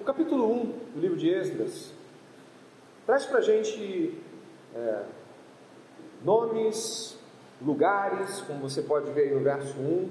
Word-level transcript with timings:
O 0.00 0.04
capítulo 0.04 0.50
1 0.50 0.64
do 0.94 1.00
livro 1.00 1.16
de 1.18 1.28
Esdras 1.28 1.92
traz 3.04 3.26
para 3.26 3.40
a 3.40 3.42
gente 3.42 4.18
é, 4.74 5.02
nomes, 6.24 7.18
lugares, 7.60 8.40
como 8.46 8.60
você 8.60 8.80
pode 8.80 9.10
ver 9.10 9.24
aí 9.24 9.34
no 9.34 9.40
verso 9.40 9.78
1, 9.78 10.08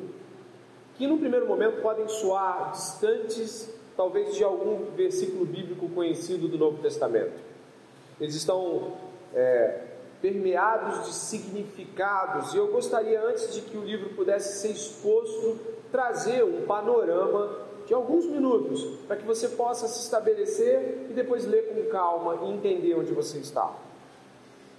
que 0.95 1.07
no 1.07 1.17
primeiro 1.17 1.47
momento 1.47 1.81
podem 1.81 2.07
soar 2.07 2.71
distantes, 2.71 3.73
talvez 3.97 4.35
de 4.35 4.43
algum 4.43 4.91
versículo 4.95 5.43
bíblico 5.43 5.89
conhecido 5.89 6.47
do 6.47 6.57
Novo 6.59 6.79
Testamento. 6.83 7.41
Eles 8.21 8.35
estão 8.35 8.95
é, 9.33 9.85
permeados 10.21 11.07
de 11.07 11.13
significados, 11.13 12.53
e 12.53 12.57
eu 12.57 12.67
gostaria, 12.67 13.23
antes 13.23 13.55
de 13.55 13.61
que 13.61 13.75
o 13.75 13.83
livro 13.83 14.09
pudesse 14.09 14.59
ser 14.61 14.69
exposto, 14.69 15.57
trazer 15.91 16.43
um 16.43 16.67
panorama 16.67 17.68
de 17.89 17.95
alguns 17.95 18.27
minutos, 18.27 18.99
para 19.07 19.15
que 19.15 19.25
você 19.25 19.49
possa 19.49 19.87
se 19.87 20.01
estabelecer 20.01 21.07
e 21.09 21.13
depois 21.13 21.47
ler 21.47 21.73
com 21.73 21.89
calma 21.89 22.39
e 22.43 22.53
entender 22.53 22.93
onde 22.93 23.11
você 23.11 23.39
está. 23.39 23.75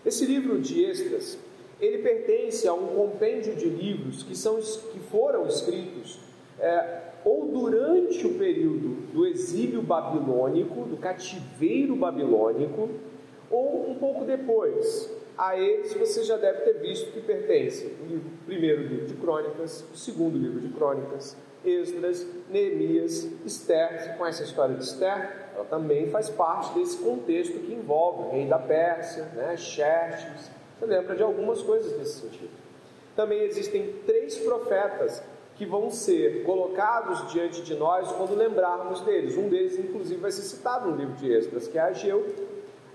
Esse 0.07 0.25
livro 0.25 0.61
de 0.61 0.85
Esdras, 0.85 1.37
ele 1.81 1.99
pertence 2.05 2.69
a 2.69 2.73
um 2.73 2.95
compêndio 2.95 3.57
de 3.57 3.69
livros 3.69 4.23
que, 4.23 4.37
são, 4.37 4.61
que 4.61 5.01
foram 5.11 5.45
escritos 5.49 6.21
é, 6.61 7.01
ou 7.25 7.49
durante 7.49 8.25
o 8.29 8.35
período 8.35 9.13
do 9.13 9.27
exílio 9.27 9.83
babilônico, 9.83 10.85
do 10.85 10.97
cativeiro 10.97 11.97
babilônico, 11.97 12.91
ou 13.51 13.91
um 13.91 13.97
pouco 13.97 14.25
depois. 14.25 15.13
A 15.37 15.59
eles 15.59 15.93
você 15.95 16.23
já 16.23 16.37
deve 16.37 16.61
ter 16.61 16.75
visto 16.75 17.11
que 17.11 17.21
pertence 17.21 17.87
o 17.87 18.07
livro, 18.07 18.31
primeiro 18.47 18.83
livro 18.83 19.07
de 19.07 19.15
Crônicas, 19.15 19.85
o 19.93 19.97
segundo 19.97 20.39
livro 20.39 20.61
de 20.61 20.69
Crônicas, 20.69 21.37
Esdras, 21.65 22.27
Neemias, 22.49 23.29
Esther. 23.45 24.03
Você 24.03 24.13
conhece 24.15 24.43
a 24.43 24.47
história 24.47 24.75
de 24.75 24.85
Esther? 24.85 25.51
Ela 25.55 25.65
também 25.65 26.11
faz 26.11 26.31
parte 26.31 26.79
desse 26.79 26.97
contexto 26.99 27.59
que 27.59 27.73
envolve 27.73 28.23
o 28.23 28.31
rei 28.31 28.47
da 28.47 28.59
Pérsia, 28.59 29.25
né, 29.35 29.57
Xerxes. 29.57 30.51
Você 30.79 30.87
lembra 30.87 31.15
de 31.15 31.23
algumas 31.23 31.63
coisas 31.63 31.97
nesse 31.99 32.21
sentido. 32.21 32.51
Também 33.15 33.43
existem 33.43 33.95
três 34.07 34.39
profetas 34.39 35.23
que 35.57 35.67
vão 35.67 35.91
ser 35.91 36.43
colocados 36.45 37.31
diante 37.33 37.61
de 37.61 37.75
nós 37.75 38.11
quando 38.13 38.35
lembrarmos 38.35 39.03
deles. 39.03 39.37
Um 39.37 39.49
deles, 39.49 39.79
inclusive, 39.79 40.19
vai 40.19 40.33
ser 40.33 40.43
citado 40.43 40.91
no 40.91 40.97
livro 40.97 41.15
de 41.17 41.31
Esdras, 41.31 41.69
que 41.69 41.77
é 41.77 41.83
Ageu. 41.83 42.27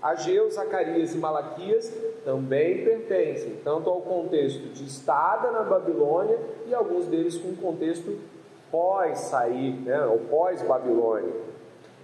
Ageu, 0.02 0.50
Zacarias 0.50 1.14
e 1.14 1.18
Malaquias 1.18 1.92
também 2.24 2.84
pertencem 2.84 3.60
tanto 3.62 3.88
ao 3.88 4.00
contexto 4.00 4.68
de 4.72 4.84
estada 4.84 5.52
na 5.52 5.62
Babilônia 5.62 6.38
e 6.66 6.74
alguns 6.74 7.06
deles 7.06 7.38
com 7.38 7.48
um 7.50 7.56
contexto 7.56 8.18
pós 8.70 9.18
sair, 9.18 9.72
né, 9.80 10.04
ou 10.06 10.18
pós 10.18 10.62
Babilônia. 10.62 11.32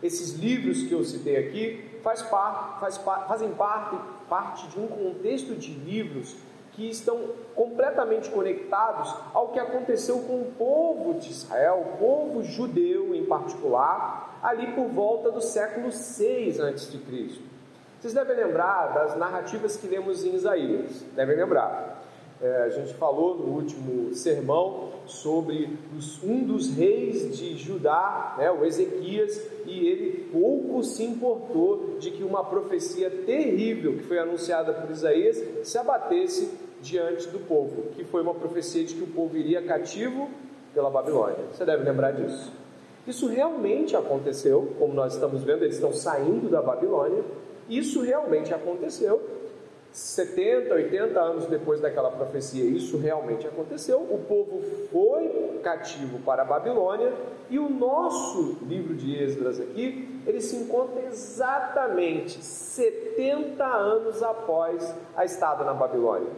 Esses 0.02 0.34
livros 0.34 0.82
que 0.82 0.92
eu 0.92 1.04
citei 1.04 1.36
aqui 1.36 2.00
faz 2.02 2.22
par, 2.22 2.78
faz 2.80 2.98
par, 2.98 3.28
fazem 3.28 3.50
parte, 3.52 3.96
parte 4.28 4.66
de 4.68 4.80
um 4.80 4.88
contexto 4.88 5.54
de 5.54 5.72
livros 5.72 6.36
que 6.72 6.88
estão 6.88 7.30
completamente 7.54 8.30
conectados 8.30 9.14
ao 9.34 9.48
que 9.48 9.58
aconteceu 9.58 10.20
com 10.20 10.40
o 10.40 10.52
povo 10.58 11.14
de 11.14 11.30
Israel, 11.30 11.86
o 11.86 11.98
povo 11.98 12.42
judeu 12.42 13.14
em 13.14 13.24
particular, 13.26 14.38
ali 14.42 14.72
por 14.72 14.88
volta 14.88 15.30
do 15.30 15.40
século 15.40 15.92
6 15.92 16.60
a.C. 16.60 16.98
Vocês 18.00 18.14
devem 18.14 18.36
lembrar 18.36 18.88
das 18.94 19.16
narrativas 19.16 19.76
que 19.76 19.86
lemos 19.86 20.24
em 20.24 20.34
Isaías, 20.34 21.04
devem 21.14 21.36
lembrar. 21.36 22.02
É, 22.42 22.64
a 22.64 22.70
gente 22.70 22.92
falou 22.94 23.36
no 23.36 23.54
último 23.54 24.12
sermão 24.14 24.88
sobre 25.06 25.78
os, 25.96 26.20
um 26.24 26.42
dos 26.42 26.74
reis 26.74 27.38
de 27.38 27.56
Judá, 27.56 28.34
né, 28.36 28.50
o 28.50 28.64
Ezequias, 28.64 29.40
e 29.64 29.86
ele 29.86 30.28
pouco 30.32 30.82
se 30.82 31.04
importou 31.04 31.98
de 32.00 32.10
que 32.10 32.24
uma 32.24 32.42
profecia 32.42 33.08
terrível 33.08 33.92
que 33.92 34.02
foi 34.02 34.18
anunciada 34.18 34.72
por 34.72 34.90
Isaías 34.90 35.40
se 35.62 35.78
abatesse 35.78 36.50
diante 36.80 37.28
do 37.28 37.38
povo, 37.38 37.90
que 37.94 38.02
foi 38.02 38.22
uma 38.22 38.34
profecia 38.34 38.82
de 38.82 38.96
que 38.96 39.04
o 39.04 39.06
povo 39.06 39.36
iria 39.36 39.62
cativo 39.62 40.28
pela 40.74 40.90
Babilônia. 40.90 41.38
Você 41.52 41.64
deve 41.64 41.84
lembrar 41.84 42.10
disso. 42.10 42.50
Isso 43.06 43.28
realmente 43.28 43.96
aconteceu, 43.96 44.74
como 44.80 44.92
nós 44.92 45.14
estamos 45.14 45.44
vendo, 45.44 45.62
eles 45.62 45.76
estão 45.76 45.92
saindo 45.92 46.48
da 46.48 46.60
Babilônia. 46.60 47.22
Isso 47.68 48.02
realmente 48.02 48.52
aconteceu, 48.52 49.20
70, 49.92 50.72
80 50.72 51.20
anos 51.20 51.46
depois 51.46 51.80
daquela 51.80 52.10
profecia, 52.10 52.64
isso 52.64 52.96
realmente 52.96 53.46
aconteceu. 53.46 53.98
O 53.98 54.24
povo 54.26 54.62
foi 54.90 55.60
cativo 55.62 56.18
para 56.20 56.42
a 56.42 56.44
Babilônia 56.44 57.12
e 57.50 57.58
o 57.58 57.68
nosso 57.68 58.56
livro 58.66 58.94
de 58.94 59.22
Esdras 59.22 59.60
aqui, 59.60 60.08
ele 60.26 60.40
se 60.40 60.56
encontra 60.56 61.02
exatamente 61.02 62.42
70 62.42 63.62
anos 63.62 64.22
após 64.22 64.94
a 65.14 65.26
estada 65.26 65.62
na 65.62 65.74
Babilônia. 65.74 66.30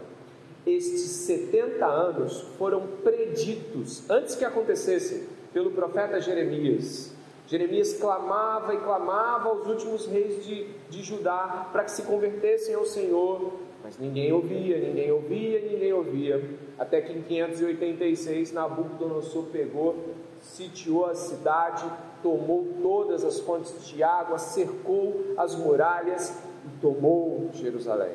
Estes 0.66 1.02
70 1.02 1.86
anos 1.86 2.40
foram 2.58 2.84
preditos 3.04 4.08
antes 4.10 4.34
que 4.34 4.44
acontecessem 4.44 5.28
pelo 5.52 5.70
profeta 5.70 6.20
Jeremias. 6.20 7.13
Jeremias 7.46 7.94
clamava 7.94 8.74
e 8.74 8.78
clamava 8.78 9.50
aos 9.50 9.66
últimos 9.66 10.06
reis 10.06 10.44
de, 10.44 10.66
de 10.88 11.02
Judá 11.02 11.68
para 11.70 11.84
que 11.84 11.90
se 11.90 12.02
convertessem 12.02 12.74
ao 12.74 12.86
Senhor, 12.86 13.52
mas 13.82 13.98
ninguém 13.98 14.32
ouvia, 14.32 14.78
ninguém 14.78 15.12
ouvia, 15.12 15.60
ninguém 15.60 15.92
ouvia. 15.92 16.42
Até 16.78 17.02
que 17.02 17.12
em 17.12 17.20
586 17.20 18.52
Nabucodonosor 18.52 19.44
pegou, 19.52 19.94
sitiou 20.40 21.04
a 21.04 21.14
cidade, 21.14 21.84
tomou 22.22 22.66
todas 22.80 23.22
as 23.22 23.40
fontes 23.40 23.86
de 23.86 24.02
água, 24.02 24.38
cercou 24.38 25.34
as 25.36 25.54
muralhas 25.54 26.34
e 26.64 26.80
tomou 26.80 27.50
Jerusalém. 27.52 28.14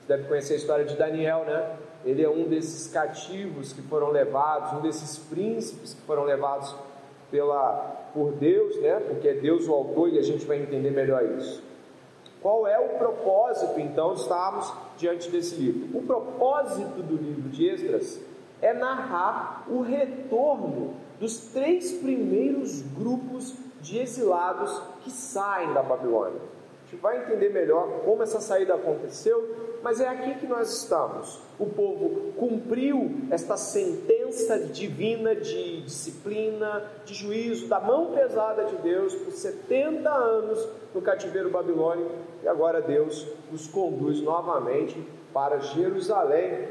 Você 0.00 0.08
deve 0.08 0.28
conhecer 0.28 0.54
a 0.54 0.56
história 0.56 0.84
de 0.84 0.94
Daniel, 0.94 1.44
né? 1.46 1.76
Ele 2.04 2.22
é 2.22 2.28
um 2.28 2.44
desses 2.48 2.92
cativos 2.92 3.72
que 3.72 3.80
foram 3.80 4.10
levados, 4.10 4.78
um 4.78 4.82
desses 4.82 5.16
príncipes 5.16 5.94
que 5.94 6.02
foram 6.02 6.24
levados 6.24 6.74
pela, 7.32 8.10
por 8.12 8.32
Deus, 8.32 8.78
né? 8.80 9.00
porque 9.00 9.26
é 9.26 9.34
Deus 9.34 9.66
o 9.66 9.72
autor 9.72 10.10
e 10.10 10.18
a 10.18 10.22
gente 10.22 10.44
vai 10.44 10.62
entender 10.62 10.90
melhor 10.90 11.24
isso. 11.38 11.64
Qual 12.42 12.66
é 12.66 12.78
o 12.78 12.98
propósito, 12.98 13.80
então, 13.80 14.14
de 14.14 14.20
estarmos 14.20 14.72
diante 14.98 15.30
desse 15.30 15.56
livro? 15.56 15.96
O 15.96 16.02
propósito 16.02 17.02
do 17.02 17.16
livro 17.16 17.48
de 17.48 17.68
Esdras 17.68 18.20
é 18.60 18.72
narrar 18.72 19.64
o 19.68 19.80
retorno 19.80 20.94
dos 21.18 21.38
três 21.52 21.92
primeiros 21.92 22.82
grupos 22.82 23.54
de 23.80 23.98
exilados 23.98 24.80
que 25.02 25.10
saem 25.10 25.72
da 25.72 25.82
Babilônia. 25.82 26.40
Gente 26.92 27.00
vai 27.00 27.22
entender 27.22 27.48
melhor 27.48 28.02
como 28.04 28.22
essa 28.22 28.38
saída 28.38 28.74
aconteceu 28.74 29.72
mas 29.82 30.00
é 30.00 30.08
aqui 30.08 30.36
que 30.36 30.46
nós 30.46 30.72
estamos. 30.82 31.40
O 31.58 31.66
povo 31.66 32.32
cumpriu 32.38 33.10
esta 33.30 33.56
sentença 33.56 34.58
divina 34.58 35.34
de 35.34 35.82
disciplina, 35.82 36.84
de 37.04 37.14
juízo, 37.14 37.66
da 37.66 37.80
mão 37.80 38.12
pesada 38.12 38.64
de 38.64 38.76
Deus 38.76 39.14
por 39.14 39.32
70 39.32 40.08
anos 40.08 40.68
no 40.94 41.02
cativeiro 41.02 41.50
babilônico 41.50 42.12
e 42.42 42.48
agora 42.48 42.80
Deus 42.80 43.26
os 43.52 43.66
conduz 43.66 44.20
novamente 44.20 44.96
para 45.32 45.58
Jerusalém. 45.58 46.68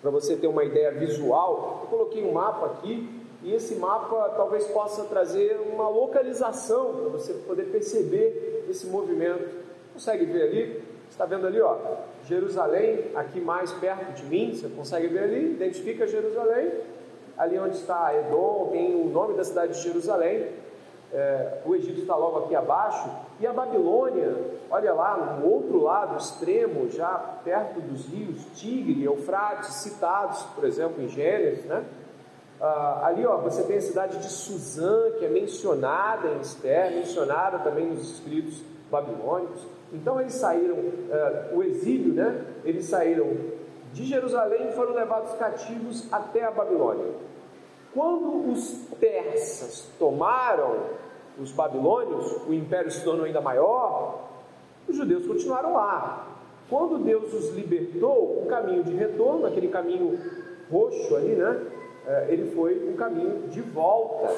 Para 0.00 0.10
você 0.10 0.36
ter 0.36 0.46
uma 0.46 0.64
ideia 0.64 0.92
visual, 0.92 1.80
eu 1.82 1.88
coloquei 1.88 2.24
um 2.24 2.32
mapa 2.32 2.66
aqui 2.66 3.08
e 3.42 3.52
esse 3.52 3.74
mapa 3.74 4.34
talvez 4.36 4.66
possa 4.68 5.04
trazer 5.04 5.58
uma 5.72 5.88
localização 5.88 6.94
para 6.94 7.08
você 7.08 7.34
poder 7.34 7.64
perceber 7.64 8.59
esse 8.70 8.86
movimento. 8.86 9.48
Consegue 9.92 10.24
ver 10.24 10.42
ali? 10.42 10.82
Está 11.10 11.26
vendo 11.26 11.46
ali, 11.46 11.60
ó? 11.60 11.76
Jerusalém, 12.24 13.10
aqui 13.14 13.40
mais 13.40 13.72
perto 13.72 14.12
de 14.14 14.24
mim, 14.24 14.54
você 14.54 14.68
consegue 14.68 15.08
ver 15.08 15.24
ali, 15.24 15.52
identifica 15.52 16.06
Jerusalém, 16.06 16.70
ali 17.36 17.58
onde 17.58 17.76
está 17.76 18.14
Edom, 18.14 18.68
tem 18.70 18.94
o 18.94 19.08
nome 19.08 19.34
da 19.34 19.44
cidade 19.44 19.74
de 19.74 19.82
Jerusalém, 19.82 20.48
é, 21.12 21.58
o 21.66 21.74
Egito 21.74 22.02
está 22.02 22.14
logo 22.14 22.44
aqui 22.44 22.54
abaixo, 22.54 23.10
e 23.40 23.46
a 23.46 23.52
Babilônia, 23.52 24.36
olha 24.70 24.92
lá, 24.94 25.38
no 25.40 25.50
outro 25.50 25.82
lado, 25.82 26.16
extremo, 26.16 26.88
já 26.88 27.40
perto 27.44 27.80
dos 27.80 28.06
rios 28.06 28.44
Tigre, 28.54 29.02
Eufrates, 29.02 29.74
citados, 29.74 30.42
por 30.54 30.64
exemplo, 30.64 31.02
em 31.02 31.08
Gênesis, 31.08 31.64
né? 31.64 31.84
Ah, 32.60 33.06
ali 33.06 33.24
ó, 33.24 33.38
você 33.38 33.62
tem 33.62 33.78
a 33.78 33.80
cidade 33.80 34.18
de 34.18 34.28
Suzã, 34.28 35.12
que 35.18 35.24
é 35.24 35.28
mencionada 35.28 36.28
em 36.28 36.40
Esther, 36.40 36.92
mencionada 36.92 37.60
também 37.60 37.86
nos 37.86 38.10
escritos 38.12 38.62
babilônicos. 38.90 39.66
Então 39.92 40.20
eles 40.20 40.34
saíram, 40.34 40.76
uh, 40.76 41.56
o 41.56 41.62
exílio, 41.62 42.12
né? 42.12 42.44
Eles 42.64 42.84
saíram 42.84 43.34
de 43.94 44.04
Jerusalém 44.04 44.68
e 44.68 44.72
foram 44.72 44.94
levados 44.94 45.32
cativos 45.32 46.06
até 46.12 46.44
a 46.44 46.50
Babilônia. 46.50 47.06
Quando 47.94 48.52
os 48.52 48.72
persas 49.00 49.88
tomaram 49.98 50.76
os 51.38 51.50
babilônios, 51.52 52.46
o 52.46 52.52
império 52.52 52.90
se 52.90 53.02
tornou 53.02 53.24
ainda 53.24 53.40
maior, 53.40 54.28
os 54.86 54.96
judeus 54.96 55.26
continuaram 55.26 55.72
lá. 55.72 56.26
Quando 56.68 56.98
Deus 56.98 57.32
os 57.32 57.54
libertou, 57.54 58.42
o 58.42 58.46
caminho 58.48 58.84
de 58.84 58.94
retorno, 58.94 59.46
aquele 59.46 59.68
caminho 59.68 60.20
roxo 60.70 61.16
ali, 61.16 61.34
né? 61.34 61.79
Eh, 62.10 62.26
ele 62.30 62.50
foi 62.50 62.88
um 62.88 62.96
caminho 62.96 63.48
de 63.48 63.60
volta. 63.60 64.34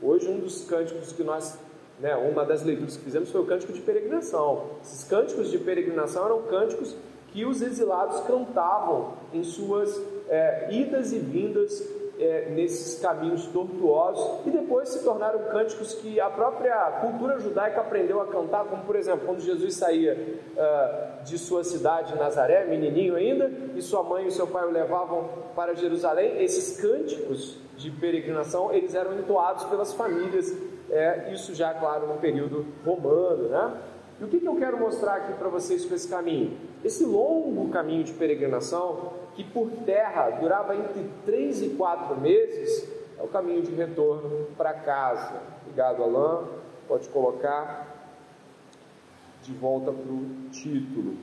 Hoje, 0.00 0.28
um 0.28 0.38
dos 0.38 0.64
cânticos 0.64 1.12
que 1.12 1.24
nós 1.24 1.58
Né? 1.98 2.14
Uma 2.14 2.44
das 2.44 2.62
leituras 2.62 2.94
que 2.94 3.04
fizemos 3.04 3.30
foi 3.30 3.40
o 3.40 3.46
cântico 3.46 3.72
de 3.72 3.80
peregrinação. 3.80 4.66
Esses 4.82 5.02
cânticos 5.04 5.50
de 5.50 5.56
peregrinação 5.58 6.26
eram 6.26 6.42
cânticos 6.42 6.94
que 7.32 7.46
os 7.46 7.62
exilados 7.62 8.20
cantavam 8.20 9.14
em 9.32 9.42
suas 9.42 9.98
é, 10.28 10.68
idas 10.70 11.14
e 11.14 11.18
vindas 11.18 11.82
é, 12.18 12.50
nesses 12.50 13.00
caminhos 13.00 13.46
tortuosos 13.46 14.46
e 14.46 14.50
depois 14.50 14.90
se 14.90 15.02
tornaram 15.04 15.38
cânticos 15.50 15.94
que 15.94 16.20
a 16.20 16.28
própria 16.28 16.98
cultura 17.00 17.38
judaica 17.38 17.80
aprendeu 17.80 18.20
a 18.20 18.26
cantar, 18.26 18.66
como 18.66 18.84
por 18.84 18.96
exemplo, 18.96 19.26
quando 19.26 19.40
Jesus 19.40 19.74
saía 19.74 20.14
uh, 20.54 21.15
de 21.26 21.38
sua 21.38 21.64
cidade 21.64 22.14
Nazaré, 22.14 22.64
menininho 22.64 23.16
ainda, 23.16 23.50
e 23.74 23.82
sua 23.82 24.02
mãe 24.02 24.26
e 24.26 24.30
seu 24.30 24.46
pai 24.46 24.66
o 24.66 24.70
levavam 24.70 25.28
para 25.54 25.74
Jerusalém, 25.74 26.42
esses 26.42 26.80
cânticos 26.80 27.58
de 27.76 27.90
peregrinação 27.90 28.72
eles 28.72 28.94
eram 28.94 29.18
entoados 29.18 29.64
pelas 29.64 29.92
famílias, 29.92 30.56
é, 30.90 31.32
isso 31.32 31.54
já, 31.54 31.74
claro, 31.74 32.06
no 32.06 32.18
período 32.18 32.64
romano, 32.84 33.48
né? 33.48 33.82
E 34.20 34.24
o 34.24 34.28
que, 34.28 34.40
que 34.40 34.46
eu 34.46 34.56
quero 34.56 34.78
mostrar 34.78 35.16
aqui 35.16 35.34
para 35.34 35.48
vocês 35.48 35.84
com 35.84 35.94
esse 35.94 36.08
caminho? 36.08 36.56
Esse 36.82 37.04
longo 37.04 37.68
caminho 37.70 38.02
de 38.02 38.12
peregrinação, 38.14 39.12
que 39.34 39.44
por 39.44 39.68
terra 39.84 40.30
durava 40.30 40.74
entre 40.74 41.10
três 41.26 41.60
e 41.60 41.70
quatro 41.70 42.18
meses, 42.18 42.88
é 43.18 43.22
o 43.22 43.28
caminho 43.28 43.60
de 43.60 43.74
retorno 43.74 44.46
para 44.56 44.72
casa. 44.72 45.34
Obrigado, 45.62 46.02
Alain. 46.02 46.46
Pode 46.88 47.08
colocar 47.08 47.95
de 49.46 49.52
volta 49.52 49.92
para 49.92 50.12
o 50.12 50.50
título. 50.50 51.14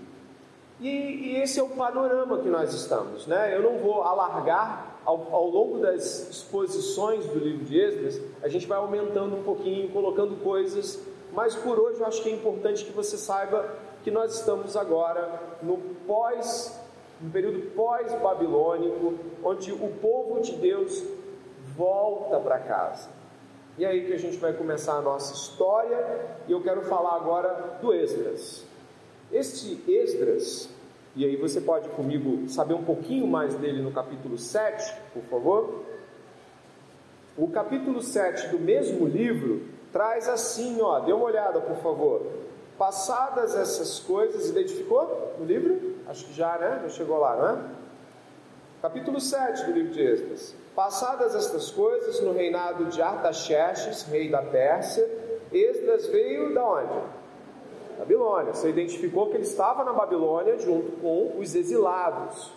E, 0.80 0.88
e, 0.88 1.36
esse 1.38 1.60
é 1.60 1.64
o 1.64 1.70
panorama 1.70 2.40
que 2.40 2.50
nós 2.50 2.74
estamos. 2.74 3.28
Né? 3.28 3.56
Eu 3.56 3.62
não 3.62 3.78
vou 3.78 4.02
alargar 4.02 4.98
ao, 5.06 5.34
ao 5.34 5.48
longo 5.50 5.80
das 5.80 6.30
exposições 6.30 7.26
do 7.28 7.40
livro 7.40 7.66
de 7.66 7.80
Esdras, 7.80 8.22
a 8.42 8.48
gente 8.48 8.66
vai 8.66 8.78
aumentando 8.78 9.36
um 9.36 9.44
pouquinho, 9.44 9.90
colocando 9.90 10.36
coisas 10.44 11.00
mas 11.34 11.56
por 11.56 11.80
hoje 11.80 12.00
eu 12.00 12.06
acho 12.06 12.22
que 12.22 12.30
é 12.30 12.32
importante 12.32 12.86
que 12.86 12.92
você 12.92 13.18
saiba 13.18 13.76
que 14.04 14.12
nós 14.12 14.36
estamos 14.36 14.78
agora 14.78 15.42
no 15.64 15.78
pós, 16.06 16.80
no 17.20 17.32
período 17.32 17.72
pós-babilônico, 17.72 19.16
onde 19.44 19.72
o 19.72 19.90
povo 20.00 20.42
de 20.42 20.54
Deus 20.54 21.04
volta 21.76 22.40
para 22.40 22.60
casa. 22.60 23.10
E 23.76 23.86
aí 23.86 24.06
que 24.06 24.14
a 24.14 24.20
gente 24.20 24.38
vai 24.38 24.54
começar 24.54 24.94
a 24.94 25.02
nossa 25.02 25.34
história, 25.34 25.98
e 26.48 26.52
eu 26.52 26.62
quero 26.62 26.84
falar 26.84 27.16
agora 27.16 27.80
do 27.82 27.92
Esdras. 27.92 28.64
Este 29.32 29.84
Esdras, 29.88 30.70
e 31.16 31.26
aí 31.26 31.36
você 31.36 31.60
pode 31.60 31.90
comigo 31.90 32.48
saber 32.50 32.76
um 32.76 32.84
pouquinho 32.84 33.26
mais 33.26 33.56
dele 33.56 33.82
no 33.82 33.92
capítulo 33.92 34.38
7, 34.38 34.94
por 35.12 35.24
favor. 35.24 35.84
O 37.36 37.48
capítulo 37.48 38.00
7 38.00 38.50
do 38.50 38.60
mesmo 38.60 39.08
livro 39.08 39.64
traz 39.92 40.30
assim, 40.30 40.80
ó, 40.80 41.00
dê 41.00 41.12
uma 41.12 41.26
olhada, 41.26 41.60
por 41.60 41.78
favor. 41.78 42.22
Passadas 42.78 43.56
essas 43.56 43.98
coisas, 43.98 44.50
identificou 44.50 45.34
no 45.40 45.46
livro? 45.46 45.96
Acho 46.08 46.26
que 46.26 46.34
já, 46.34 46.60
né? 46.60 46.82
Já 46.84 46.90
chegou 46.90 47.18
lá, 47.18 47.36
não 47.36 47.50
é? 47.50 47.83
Capítulo 48.84 49.18
7 49.18 49.64
do 49.64 49.72
livro 49.72 49.94
de 49.94 50.02
Esdras. 50.02 50.54
Passadas 50.76 51.34
estas 51.34 51.72
coisas, 51.72 52.20
no 52.20 52.34
reinado 52.34 52.84
de 52.88 53.02
Artaxerxes, 53.02 54.04
rei 54.04 54.28
da 54.28 54.42
Pérsia, 54.42 55.10
Esdras 55.54 56.08
veio 56.08 56.54
da 56.54 56.66
onde? 56.66 56.94
Babilônia. 57.98 58.54
Você 58.54 58.68
identificou 58.68 59.30
que 59.30 59.38
ele 59.38 59.44
estava 59.44 59.86
na 59.86 59.94
Babilônia 59.94 60.60
junto 60.60 60.92
com 60.98 61.40
os 61.40 61.56
exilados. 61.56 62.52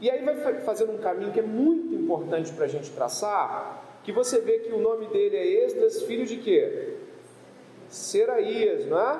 E 0.00 0.10
aí 0.10 0.24
vai 0.24 0.36
fazendo 0.62 0.92
um 0.92 0.98
caminho 1.02 1.32
que 1.32 1.40
é 1.40 1.42
muito 1.42 1.94
importante 1.94 2.50
para 2.52 2.64
a 2.64 2.68
gente 2.68 2.90
traçar, 2.92 4.00
que 4.02 4.10
você 4.10 4.40
vê 4.40 4.60
que 4.60 4.72
o 4.72 4.78
nome 4.78 5.08
dele 5.08 5.36
é 5.36 5.66
Esdras, 5.66 6.00
filho 6.04 6.24
de 6.24 6.38
quê? 6.38 6.96
Seraías, 7.90 8.86
não 8.86 8.98
é? 8.98 9.18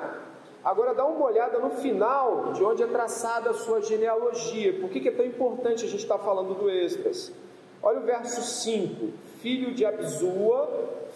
Agora 0.69 0.93
dá 0.93 1.03
uma 1.03 1.25
olhada 1.25 1.57
no 1.57 1.71
final 1.71 2.53
de 2.53 2.63
onde 2.63 2.83
é 2.83 2.85
traçada 2.85 3.49
a 3.49 3.55
sua 3.55 3.81
genealogia. 3.81 4.79
Por 4.79 4.87
que, 4.87 5.07
é 5.07 5.11
tão 5.11 5.25
importante 5.25 5.83
a 5.83 5.87
gente 5.87 6.03
estar 6.03 6.19
falando 6.19 6.53
do 6.53 6.69
Esdras? 6.69 7.33
Olha 7.81 7.99
o 7.99 8.03
verso 8.03 8.43
5: 8.43 9.11
filho 9.41 9.73
de 9.73 9.83
Abzua, 9.83 10.69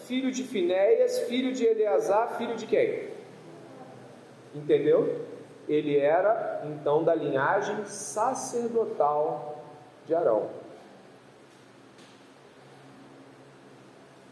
filho 0.07 0.31
de 0.31 0.43
Finéias, 0.43 1.19
filho 1.27 1.53
de 1.53 1.65
Eleazar, 1.65 2.35
filho 2.35 2.55
de 2.55 2.65
quem? 2.65 3.09
Entendeu? 4.55 5.21
Ele 5.69 5.99
era 5.99 6.63
então 6.65 7.03
da 7.03 7.13
linhagem 7.13 7.85
sacerdotal 7.85 9.63
de 10.07 10.15
Arão. 10.15 10.49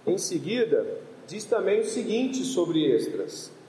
Em 0.08 0.18
seguida, 0.18 0.98
diz 1.28 1.46
também 1.46 1.82
o 1.82 1.86
seguinte 1.86 2.44
sobre 2.44 2.92
Esdras: 2.92 3.61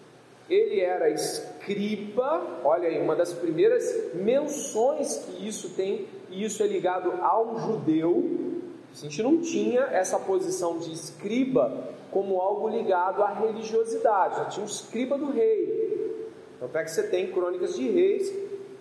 ele 0.49 0.81
era 0.81 1.09
escriba, 1.11 2.61
olha 2.65 2.89
aí, 2.89 3.01
uma 3.01 3.17
das 3.17 3.33
primeiras 3.33 4.15
menções 4.15 5.17
que 5.17 5.47
isso 5.47 5.71
tem, 5.71 6.07
e 6.31 6.45
isso 6.45 6.63
é 6.63 6.67
ligado 6.67 7.13
ao 7.23 7.59
judeu. 7.59 8.61
A 8.93 8.97
gente 8.97 9.23
não 9.23 9.41
tinha 9.41 9.83
essa 9.83 10.19
posição 10.19 10.79
de 10.79 10.93
escriba 10.93 11.89
como 12.11 12.41
algo 12.41 12.69
ligado 12.69 13.23
à 13.23 13.33
religiosidade, 13.33 14.37
já 14.37 14.45
tinha 14.47 14.65
o 14.65 14.69
escriba 14.69 15.17
do 15.17 15.31
rei. 15.31 16.29
Então 16.57 16.81
é 16.81 16.85
que 16.85 16.91
você 16.91 17.05
tem 17.05 17.33
crônicas 17.33 17.75
de 17.75 17.89
reis 17.89 18.33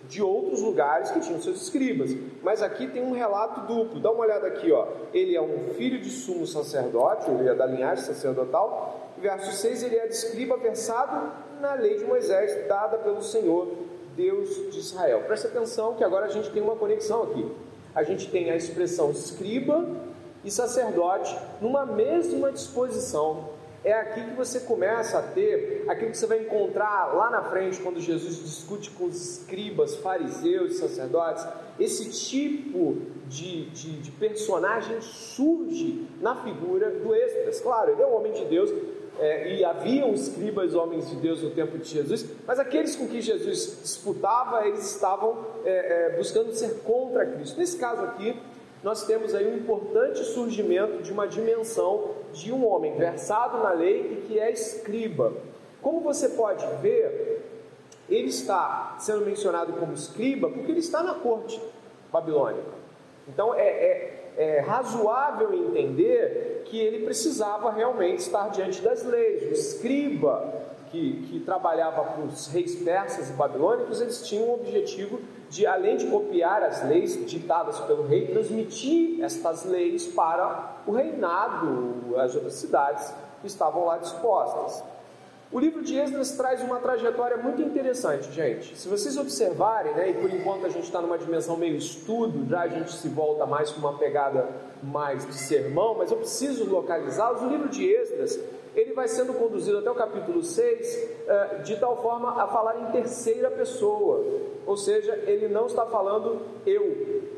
de 0.08 0.22
outros 0.22 0.60
lugares 0.60 1.10
que 1.10 1.20
tinham 1.20 1.40
seus 1.40 1.62
escribas. 1.62 2.14
Mas 2.42 2.62
aqui 2.62 2.86
tem 2.86 3.02
um 3.02 3.12
relato 3.12 3.62
duplo. 3.62 3.98
Dá 3.98 4.10
uma 4.10 4.24
olhada 4.24 4.46
aqui, 4.46 4.70
ó. 4.70 4.86
Ele 5.12 5.34
é 5.34 5.40
um 5.40 5.68
filho 5.74 5.98
de 5.98 6.10
sumo 6.10 6.46
sacerdote, 6.46 7.30
ele 7.30 7.48
é 7.48 7.54
da 7.54 7.64
linhagem 7.64 8.04
sacerdotal. 8.04 9.10
Verso 9.16 9.52
6, 9.52 9.84
ele 9.84 9.96
é 9.96 10.06
escriba 10.06 10.56
versado 10.58 11.32
na 11.62 11.74
lei 11.74 11.96
de 11.96 12.04
Moisés, 12.04 12.68
dada 12.68 12.98
pelo 12.98 13.22
Senhor, 13.22 13.68
Deus 14.16 14.50
de 14.70 14.80
Israel. 14.80 15.22
Preste 15.26 15.46
atenção 15.46 15.94
que 15.94 16.04
agora 16.04 16.26
a 16.26 16.28
gente 16.28 16.50
tem 16.50 16.60
uma 16.60 16.76
conexão 16.76 17.22
aqui. 17.22 17.50
A 17.94 18.02
gente 18.02 18.30
tem 18.30 18.50
a 18.50 18.56
expressão 18.56 19.10
escriba 19.10 19.86
e 20.44 20.50
sacerdote 20.50 21.34
numa 21.60 21.86
mesma 21.86 22.50
disposição 22.50 23.52
é 23.84 23.92
aqui 23.92 24.22
que 24.22 24.36
você 24.36 24.60
começa 24.60 25.18
a 25.18 25.22
ter 25.22 25.84
aquilo 25.88 26.12
que 26.12 26.16
você 26.16 26.26
vai 26.26 26.40
encontrar 26.40 27.14
lá 27.16 27.30
na 27.30 27.42
frente, 27.42 27.80
quando 27.80 28.00
Jesus 28.00 28.36
discute 28.36 28.90
com 28.90 29.06
os 29.06 29.38
escribas, 29.38 29.96
fariseus, 29.96 30.76
sacerdotes. 30.76 31.44
Esse 31.80 32.08
tipo 32.10 32.98
de, 33.28 33.64
de, 33.70 34.00
de 34.00 34.10
personagem 34.12 35.00
surge 35.00 36.06
na 36.20 36.36
figura 36.44 36.90
do 36.90 37.12
Esdras. 37.12 37.60
Claro, 37.60 37.90
ele 37.90 38.02
é 38.02 38.06
um 38.06 38.14
homem 38.14 38.32
de 38.32 38.44
Deus, 38.44 38.70
é, 39.22 39.54
e 39.54 39.64
haviam 39.64 40.12
escribas 40.12 40.74
homens 40.74 41.08
de 41.08 41.14
Deus 41.14 41.40
no 41.44 41.50
tempo 41.50 41.78
de 41.78 41.88
Jesus, 41.88 42.26
mas 42.44 42.58
aqueles 42.58 42.96
com 42.96 43.06
que 43.06 43.20
Jesus 43.20 43.78
disputava, 43.80 44.66
eles 44.66 44.90
estavam 44.90 45.46
é, 45.64 45.70
é, 45.70 46.16
buscando 46.16 46.52
ser 46.52 46.80
contra 46.80 47.24
Cristo. 47.24 47.56
Nesse 47.56 47.78
caso 47.78 48.02
aqui, 48.02 48.36
nós 48.82 49.06
temos 49.06 49.32
aí 49.32 49.46
um 49.46 49.56
importante 49.56 50.24
surgimento 50.24 51.04
de 51.04 51.12
uma 51.12 51.28
dimensão 51.28 52.16
de 52.32 52.52
um 52.52 52.66
homem 52.66 52.96
versado 52.96 53.58
na 53.58 53.70
lei 53.70 54.00
e 54.00 54.26
que 54.26 54.40
é 54.40 54.50
escriba. 54.50 55.32
Como 55.80 56.00
você 56.00 56.30
pode 56.30 56.66
ver, 56.82 57.48
ele 58.08 58.28
está 58.28 58.96
sendo 58.98 59.24
mencionado 59.24 59.72
como 59.74 59.92
escriba 59.92 60.48
porque 60.48 60.72
ele 60.72 60.80
está 60.80 61.00
na 61.00 61.14
corte 61.14 61.62
babilônica. 62.10 62.72
Então 63.28 63.54
é, 63.54 63.68
é, 63.68 64.21
é 64.36 64.60
razoável 64.60 65.52
entender 65.54 66.62
que 66.64 66.78
ele 66.78 67.04
precisava 67.04 67.70
realmente 67.70 68.20
estar 68.20 68.48
diante 68.48 68.80
das 68.80 69.04
leis. 69.04 69.42
O 69.42 69.52
escriba 69.52 70.62
que, 70.90 71.26
que 71.28 71.40
trabalhava 71.40 72.04
para 72.04 72.24
os 72.24 72.46
reis 72.48 72.76
persas 72.76 73.30
e 73.30 73.32
babilônicos, 73.32 74.00
eles 74.00 74.26
tinham 74.26 74.48
o 74.48 74.54
objetivo 74.54 75.20
de, 75.48 75.66
além 75.66 75.96
de 75.96 76.06
copiar 76.06 76.62
as 76.62 76.82
leis 76.86 77.26
ditadas 77.26 77.80
pelo 77.80 78.06
rei, 78.06 78.26
transmitir 78.26 79.22
estas 79.22 79.64
leis 79.64 80.06
para 80.06 80.76
o 80.86 80.92
reinado, 80.92 82.14
as 82.16 82.34
outras 82.34 82.54
cidades 82.54 83.12
que 83.40 83.46
estavam 83.46 83.86
lá 83.86 83.98
dispostas. 83.98 84.84
O 85.52 85.60
livro 85.60 85.82
de 85.82 85.98
Esdras 85.98 86.30
traz 86.30 86.62
uma 86.62 86.78
trajetória 86.78 87.36
muito 87.36 87.60
interessante, 87.60 88.32
gente. 88.32 88.74
Se 88.74 88.88
vocês 88.88 89.18
observarem, 89.18 89.92
né, 89.92 90.08
e 90.08 90.14
por 90.14 90.30
enquanto 90.30 90.64
a 90.64 90.70
gente 90.70 90.84
está 90.84 90.98
numa 91.02 91.18
dimensão 91.18 91.58
meio 91.58 91.76
estudo, 91.76 92.48
já 92.48 92.62
a 92.62 92.68
gente 92.68 92.90
se 92.90 93.06
volta 93.08 93.44
mais 93.44 93.70
com 93.70 93.80
uma 93.80 93.98
pegada 93.98 94.48
mais 94.82 95.26
de 95.26 95.34
sermão, 95.34 95.94
mas 95.98 96.10
eu 96.10 96.16
preciso 96.16 96.64
localizá-los. 96.64 97.42
O 97.42 97.48
livro 97.48 97.68
de 97.68 97.84
Esdras 97.86 98.40
ele 98.74 98.94
vai 98.94 99.06
sendo 99.06 99.34
conduzido 99.34 99.76
até 99.76 99.90
o 99.90 99.94
capítulo 99.94 100.42
6 100.42 101.08
eh, 101.26 101.60
de 101.62 101.76
tal 101.76 102.00
forma 102.00 102.42
a 102.42 102.46
falar 102.46 102.80
em 102.80 102.90
terceira 102.90 103.50
pessoa, 103.50 104.24
ou 104.66 104.78
seja, 104.78 105.12
ele 105.26 105.48
não 105.48 105.66
está 105.66 105.84
falando 105.84 106.40
eu, 106.64 106.82
ele 106.82 107.30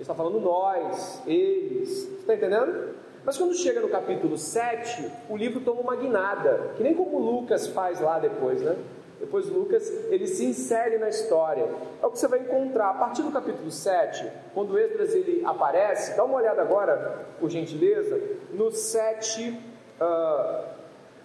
está 0.00 0.14
falando 0.14 0.40
nós, 0.40 1.22
eles, 1.26 2.08
está 2.20 2.34
entendendo? 2.34 2.94
Mas 3.28 3.36
quando 3.36 3.54
chega 3.54 3.82
no 3.82 3.90
capítulo 3.90 4.38
7, 4.38 5.06
o 5.28 5.36
livro 5.36 5.60
toma 5.60 5.82
uma 5.82 5.94
guinada, 5.94 6.70
que 6.78 6.82
nem 6.82 6.94
como 6.94 7.18
Lucas 7.18 7.66
faz 7.66 8.00
lá 8.00 8.18
depois, 8.18 8.62
né? 8.62 8.74
Depois 9.20 9.50
Lucas, 9.50 9.86
ele 10.08 10.26
se 10.26 10.46
insere 10.46 10.96
na 10.96 11.10
história. 11.10 11.68
É 12.02 12.06
o 12.06 12.10
que 12.10 12.18
você 12.18 12.26
vai 12.26 12.38
encontrar 12.38 12.88
a 12.88 12.94
partir 12.94 13.20
do 13.20 13.30
capítulo 13.30 13.70
7, 13.70 14.26
quando 14.54 14.78
Esdras 14.78 15.14
ele 15.14 15.44
aparece, 15.44 16.16
dá 16.16 16.24
uma 16.24 16.36
olhada 16.36 16.62
agora, 16.62 17.26
por 17.38 17.50
gentileza, 17.50 18.18
no 18.50 18.70
7, 18.70 19.60
uh, 20.00 20.64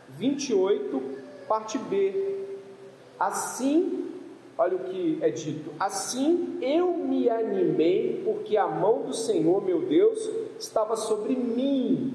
28 0.10 1.02
parte 1.48 1.78
B. 1.78 2.58
Assim, 3.18 4.13
olha 4.58 4.76
o 4.76 4.80
que 4.80 5.20
é 5.22 5.30
dito: 5.30 5.72
Assim 5.80 6.58
eu 6.62 6.94
me 6.94 7.30
animei, 7.30 8.22
porque 8.26 8.58
a 8.58 8.68
mão 8.68 9.04
do 9.04 9.14
Senhor, 9.14 9.64
meu 9.64 9.82
Deus, 9.82 10.30
estava 10.60 10.96
sobre 10.96 11.36
mim. 11.36 12.14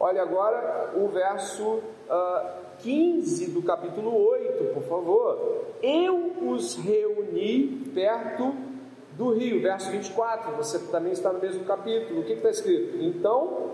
Olha 0.00 0.22
agora 0.22 0.92
o 0.96 1.08
verso 1.08 1.64
uh, 1.64 1.82
ah, 2.08 2.54
15 2.78 3.50
do 3.50 3.62
capítulo 3.62 4.14
8, 4.14 4.64
por 4.74 4.82
favor. 4.84 5.64
Eu 5.82 6.34
os 6.42 6.76
reuni 6.76 7.90
perto 7.92 8.54
do 9.16 9.32
rio, 9.32 9.60
verso 9.60 9.90
24. 9.90 10.56
Você 10.56 10.78
também 10.90 11.12
está 11.12 11.32
no 11.32 11.40
mesmo 11.40 11.64
capítulo. 11.64 12.20
O 12.20 12.24
que 12.24 12.34
está 12.34 12.50
escrito? 12.50 12.96
Então 13.02 13.72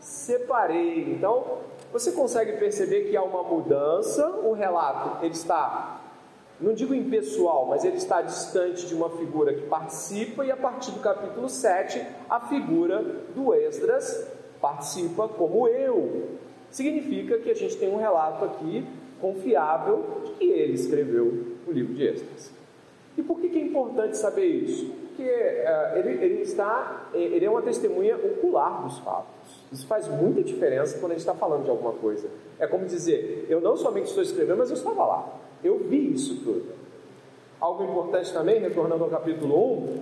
separei. 0.00 1.12
Então 1.12 1.58
você 1.92 2.12
consegue 2.12 2.52
perceber 2.58 3.04
que 3.04 3.16
há 3.16 3.22
uma 3.22 3.44
mudança. 3.44 4.26
O 4.42 4.52
relato 4.52 5.24
ele 5.24 5.34
está 5.34 6.00
não 6.60 6.72
digo 6.72 6.94
impessoal, 6.94 7.66
mas 7.66 7.84
ele 7.84 7.96
está 7.96 8.22
distante 8.22 8.86
de 8.86 8.94
uma 8.94 9.10
figura 9.10 9.52
que 9.52 9.66
participa, 9.66 10.44
e 10.44 10.50
a 10.50 10.56
partir 10.56 10.90
do 10.90 11.00
capítulo 11.00 11.48
7, 11.48 12.02
a 12.28 12.40
figura 12.40 13.02
do 13.34 13.52
Esdras 13.54 14.26
participa 14.60 15.28
como 15.28 15.68
eu. 15.68 16.30
Significa 16.70 17.38
que 17.38 17.50
a 17.50 17.54
gente 17.54 17.76
tem 17.76 17.92
um 17.92 17.98
relato 17.98 18.44
aqui 18.44 18.86
confiável 19.20 20.22
de 20.24 20.32
que 20.32 20.44
ele 20.44 20.72
escreveu 20.74 21.56
o 21.66 21.72
livro 21.72 21.94
de 21.94 22.06
Esdras. 22.06 22.50
E 23.16 23.22
por 23.22 23.38
que, 23.40 23.46
é 23.46 23.62
importante 23.62 24.16
saber 24.16 24.44
isso? 24.44 24.90
Porque 24.90 25.22
uh, 25.22 25.98
ele, 25.98 26.22
ele, 26.22 26.42
está, 26.42 27.08
ele 27.14 27.44
é 27.44 27.50
uma 27.50 27.62
testemunha 27.62 28.16
ocular 28.16 28.82
dos 28.82 28.98
fatos. 28.98 29.64
Isso 29.72 29.86
faz 29.86 30.06
muita 30.06 30.42
diferença 30.42 30.98
quando 30.98 31.12
a 31.12 31.14
gente 31.14 31.26
está 31.26 31.34
falando 31.34 31.64
de 31.64 31.70
alguma 31.70 31.92
coisa. 31.92 32.28
É 32.58 32.66
como 32.66 32.84
dizer, 32.84 33.46
eu 33.48 33.60
não 33.60 33.76
somente 33.76 34.08
estou 34.08 34.22
escrevendo, 34.22 34.58
mas 34.58 34.70
eu 34.70 34.76
estava 34.76 35.04
lá. 35.04 35.45
Eu 35.62 35.78
vi 35.78 36.12
isso 36.12 36.36
tudo. 36.44 36.74
Algo 37.60 37.84
importante 37.84 38.32
também, 38.32 38.60
retornando 38.60 39.04
ao 39.04 39.10
capítulo 39.10 39.78
1, 39.78 40.00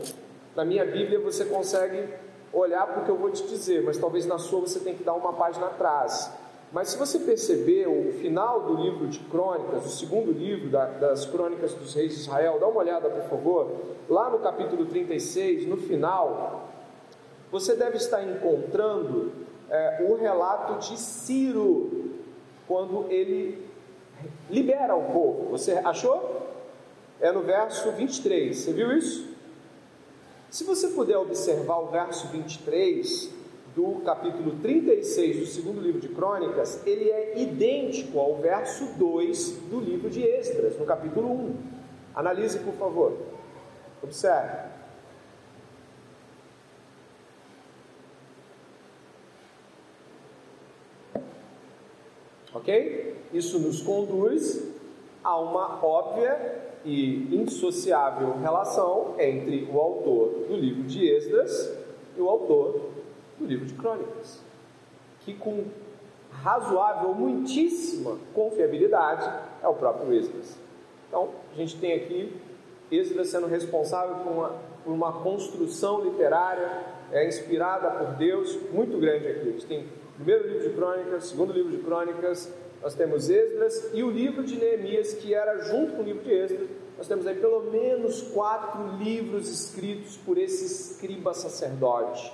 na 0.56 0.64
minha 0.64 0.84
Bíblia 0.84 1.20
você 1.20 1.44
consegue 1.44 2.08
olhar 2.52 2.86
para 2.86 3.02
o 3.02 3.04
que 3.04 3.10
eu 3.10 3.16
vou 3.16 3.30
te 3.30 3.42
dizer, 3.44 3.82
mas 3.82 3.98
talvez 3.98 4.26
na 4.26 4.38
sua 4.38 4.60
você 4.60 4.80
tenha 4.80 4.96
que 4.96 5.04
dar 5.04 5.14
uma 5.14 5.32
página 5.32 5.66
atrás. 5.66 6.30
Mas 6.72 6.88
se 6.88 6.98
você 6.98 7.20
perceber 7.20 7.86
o 7.86 8.12
final 8.14 8.62
do 8.62 8.74
livro 8.74 9.06
de 9.06 9.20
Crônicas, 9.20 9.86
o 9.86 9.88
segundo 9.88 10.32
livro 10.32 10.70
da, 10.70 10.86
das 10.86 11.24
Crônicas 11.24 11.72
dos 11.74 11.94
Reis 11.94 12.14
de 12.14 12.20
Israel, 12.20 12.58
dá 12.58 12.66
uma 12.66 12.80
olhada 12.80 13.08
por 13.08 13.22
favor, 13.30 13.70
lá 14.08 14.28
no 14.28 14.40
capítulo 14.40 14.84
36, 14.86 15.66
no 15.66 15.76
final, 15.76 16.68
você 17.50 17.76
deve 17.76 17.96
estar 17.96 18.24
encontrando 18.24 19.30
é, 19.70 20.04
o 20.08 20.16
relato 20.16 20.80
de 20.80 20.98
Ciro, 20.98 22.10
quando 22.66 23.06
ele 23.08 23.63
libera 24.50 24.94
o 24.94 25.12
povo. 25.12 25.50
Você 25.50 25.72
achou? 25.72 26.42
É 27.20 27.30
no 27.32 27.42
verso 27.42 27.92
23, 27.92 28.56
você 28.56 28.72
viu 28.72 28.96
isso? 28.96 29.34
Se 30.50 30.64
você 30.64 30.88
puder 30.88 31.16
observar 31.18 31.78
o 31.78 31.86
verso 31.86 32.28
23, 32.28 33.32
do 33.74 34.02
capítulo 34.04 34.56
36 34.62 35.40
do 35.40 35.46
segundo 35.46 35.80
livro 35.80 36.00
de 36.00 36.08
Crônicas, 36.08 36.80
ele 36.86 37.10
é 37.10 37.40
idêntico 37.40 38.20
ao 38.20 38.36
verso 38.36 38.86
2 38.96 39.48
do 39.68 39.80
livro 39.80 40.08
de 40.08 40.22
Esdras, 40.22 40.78
no 40.78 40.86
capítulo 40.86 41.28
1. 41.28 41.56
Analise, 42.14 42.60
por 42.60 42.74
favor. 42.74 43.16
Observe. 44.00 44.68
Ok? 52.54 53.16
Isso 53.32 53.58
nos 53.58 53.82
conduz 53.82 54.72
a 55.22 55.36
uma 55.40 55.84
óbvia 55.84 56.62
e 56.84 57.34
indissociável 57.34 58.38
relação 58.38 59.14
entre 59.18 59.68
o 59.72 59.80
autor 59.80 60.46
do 60.48 60.54
livro 60.54 60.84
de 60.84 61.08
Esdras 61.08 61.76
e 62.16 62.20
o 62.20 62.28
autor 62.28 62.90
do 63.38 63.46
livro 63.46 63.66
de 63.66 63.74
Crônicas, 63.74 64.42
que 65.20 65.34
com 65.34 65.64
razoável, 66.30 67.14
muitíssima 67.14 68.18
confiabilidade 68.34 69.30
é 69.62 69.68
o 69.68 69.74
próprio 69.74 70.12
Esdras. 70.12 70.58
Então, 71.08 71.30
a 71.52 71.56
gente 71.56 71.76
tem 71.78 71.94
aqui 71.94 72.36
Esdras 72.90 73.28
sendo 73.28 73.46
responsável 73.46 74.16
por 74.16 74.32
uma, 74.32 74.54
por 74.84 74.92
uma 74.92 75.12
construção 75.22 76.04
literária 76.04 76.84
é, 77.10 77.26
inspirada 77.26 77.90
por 77.90 78.16
Deus 78.16 78.56
muito 78.72 78.98
grande 78.98 79.26
aqui. 79.26 79.48
A 79.48 79.52
gente 79.52 79.66
tem 79.66 79.86
primeiro 80.14 80.46
livro 80.46 80.68
de 80.68 80.74
Crônicas, 80.74 81.24
segundo 81.24 81.52
livro 81.52 81.70
de 81.72 81.78
Crônicas, 81.78 82.52
nós 82.82 82.94
temos 82.94 83.28
Esdras 83.28 83.90
e 83.92 84.02
o 84.02 84.10
livro 84.10 84.44
de 84.44 84.56
Neemias, 84.56 85.14
que 85.14 85.34
era 85.34 85.58
junto 85.64 85.94
com 85.94 86.02
o 86.02 86.04
livro 86.04 86.22
de 86.22 86.32
Esdras, 86.32 86.68
nós 86.96 87.08
temos 87.08 87.26
aí 87.26 87.34
pelo 87.34 87.70
menos 87.70 88.22
quatro 88.22 88.96
livros 88.98 89.48
escritos 89.48 90.16
por 90.16 90.38
esse 90.38 90.64
escriba 90.66 91.34
sacerdote. 91.34 92.32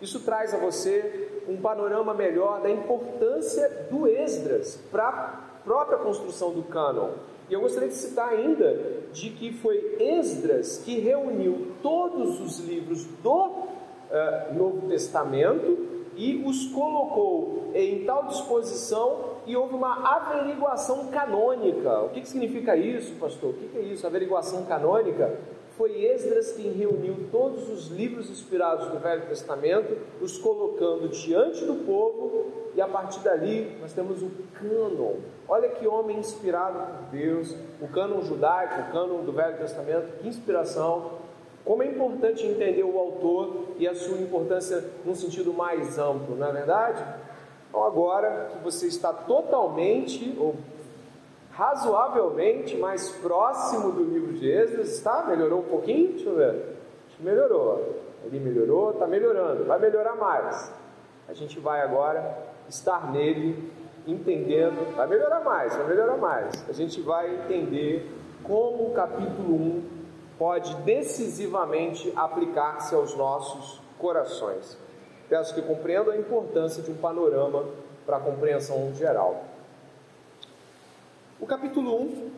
Isso 0.00 0.20
traz 0.20 0.52
a 0.52 0.58
você 0.58 1.42
um 1.48 1.56
panorama 1.58 2.12
melhor 2.12 2.60
da 2.60 2.70
importância 2.70 3.86
do 3.90 4.08
Esdras 4.08 4.80
para 4.90 5.08
a 5.08 5.60
própria 5.62 5.98
construção 5.98 6.52
do 6.52 6.64
cânon. 6.64 7.10
E 7.48 7.52
eu 7.52 7.60
gostaria 7.60 7.88
de 7.88 7.94
citar 7.94 8.30
ainda 8.30 8.76
de 9.12 9.30
que 9.30 9.52
foi 9.52 9.96
Esdras 10.00 10.78
que 10.78 10.98
reuniu 10.98 11.72
todos 11.82 12.40
os 12.40 12.58
livros 12.58 13.04
do 13.22 13.46
uh, 13.46 14.54
Novo 14.54 14.88
Testamento 14.88 15.93
e 16.16 16.42
os 16.46 16.66
colocou 16.72 17.70
em 17.74 18.04
tal 18.04 18.26
disposição 18.26 19.34
e 19.46 19.56
houve 19.56 19.74
uma 19.74 20.16
averiguação 20.16 21.08
canônica. 21.08 22.00
O 22.02 22.10
que, 22.10 22.20
que 22.20 22.28
significa 22.28 22.76
isso, 22.76 23.14
pastor? 23.14 23.50
O 23.50 23.52
que, 23.54 23.68
que 23.68 23.78
é 23.78 23.82
isso, 23.82 24.06
averiguação 24.06 24.64
canônica? 24.64 25.38
foi 25.76 26.04
Esdras 26.04 26.52
quem 26.52 26.72
reuniu 26.72 27.28
todos 27.32 27.68
os 27.68 27.88
livros 27.88 28.30
inspirados 28.30 28.88
do 28.88 28.98
Velho 28.98 29.26
Testamento, 29.26 29.98
os 30.20 30.38
colocando 30.38 31.08
diante 31.08 31.64
do 31.64 31.84
povo, 31.84 32.52
e 32.76 32.80
a 32.80 32.86
partir 32.86 33.20
dali 33.20 33.76
nós 33.80 33.92
temos 33.92 34.22
o 34.22 34.30
cânon. 34.54 35.16
Olha 35.48 35.68
que 35.68 35.86
homem 35.86 36.18
inspirado 36.18 36.78
por 36.78 37.10
Deus, 37.10 37.54
o 37.80 37.88
cânon 37.88 38.22
judaico, 38.22 38.82
o 38.82 38.92
cânon 38.92 39.24
do 39.24 39.32
Velho 39.32 39.58
Testamento, 39.58 40.18
que 40.18 40.28
inspiração. 40.28 41.23
Como 41.64 41.82
é 41.82 41.86
importante 41.86 42.46
entender 42.46 42.82
o 42.82 42.98
autor 42.98 43.68
e 43.78 43.88
a 43.88 43.94
sua 43.94 44.18
importância 44.18 44.84
num 45.04 45.14
sentido 45.14 45.52
mais 45.52 45.98
amplo, 45.98 46.36
não 46.36 46.48
é 46.48 46.52
verdade? 46.52 47.02
Então, 47.68 47.82
agora 47.84 48.50
que 48.52 48.58
você 48.62 48.86
está 48.86 49.12
totalmente, 49.12 50.36
ou 50.38 50.54
razoavelmente 51.52 52.76
mais 52.76 53.10
próximo 53.12 53.92
do 53.92 54.04
livro 54.04 54.34
de 54.34 54.48
Êxodo, 54.48 54.82
está? 54.82 55.24
Melhorou 55.24 55.60
um 55.60 55.64
pouquinho? 55.64 56.12
Deixa 56.12 56.28
eu 56.28 56.36
ver. 56.36 56.76
Melhorou. 57.18 58.02
Ali 58.26 58.38
melhorou, 58.40 58.92
está 58.92 59.06
melhorando, 59.06 59.64
vai 59.64 59.78
melhorar 59.78 60.16
mais. 60.16 60.72
A 61.28 61.32
gente 61.32 61.58
vai 61.60 61.80
agora 61.80 62.36
estar 62.68 63.10
nele, 63.12 63.70
entendendo, 64.06 64.94
vai 64.96 65.06
melhorar 65.06 65.40
mais, 65.40 65.74
vai 65.76 65.86
melhorar 65.86 66.16
mais. 66.16 66.68
A 66.68 66.72
gente 66.72 67.00
vai 67.00 67.34
entender 67.34 68.10
como 68.42 68.88
o 68.88 68.92
capítulo 68.94 69.54
1 69.54 70.03
pode 70.44 70.74
decisivamente 70.82 72.12
aplicar-se 72.14 72.94
aos 72.94 73.16
nossos 73.16 73.80
corações. 73.98 74.76
Peço 75.26 75.54
que 75.54 75.62
compreendam 75.62 76.12
a 76.12 76.18
importância 76.18 76.82
de 76.82 76.90
um 76.90 76.96
panorama 76.96 77.64
para 78.04 78.18
a 78.18 78.20
compreensão 78.20 78.94
geral. 78.94 79.42
O 81.40 81.46
capítulo 81.46 81.98
1, 81.98 82.30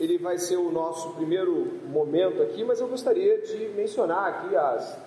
ele 0.00 0.18
vai 0.18 0.38
ser 0.38 0.56
o 0.56 0.72
nosso 0.72 1.10
primeiro 1.10 1.82
momento 1.86 2.42
aqui, 2.42 2.64
mas 2.64 2.80
eu 2.80 2.88
gostaria 2.88 3.42
de 3.42 3.68
mencionar 3.68 4.26
aqui 4.26 4.56
as 4.56 4.98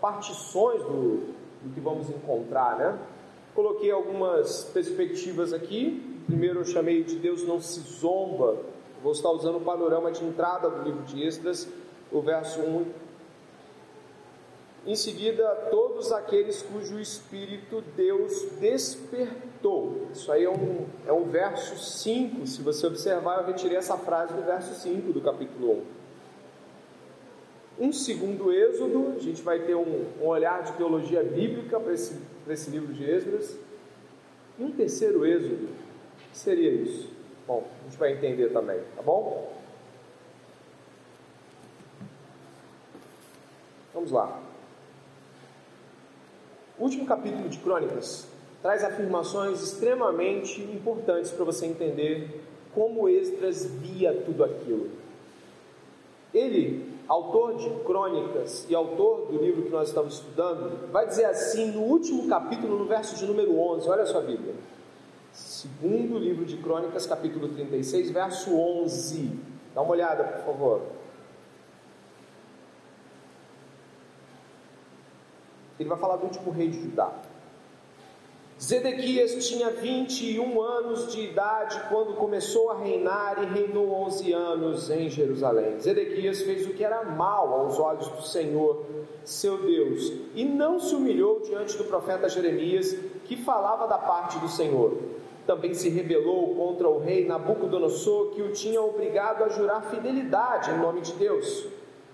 partições 0.00 0.80
do, 0.82 1.34
do 1.60 1.74
que 1.74 1.80
vamos 1.80 2.08
encontrar, 2.08 2.78
né? 2.78 2.96
Coloquei 3.52 3.90
algumas 3.90 4.62
perspectivas 4.72 5.52
aqui. 5.52 6.22
Primeiro 6.28 6.60
eu 6.60 6.64
chamei 6.64 7.02
de 7.02 7.16
Deus 7.16 7.42
não 7.42 7.60
se 7.60 7.80
zomba. 7.80 8.58
Vou 9.02 9.12
estar 9.12 9.30
usando 9.30 9.56
o 9.56 9.60
panorama 9.60 10.10
de 10.10 10.24
entrada 10.24 10.68
do 10.68 10.82
livro 10.82 11.02
de 11.04 11.24
Esdras, 11.24 11.68
o 12.12 12.20
verso 12.20 12.60
1 12.60 12.86
em 14.86 14.96
seguida, 14.96 15.46
todos 15.70 16.10
aqueles 16.10 16.62
cujo 16.62 16.98
espírito 16.98 17.84
Deus 17.94 18.46
despertou. 18.58 20.08
Isso 20.12 20.32
aí 20.32 20.44
é 20.44 20.50
um, 20.50 20.86
é 21.06 21.12
um 21.12 21.24
verso 21.24 21.76
5. 21.78 22.46
Se 22.46 22.62
você 22.62 22.86
observar, 22.86 23.40
eu 23.40 23.46
retirei 23.46 23.76
essa 23.76 23.98
frase 23.98 24.32
do 24.32 24.42
verso 24.42 24.72
5 24.80 25.12
do 25.12 25.20
capítulo 25.20 25.84
1. 27.78 27.88
Um 27.88 27.92
segundo 27.92 28.50
êxodo, 28.50 29.14
a 29.16 29.20
gente 29.20 29.42
vai 29.42 29.58
ter 29.60 29.74
um, 29.74 30.06
um 30.20 30.26
olhar 30.26 30.62
de 30.62 30.72
teologia 30.72 31.22
bíblica 31.22 31.78
para 31.78 31.92
esse, 31.92 32.18
esse 32.48 32.70
livro 32.70 32.92
de 32.92 33.04
Esdras. 33.04 33.54
E 34.58 34.64
um 34.64 34.70
terceiro 34.70 35.26
êxodo, 35.26 35.64
o 35.66 36.30
que 36.30 36.38
seria 36.38 36.70
isso? 36.70 37.09
Bom, 37.50 37.64
a 37.80 37.88
gente 37.88 37.98
vai 37.98 38.12
entender 38.12 38.50
também, 38.50 38.78
tá 38.94 39.02
bom? 39.02 39.52
Vamos 43.92 44.12
lá. 44.12 44.40
O 46.78 46.84
último 46.84 47.04
capítulo 47.06 47.48
de 47.48 47.58
Crônicas, 47.58 48.28
traz 48.62 48.84
afirmações 48.84 49.60
extremamente 49.62 50.62
importantes 50.62 51.32
para 51.32 51.44
você 51.44 51.66
entender 51.66 52.40
como 52.72 53.08
Esdras 53.08 53.66
via 53.66 54.14
tudo 54.24 54.44
aquilo. 54.44 54.88
Ele, 56.32 56.88
autor 57.08 57.56
de 57.56 57.68
crônicas 57.84 58.64
e 58.70 58.76
autor 58.76 59.26
do 59.26 59.42
livro 59.42 59.64
que 59.64 59.70
nós 59.70 59.88
estamos 59.88 60.14
estudando, 60.14 60.88
vai 60.92 61.04
dizer 61.04 61.24
assim 61.24 61.72
no 61.72 61.80
último 61.80 62.28
capítulo, 62.28 62.78
no 62.78 62.84
verso 62.84 63.16
de 63.16 63.26
número 63.26 63.58
11, 63.58 63.88
olha 63.88 64.04
a 64.04 64.06
sua 64.06 64.20
Bíblia. 64.20 64.54
Segundo 65.32 66.18
livro 66.18 66.44
de 66.44 66.56
crônicas, 66.56 67.06
capítulo 67.06 67.48
36, 67.48 68.10
verso 68.10 68.56
11. 68.56 69.38
Dá 69.74 69.82
uma 69.82 69.92
olhada, 69.92 70.24
por 70.24 70.44
favor. 70.44 70.82
Ele 75.78 75.88
vai 75.88 75.98
falar 75.98 76.16
do 76.16 76.24
último 76.24 76.50
rei 76.50 76.68
de 76.68 76.82
Judá. 76.82 77.12
Zedequias 78.62 79.48
tinha 79.48 79.70
21 79.70 80.60
anos 80.60 81.10
de 81.10 81.22
idade 81.22 81.80
quando 81.88 82.14
começou 82.16 82.70
a 82.70 82.76
reinar 82.76 83.42
e 83.42 83.46
reinou 83.46 83.90
11 84.02 84.32
anos 84.34 84.90
em 84.90 85.08
Jerusalém. 85.08 85.80
Zedequias 85.80 86.42
fez 86.42 86.66
o 86.66 86.74
que 86.74 86.84
era 86.84 87.02
mal 87.04 87.54
aos 87.54 87.78
olhos 87.78 88.08
do 88.08 88.20
Senhor, 88.20 88.84
seu 89.24 89.56
Deus, 89.62 90.12
e 90.34 90.44
não 90.44 90.78
se 90.78 90.94
humilhou 90.94 91.40
diante 91.40 91.78
do 91.78 91.84
profeta 91.84 92.28
Jeremias, 92.28 92.94
que 93.24 93.34
falava 93.34 93.86
da 93.86 93.96
parte 93.96 94.38
do 94.38 94.48
Senhor. 94.48 95.19
Também 95.46 95.74
se 95.74 95.88
rebelou 95.88 96.54
contra 96.54 96.88
o 96.88 96.98
rei 96.98 97.26
Nabucodonosor, 97.26 98.30
que 98.30 98.42
o 98.42 98.52
tinha 98.52 98.80
obrigado 98.80 99.42
a 99.42 99.48
jurar 99.48 99.82
fidelidade 99.90 100.70
em 100.70 100.78
nome 100.78 101.00
de 101.00 101.12
Deus. 101.14 101.66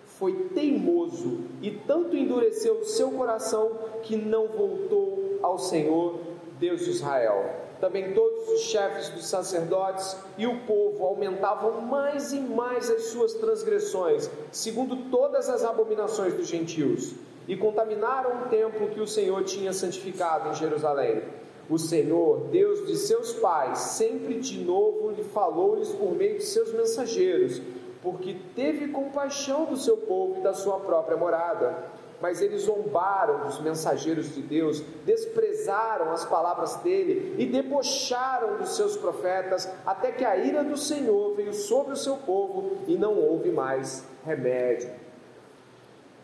Foi 0.04 0.32
teimoso 0.54 1.40
e 1.60 1.70
tanto 1.70 2.16
endureceu 2.16 2.84
seu 2.84 3.10
coração 3.10 3.72
que 4.02 4.16
não 4.16 4.48
voltou 4.48 5.38
ao 5.42 5.58
Senhor 5.58 6.18
Deus 6.58 6.84
de 6.84 6.90
Israel. 6.90 7.66
Também 7.80 8.14
todos 8.14 8.48
os 8.48 8.60
chefes 8.62 9.10
dos 9.10 9.26
sacerdotes 9.26 10.16
e 10.38 10.46
o 10.46 10.60
povo 10.60 11.04
aumentavam 11.04 11.82
mais 11.82 12.32
e 12.32 12.40
mais 12.40 12.90
as 12.90 13.06
suas 13.06 13.34
transgressões, 13.34 14.30
segundo 14.50 15.10
todas 15.10 15.50
as 15.50 15.62
abominações 15.62 16.32
dos 16.32 16.48
gentios, 16.48 17.12
e 17.46 17.54
contaminaram 17.54 18.42
o 18.42 18.48
templo 18.48 18.88
que 18.88 19.00
o 19.00 19.06
Senhor 19.06 19.44
tinha 19.44 19.74
santificado 19.74 20.48
em 20.48 20.54
Jerusalém. 20.54 21.22
O 21.68 21.78
Senhor, 21.78 22.48
Deus 22.50 22.86
de 22.86 22.96
seus 22.96 23.32
pais, 23.32 23.78
sempre 23.78 24.38
de 24.38 24.58
novo 24.64 25.10
lhe 25.10 25.24
falou-lhes 25.24 25.88
por 25.88 26.14
meio 26.14 26.38
de 26.38 26.44
seus 26.44 26.72
mensageiros, 26.72 27.60
porque 28.02 28.36
teve 28.54 28.88
compaixão 28.88 29.64
do 29.64 29.76
seu 29.76 29.96
povo 29.96 30.38
e 30.38 30.42
da 30.42 30.54
sua 30.54 30.78
própria 30.78 31.16
morada 31.16 31.96
mas 32.20 32.40
eles 32.40 32.62
zombaram 32.62 33.46
dos 33.46 33.60
mensageiros 33.60 34.34
de 34.34 34.40
Deus, 34.40 34.80
desprezaram 35.04 36.12
as 36.12 36.24
palavras 36.24 36.76
dele 36.76 37.34
e 37.38 37.46
debocharam 37.46 38.56
dos 38.56 38.74
seus 38.74 38.96
profetas, 38.96 39.68
até 39.84 40.12
que 40.12 40.24
a 40.24 40.36
ira 40.36 40.64
do 40.64 40.76
Senhor 40.76 41.34
veio 41.34 41.52
sobre 41.52 41.92
o 41.92 41.96
seu 41.96 42.16
povo 42.16 42.78
e 42.86 42.96
não 42.96 43.18
houve 43.18 43.50
mais 43.50 44.04
remédio. 44.24 44.90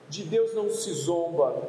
De 0.08 0.24
Deus 0.24 0.54
não 0.54 0.70
se 0.70 0.92
zomba. 0.92 1.62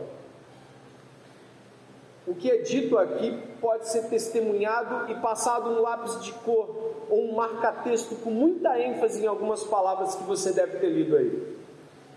O 2.25 2.33
que 2.33 2.49
é 2.49 2.57
dito 2.57 2.97
aqui 2.97 3.37
pode 3.59 3.89
ser 3.89 4.03
testemunhado 4.03 5.11
e 5.11 5.15
passado 5.15 5.69
um 5.69 5.81
lápis 5.81 6.23
de 6.23 6.31
cor 6.31 7.05
ou 7.09 7.25
um 7.25 7.35
marca-texto 7.35 8.15
com 8.23 8.29
muita 8.29 8.79
ênfase 8.79 9.21
em 9.21 9.27
algumas 9.27 9.63
palavras 9.63 10.15
que 10.15 10.23
você 10.23 10.53
deve 10.53 10.77
ter 10.77 10.87
lido 10.87 11.17
aí. 11.17 11.57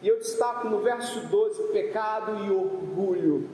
E 0.02 0.08
eu 0.08 0.18
destaco 0.18 0.68
no 0.68 0.78
verso 0.78 1.26
12 1.26 1.72
pecado 1.72 2.44
e 2.44 2.50
orgulho. 2.50 3.48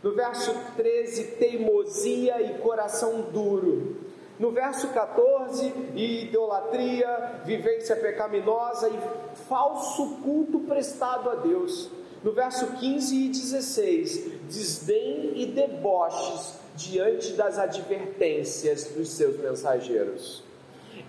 No 0.00 0.12
verso 0.14 0.54
13, 0.76 1.24
teimosia 1.38 2.40
e 2.42 2.58
coração 2.58 3.22
duro. 3.32 3.96
No 4.38 4.52
verso 4.52 4.86
14, 4.88 5.72
idolatria, 5.96 7.40
vivência 7.44 7.96
pecaminosa 7.96 8.88
e 8.88 9.36
falso 9.48 10.18
culto 10.22 10.60
prestado 10.60 11.28
a 11.28 11.34
Deus. 11.34 11.90
No 12.22 12.32
verso 12.32 12.66
15 12.78 13.16
e 13.16 13.28
16, 13.28 14.32
desdém 14.48 15.32
e 15.36 15.46
deboches 15.46 16.58
diante 16.74 17.32
das 17.32 17.58
advertências 17.58 18.84
dos 18.84 19.10
seus 19.10 19.38
mensageiros. 19.38 20.42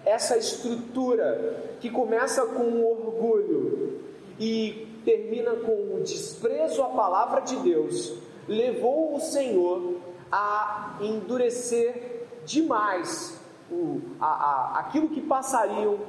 Essa 0.06 0.38
estrutura 0.38 1.76
que 1.80 1.90
começa 1.90 2.46
com 2.46 2.64
o 2.64 2.92
orgulho, 2.92 4.00
e 4.40 4.88
termina 5.04 5.52
com 5.52 5.96
o 5.96 6.02
desprezo 6.04 6.82
à 6.82 6.90
palavra 6.90 7.42
de 7.42 7.58
Deus, 7.58 8.14
levou 8.48 9.16
o 9.16 9.20
Senhor 9.20 9.96
a 10.32 10.98
endurecer 11.02 12.28
demais 12.46 13.38
o, 13.70 14.02
a, 14.20 14.28
a, 14.28 14.80
aquilo 14.80 15.10
que 15.10 15.22
passariam, 15.22 16.00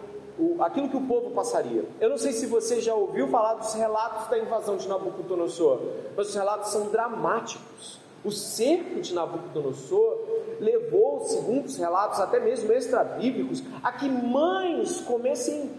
o, 0.41 0.63
aquilo 0.63 0.89
que 0.89 0.97
o 0.97 1.03
povo 1.03 1.31
passaria. 1.31 1.85
Eu 2.01 2.11
não 2.11 2.19
sei 2.19 2.33
se 2.33 2.47
você 2.47 2.81
já 2.81 2.95
ouviu 2.95 3.29
falar 3.29 3.55
dos 3.55 3.75
relatos 3.75 4.29
da 4.29 4.39
invasão 4.39 4.77
de 4.77 4.89
Nabucodonosor, 4.89 5.81
mas 6.17 6.29
os 6.29 6.35
relatos 6.35 6.71
são 6.71 6.89
dramáticos. 6.89 8.01
O 8.25 8.31
cerco 8.31 9.01
de 9.01 9.15
Nabucodonosor 9.15 10.19
levou, 10.59 11.25
segundo 11.25 11.67
os 11.67 11.77
relatos 11.77 12.21
até 12.21 12.41
mesmo 12.41 12.73
extra-bíblicos, 12.73 13.63
a 13.83 13.93
que 13.93 14.09
mães 14.09 15.01
comessem 15.01 15.71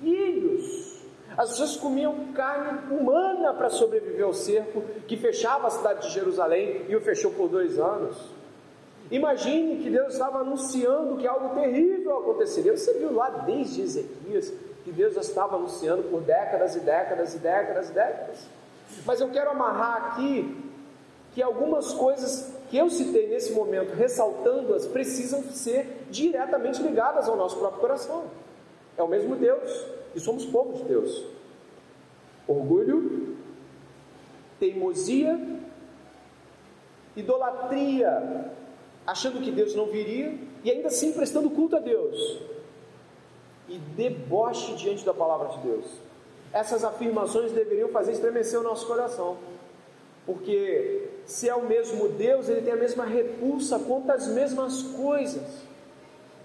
filhos 0.00 0.94
as 1.36 1.50
pessoas 1.50 1.76
comiam 1.76 2.32
carne 2.32 2.94
humana 2.94 3.52
para 3.54 3.68
sobreviver 3.68 4.24
ao 4.24 4.32
cerco 4.32 4.82
que 5.06 5.16
fechava 5.16 5.66
a 5.66 5.70
cidade 5.70 6.06
de 6.06 6.14
Jerusalém 6.14 6.82
e 6.88 6.94
o 6.94 7.00
fechou 7.00 7.32
por 7.32 7.48
dois 7.48 7.78
anos. 7.78 8.16
Imagine 9.14 9.76
que 9.76 9.90
Deus 9.90 10.14
estava 10.14 10.40
anunciando 10.40 11.16
que 11.16 11.24
algo 11.24 11.54
terrível 11.54 12.18
aconteceria. 12.18 12.76
Você 12.76 12.94
viu 12.94 13.14
lá 13.14 13.30
desde 13.46 13.80
Ezequias 13.80 14.52
que 14.82 14.90
Deus 14.90 15.14
já 15.14 15.20
estava 15.20 15.54
anunciando 15.54 16.02
por 16.10 16.20
décadas 16.20 16.74
e 16.74 16.80
décadas 16.80 17.32
e 17.32 17.38
décadas 17.38 17.90
e 17.90 17.92
décadas. 17.92 18.46
Mas 19.06 19.20
eu 19.20 19.30
quero 19.30 19.50
amarrar 19.50 20.06
aqui 20.08 20.72
que 21.32 21.40
algumas 21.40 21.94
coisas 21.94 22.52
que 22.68 22.76
eu 22.76 22.90
citei 22.90 23.28
nesse 23.28 23.52
momento, 23.52 23.94
ressaltando-as, 23.94 24.84
precisam 24.84 25.44
ser 25.44 26.06
diretamente 26.10 26.82
ligadas 26.82 27.28
ao 27.28 27.36
nosso 27.36 27.56
próprio 27.56 27.82
coração. 27.82 28.24
É 28.98 29.02
o 29.04 29.06
mesmo 29.06 29.36
Deus 29.36 29.86
e 30.12 30.18
somos 30.18 30.44
povo 30.44 30.72
de 30.72 30.82
Deus. 30.82 31.24
Orgulho, 32.48 33.36
teimosia, 34.58 35.38
idolatria, 37.16 38.50
achando 39.06 39.40
que 39.40 39.50
Deus 39.50 39.74
não 39.74 39.86
viria 39.86 40.34
e 40.62 40.70
ainda 40.70 40.88
assim 40.88 41.12
prestando 41.12 41.50
culto 41.50 41.76
a 41.76 41.78
Deus, 41.78 42.40
e 43.68 43.78
deboche 43.78 44.74
diante 44.74 45.04
da 45.04 45.14
palavra 45.14 45.48
de 45.48 45.58
Deus. 45.58 45.86
Essas 46.52 46.84
afirmações 46.84 47.52
deveriam 47.52 47.88
fazer 47.88 48.12
estremecer 48.12 48.58
o 48.60 48.62
nosso 48.62 48.86
coração, 48.86 49.36
porque 50.24 51.08
se 51.26 51.48
é 51.48 51.54
o 51.54 51.66
mesmo 51.66 52.08
Deus, 52.08 52.48
ele 52.48 52.62
tem 52.62 52.72
a 52.72 52.76
mesma 52.76 53.04
repulsa 53.04 53.78
contra 53.78 54.14
as 54.14 54.26
mesmas 54.28 54.82
coisas. 54.82 55.64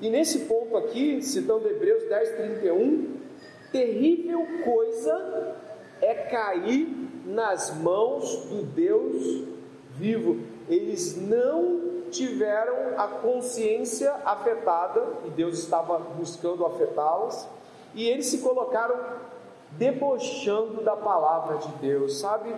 E 0.02 0.10
nesse 0.10 0.40
ponto 0.46 0.78
aqui, 0.78 1.22
citando 1.22 1.68
Hebreus 1.68 2.04
10, 2.06 2.30
31, 2.38 3.18
terrível 3.72 4.46
coisa 4.64 5.56
é 6.02 6.14
cair 6.14 6.88
nas 7.26 7.76
mãos 7.76 8.46
do 8.46 8.64
Deus 8.64 9.44
vivo. 9.98 10.40
Eles 10.70 11.18
não 11.18 11.99
tiveram 12.10 12.98
a 12.98 13.08
consciência 13.08 14.14
afetada, 14.26 15.02
e 15.26 15.30
Deus 15.30 15.60
estava 15.60 15.98
buscando 16.00 16.66
afetá-las, 16.66 17.48
e 17.94 18.08
eles 18.08 18.28
se 18.28 18.40
colocaram 18.40 18.98
debochando 19.72 20.84
da 20.84 20.96
palavra 20.96 21.58
de 21.58 21.70
Deus, 21.74 22.20
sabe? 22.20 22.54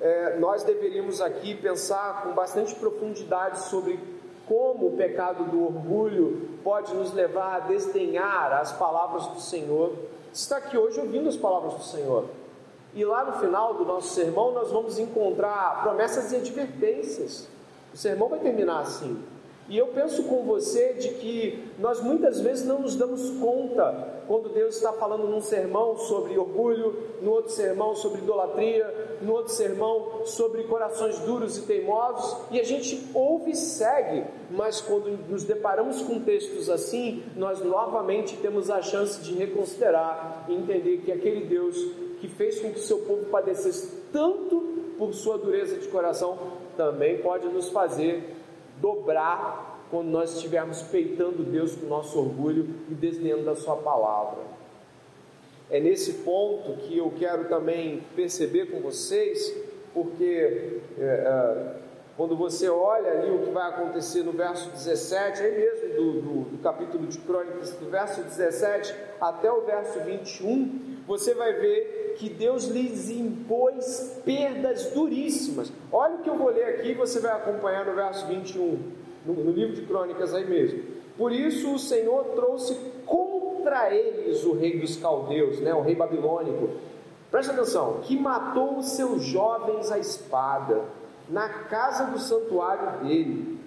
É, 0.00 0.36
nós 0.38 0.62
deveríamos 0.62 1.20
aqui 1.20 1.54
pensar 1.54 2.22
com 2.22 2.32
bastante 2.32 2.74
profundidade 2.74 3.60
sobre 3.60 3.98
como 4.46 4.88
o 4.88 4.96
pecado 4.96 5.44
do 5.44 5.64
orgulho 5.64 6.58
pode 6.62 6.92
nos 6.94 7.12
levar 7.12 7.56
a 7.56 7.60
desdenhar 7.60 8.52
as 8.52 8.72
palavras 8.72 9.26
do 9.28 9.40
Senhor 9.40 9.92
está 10.34 10.56
aqui 10.56 10.76
hoje 10.76 10.98
ouvindo 10.98 11.28
as 11.28 11.36
palavras 11.36 11.74
do 11.74 11.84
Senhor. 11.84 12.24
E 12.92 13.04
lá 13.04 13.24
no 13.24 13.38
final 13.38 13.74
do 13.74 13.84
nosso 13.84 14.08
sermão 14.08 14.52
nós 14.52 14.70
vamos 14.70 14.98
encontrar 14.98 15.82
promessas 15.82 16.32
e 16.32 16.36
advertências. 16.36 17.48
O 17.94 17.96
sermão 17.96 18.28
vai 18.28 18.40
terminar 18.40 18.80
assim. 18.80 19.16
E 19.66 19.78
eu 19.78 19.86
penso 19.86 20.24
com 20.24 20.42
você 20.42 20.94
de 20.94 21.08
que 21.14 21.64
nós 21.78 22.02
muitas 22.02 22.38
vezes 22.40 22.66
não 22.66 22.80
nos 22.80 22.96
damos 22.96 23.30
conta 23.38 24.22
quando 24.26 24.50
Deus 24.50 24.76
está 24.76 24.92
falando 24.92 25.26
num 25.26 25.40
sermão 25.40 25.96
sobre 25.96 26.36
orgulho, 26.36 26.94
no 27.22 27.30
outro 27.30 27.52
sermão 27.52 27.94
sobre 27.94 28.20
idolatria, 28.20 29.18
no 29.22 29.32
outro 29.32 29.52
sermão 29.52 30.22
sobre 30.26 30.64
corações 30.64 31.18
duros 31.20 31.56
e 31.56 31.62
teimosos, 31.62 32.36
e 32.50 32.60
a 32.60 32.64
gente 32.64 33.08
ouve 33.14 33.52
e 33.52 33.56
segue, 33.56 34.24
mas 34.50 34.80
quando 34.80 35.10
nos 35.28 35.44
deparamos 35.44 36.02
com 36.02 36.20
textos 36.20 36.68
assim, 36.68 37.22
nós 37.36 37.62
novamente 37.64 38.36
temos 38.38 38.70
a 38.70 38.82
chance 38.82 39.20
de 39.22 39.34
reconsiderar 39.34 40.46
e 40.48 40.54
entender 40.54 40.98
que 40.98 41.12
aquele 41.12 41.46
Deus 41.46 41.76
que 42.20 42.28
fez 42.28 42.60
com 42.60 42.70
que 42.70 42.80
seu 42.80 42.98
povo 42.98 43.26
padecesse 43.26 44.04
tanto 44.12 44.74
por 44.98 45.12
sua 45.12 45.36
dureza 45.38 45.76
de 45.76 45.88
coração, 45.88 46.38
também 46.76 47.18
pode 47.18 47.46
nos 47.48 47.68
fazer 47.68 48.34
dobrar 48.80 49.86
quando 49.90 50.08
nós 50.08 50.34
estivermos 50.34 50.82
peitando 50.82 51.44
Deus 51.44 51.76
com 51.76 51.86
nosso 51.86 52.18
orgulho 52.18 52.68
e 52.90 52.94
desdenhando 52.94 53.44
da 53.44 53.54
Sua 53.54 53.76
palavra. 53.76 54.42
É 55.70 55.80
nesse 55.80 56.14
ponto 56.24 56.76
que 56.78 56.98
eu 56.98 57.12
quero 57.18 57.48
também 57.48 58.02
perceber 58.14 58.66
com 58.66 58.80
vocês, 58.80 59.54
porque 59.92 60.80
é, 60.98 61.02
é, 61.02 61.74
quando 62.16 62.36
você 62.36 62.68
olha 62.68 63.10
ali 63.10 63.30
o 63.30 63.38
que 63.40 63.50
vai 63.50 63.68
acontecer 63.68 64.22
no 64.22 64.32
verso 64.32 64.70
17, 64.70 65.42
aí 65.42 65.58
mesmo 65.58 65.88
do, 65.94 66.12
do, 66.20 66.50
do 66.50 66.58
capítulo 66.62 67.06
de 67.06 67.18
Crônicas, 67.18 67.70
do 67.72 67.88
verso 67.88 68.22
17 68.22 68.94
até 69.20 69.50
o 69.50 69.62
verso 69.62 70.00
21, 70.00 71.02
você 71.06 71.34
vai 71.34 71.54
ver 71.54 72.03
que 72.16 72.28
Deus 72.28 72.64
lhes 72.64 73.10
impôs 73.10 74.20
perdas 74.24 74.90
duríssimas. 74.92 75.72
Olha 75.92 76.16
o 76.16 76.18
que 76.18 76.30
eu 76.30 76.36
vou 76.36 76.50
ler 76.50 76.64
aqui, 76.64 76.94
você 76.94 77.20
vai 77.20 77.32
acompanhar 77.32 77.86
no 77.86 77.94
verso 77.94 78.26
21, 78.26 78.78
no, 79.24 79.34
no 79.34 79.50
livro 79.52 79.74
de 79.74 79.82
Crônicas 79.82 80.34
aí 80.34 80.44
mesmo. 80.44 80.82
Por 81.16 81.32
isso 81.32 81.74
o 81.74 81.78
Senhor 81.78 82.24
trouxe 82.34 82.76
contra 83.06 83.94
eles 83.94 84.44
o 84.44 84.54
rei 84.54 84.80
dos 84.80 84.96
caldeus, 84.96 85.60
né, 85.60 85.72
o 85.74 85.80
rei 85.80 85.94
babilônico. 85.94 86.70
Presta 87.30 87.52
atenção, 87.52 88.00
que 88.02 88.16
matou 88.18 88.78
os 88.78 88.90
seus 88.90 89.22
jovens 89.24 89.90
à 89.90 89.98
espada 89.98 90.84
na 91.28 91.48
casa 91.48 92.06
do 92.06 92.18
santuário 92.18 93.04
dele. 93.04 93.58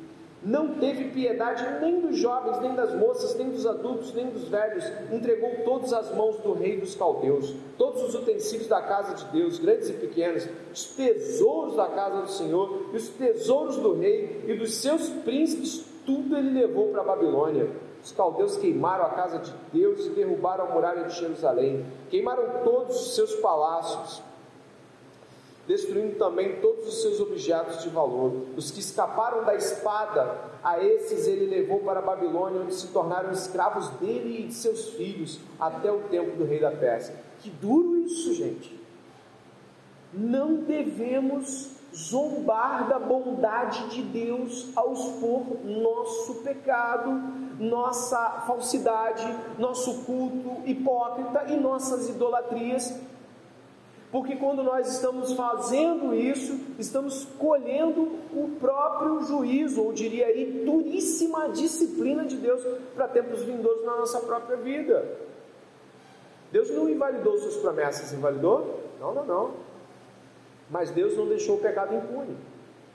Não 0.43 0.75
teve 0.75 1.05
piedade 1.05 1.65
nem 1.81 1.99
dos 1.99 2.15
jovens, 2.17 2.61
nem 2.61 2.75
das 2.75 2.93
moças, 2.93 3.35
nem 3.35 3.49
dos 3.49 3.65
adultos, 3.65 4.13
nem 4.13 4.27
dos 4.27 4.47
velhos. 4.47 4.83
Entregou 5.11 5.49
todos 5.65 5.91
as 5.91 6.13
mãos 6.13 6.37
do 6.37 6.53
rei 6.53 6.79
dos 6.79 6.93
caldeus, 6.93 7.55
todos 7.77 8.03
os 8.03 8.13
utensílios 8.13 8.67
da 8.67 8.81
casa 8.81 9.15
de 9.15 9.25
Deus, 9.31 9.57
grandes 9.57 9.89
e 9.89 9.93
pequenos, 9.93 10.47
os 10.71 10.85
tesouros 10.95 11.75
da 11.75 11.87
casa 11.87 12.21
do 12.21 12.31
Senhor, 12.31 12.89
e 12.93 12.97
os 12.97 13.09
tesouros 13.09 13.77
do 13.77 13.93
rei 13.93 14.43
e 14.47 14.53
dos 14.53 14.75
seus 14.75 15.09
príncipes, 15.09 15.83
tudo 16.05 16.37
ele 16.37 16.51
levou 16.51 16.89
para 16.89 17.01
a 17.01 17.05
Babilônia. 17.05 17.69
Os 18.03 18.11
caldeus 18.11 18.57
queimaram 18.57 19.05
a 19.05 19.09
casa 19.09 19.39
de 19.39 19.51
Deus 19.73 20.05
e 20.05 20.09
derrubaram 20.11 20.65
a 20.65 20.69
muralha 20.69 21.05
de 21.05 21.19
Jerusalém, 21.19 21.83
queimaram 22.09 22.63
todos 22.63 22.95
os 22.95 23.15
seus 23.15 23.35
palácios 23.37 24.21
destruindo 25.67 26.15
também 26.15 26.61
todos 26.61 26.87
os 26.87 27.01
seus 27.01 27.19
objetos 27.19 27.83
de 27.83 27.89
valor. 27.89 28.45
Os 28.55 28.71
que 28.71 28.79
escaparam 28.79 29.43
da 29.43 29.53
espada, 29.53 30.37
a 30.63 30.81
esses 30.81 31.27
ele 31.27 31.45
levou 31.45 31.79
para 31.79 31.99
a 31.99 32.01
Babilônia, 32.01 32.61
onde 32.61 32.73
se 32.73 32.87
tornaram 32.87 33.31
escravos 33.31 33.89
dele 33.99 34.43
e 34.43 34.47
de 34.47 34.53
seus 34.53 34.91
filhos, 34.91 35.39
até 35.59 35.91
o 35.91 35.99
tempo 36.03 36.37
do 36.37 36.45
rei 36.45 36.59
da 36.59 36.71
Pérsia. 36.71 37.13
Que 37.39 37.49
duro 37.49 37.97
isso, 37.97 38.33
gente! 38.33 38.77
Não 40.13 40.55
devemos 40.55 41.75
zombar 41.93 42.87
da 42.87 42.97
bondade 42.97 43.89
de 43.89 44.01
Deus 44.03 44.69
ao 44.75 44.93
expor 44.93 45.43
nosso 45.65 46.35
pecado, 46.35 47.11
nossa 47.59 48.43
falsidade, 48.47 49.27
nosso 49.57 50.05
culto 50.05 50.61
hipócrita 50.65 51.45
e 51.49 51.57
nossas 51.57 52.07
idolatrias 52.07 52.93
porque 54.11 54.37
quando 54.37 54.63
nós 54.63 54.87
estamos 54.87 55.33
fazendo 55.33 56.15
isso, 56.15 56.57
estamos 56.79 57.25
colhendo 57.37 58.03
o 58.31 58.55
próprio 58.59 59.21
juízo, 59.23 59.83
ou 59.83 59.91
diria 59.91 60.27
aí, 60.27 60.63
duríssima 60.65 61.49
disciplina 61.49 62.23
de 62.23 62.37
Deus 62.37 62.63
para 62.95 63.07
tempos 63.09 63.43
vindouros 63.43 63.85
na 63.85 63.97
nossa 63.97 64.19
própria 64.21 64.55
vida. 64.55 65.05
Deus 66.51 66.69
não 66.69 66.87
invalidou 66.87 67.37
suas 67.37 67.57
promessas, 67.57 68.13
invalidou? 68.13 68.81
Não, 68.99 69.13
não, 69.13 69.25
não. 69.25 69.51
Mas 70.69 70.89
Deus 70.91 71.17
não 71.17 71.27
deixou 71.27 71.57
o 71.57 71.59
pecado 71.59 71.93
impune. 71.93 72.37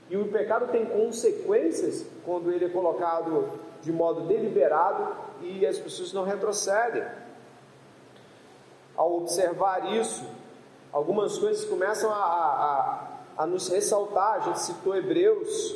E 0.09 0.17
o 0.17 0.27
pecado 0.29 0.71
tem 0.71 0.85
consequências 0.85 2.05
quando 2.25 2.51
ele 2.51 2.65
é 2.65 2.69
colocado 2.69 3.49
de 3.81 3.91
modo 3.91 4.21
deliberado 4.27 5.15
e 5.41 5.65
as 5.65 5.77
pessoas 5.77 6.11
não 6.11 6.23
retrocedem. 6.23 7.03
Ao 8.95 9.17
observar 9.17 9.93
isso, 9.93 10.25
algumas 10.93 11.39
coisas 11.39 11.65
começam 11.65 12.11
a, 12.11 12.15
a, 12.15 13.43
a, 13.43 13.47
nos 13.47 13.67
ressaltar. 13.67 14.35
A 14.35 14.39
gente 14.41 14.59
citou 14.59 14.95
Hebreus, 14.95 15.75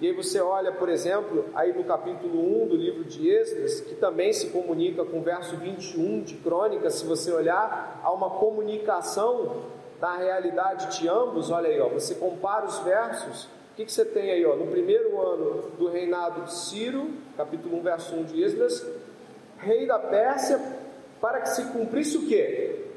e 0.00 0.06
aí 0.06 0.12
você 0.12 0.40
olha, 0.40 0.70
por 0.70 0.88
exemplo, 0.88 1.46
aí 1.54 1.72
no 1.72 1.82
capítulo 1.84 2.62
1 2.64 2.68
do 2.68 2.76
livro 2.76 3.04
de 3.04 3.28
Êxodos, 3.28 3.80
que 3.80 3.94
também 3.94 4.32
se 4.32 4.50
comunica 4.50 5.04
com 5.04 5.18
o 5.18 5.22
verso 5.22 5.56
21 5.56 6.22
de 6.22 6.34
Crônicas, 6.36 6.94
se 6.94 7.06
você 7.06 7.32
olhar, 7.32 8.00
há 8.04 8.12
uma 8.12 8.30
comunicação 8.30 9.62
da 9.98 10.16
realidade 10.16 10.98
de 10.98 11.08
ambos. 11.08 11.50
Olha 11.50 11.68
aí, 11.68 11.80
ó, 11.80 11.88
você 11.88 12.14
compara 12.14 12.66
os 12.66 12.78
versos. 12.80 13.44
O 13.44 13.76
que, 13.76 13.86
que 13.86 13.92
você 13.92 14.04
tem 14.04 14.30
aí? 14.30 14.44
Ó, 14.44 14.56
no 14.56 14.66
primeiro 14.66 15.20
ano 15.20 15.70
do 15.78 15.88
reinado 15.88 16.42
de 16.42 16.52
Ciro, 16.52 17.10
capítulo 17.36 17.78
1, 17.78 17.82
verso 17.82 18.14
1 18.14 18.24
de 18.24 18.42
Êxodos, 18.42 18.86
rei 19.58 19.86
da 19.86 19.98
Pérsia, 19.98 20.60
para 21.20 21.40
que 21.40 21.50
se 21.50 21.64
cumprisse 21.66 22.16
o 22.16 22.26
quê? 22.26 22.89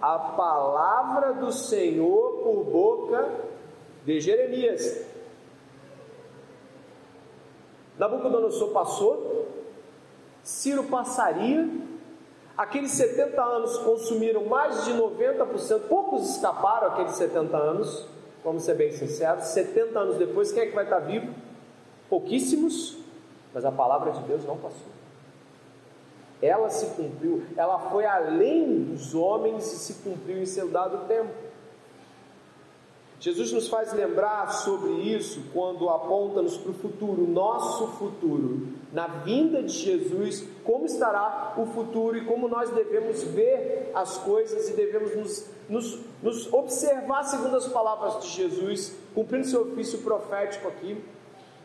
A 0.00 0.18
palavra 0.18 1.34
do 1.34 1.52
Senhor 1.52 2.42
por 2.42 2.64
boca 2.64 3.30
de 4.04 4.20
Jeremias. 4.20 5.04
Nabucodonosor 7.98 8.70
passou, 8.70 9.48
Ciro 10.42 10.84
passaria, 10.84 11.68
aqueles 12.56 12.90
70 12.92 13.42
anos 13.42 13.78
consumiram 13.78 14.44
mais 14.46 14.84
de 14.84 14.92
90%, 14.92 15.88
poucos 15.88 16.30
escaparam 16.30 16.88
aqueles 16.88 17.12
70 17.12 17.56
anos, 17.56 18.06
vamos 18.42 18.64
ser 18.64 18.74
bem 18.74 18.90
sinceros, 18.90 19.44
70 19.44 19.98
anos 19.98 20.16
depois, 20.16 20.52
quem 20.52 20.64
é 20.64 20.66
que 20.66 20.74
vai 20.74 20.84
estar 20.84 20.98
vivo? 21.00 21.32
Pouquíssimos, 22.08 22.98
mas 23.54 23.64
a 23.64 23.72
palavra 23.72 24.10
de 24.10 24.20
Deus 24.24 24.44
não 24.44 24.56
passou 24.56 24.93
ela 26.42 26.68
se 26.70 26.86
cumpriu, 26.94 27.42
ela 27.56 27.78
foi 27.90 28.04
além 28.04 28.84
dos 28.84 29.14
homens 29.14 29.72
e 29.72 29.76
se 29.76 29.94
cumpriu 30.02 30.38
em 30.38 30.46
seu 30.46 30.68
dado 30.68 31.06
tempo. 31.06 31.32
Jesus 33.24 33.52
nos 33.52 33.68
faz 33.68 33.90
lembrar 33.94 34.52
sobre 34.52 34.90
isso 34.92 35.44
quando 35.54 35.88
aponta-nos 35.88 36.58
para 36.58 36.72
o 36.72 36.74
futuro, 36.74 37.26
nosso 37.26 37.86
futuro, 37.92 38.68
na 38.92 39.06
vinda 39.06 39.62
de 39.62 39.72
Jesus, 39.72 40.46
como 40.62 40.84
estará 40.84 41.54
o 41.56 41.64
futuro 41.64 42.18
e 42.18 42.26
como 42.26 42.48
nós 42.48 42.68
devemos 42.68 43.22
ver 43.22 43.90
as 43.94 44.18
coisas 44.18 44.68
e 44.68 44.74
devemos 44.74 45.16
nos, 45.16 45.46
nos, 45.70 46.00
nos 46.22 46.52
observar 46.52 47.22
segundo 47.24 47.56
as 47.56 47.66
palavras 47.66 48.22
de 48.22 48.28
Jesus, 48.28 48.94
cumprindo 49.14 49.46
seu 49.46 49.62
ofício 49.62 50.00
profético 50.00 50.68
aqui. 50.68 51.02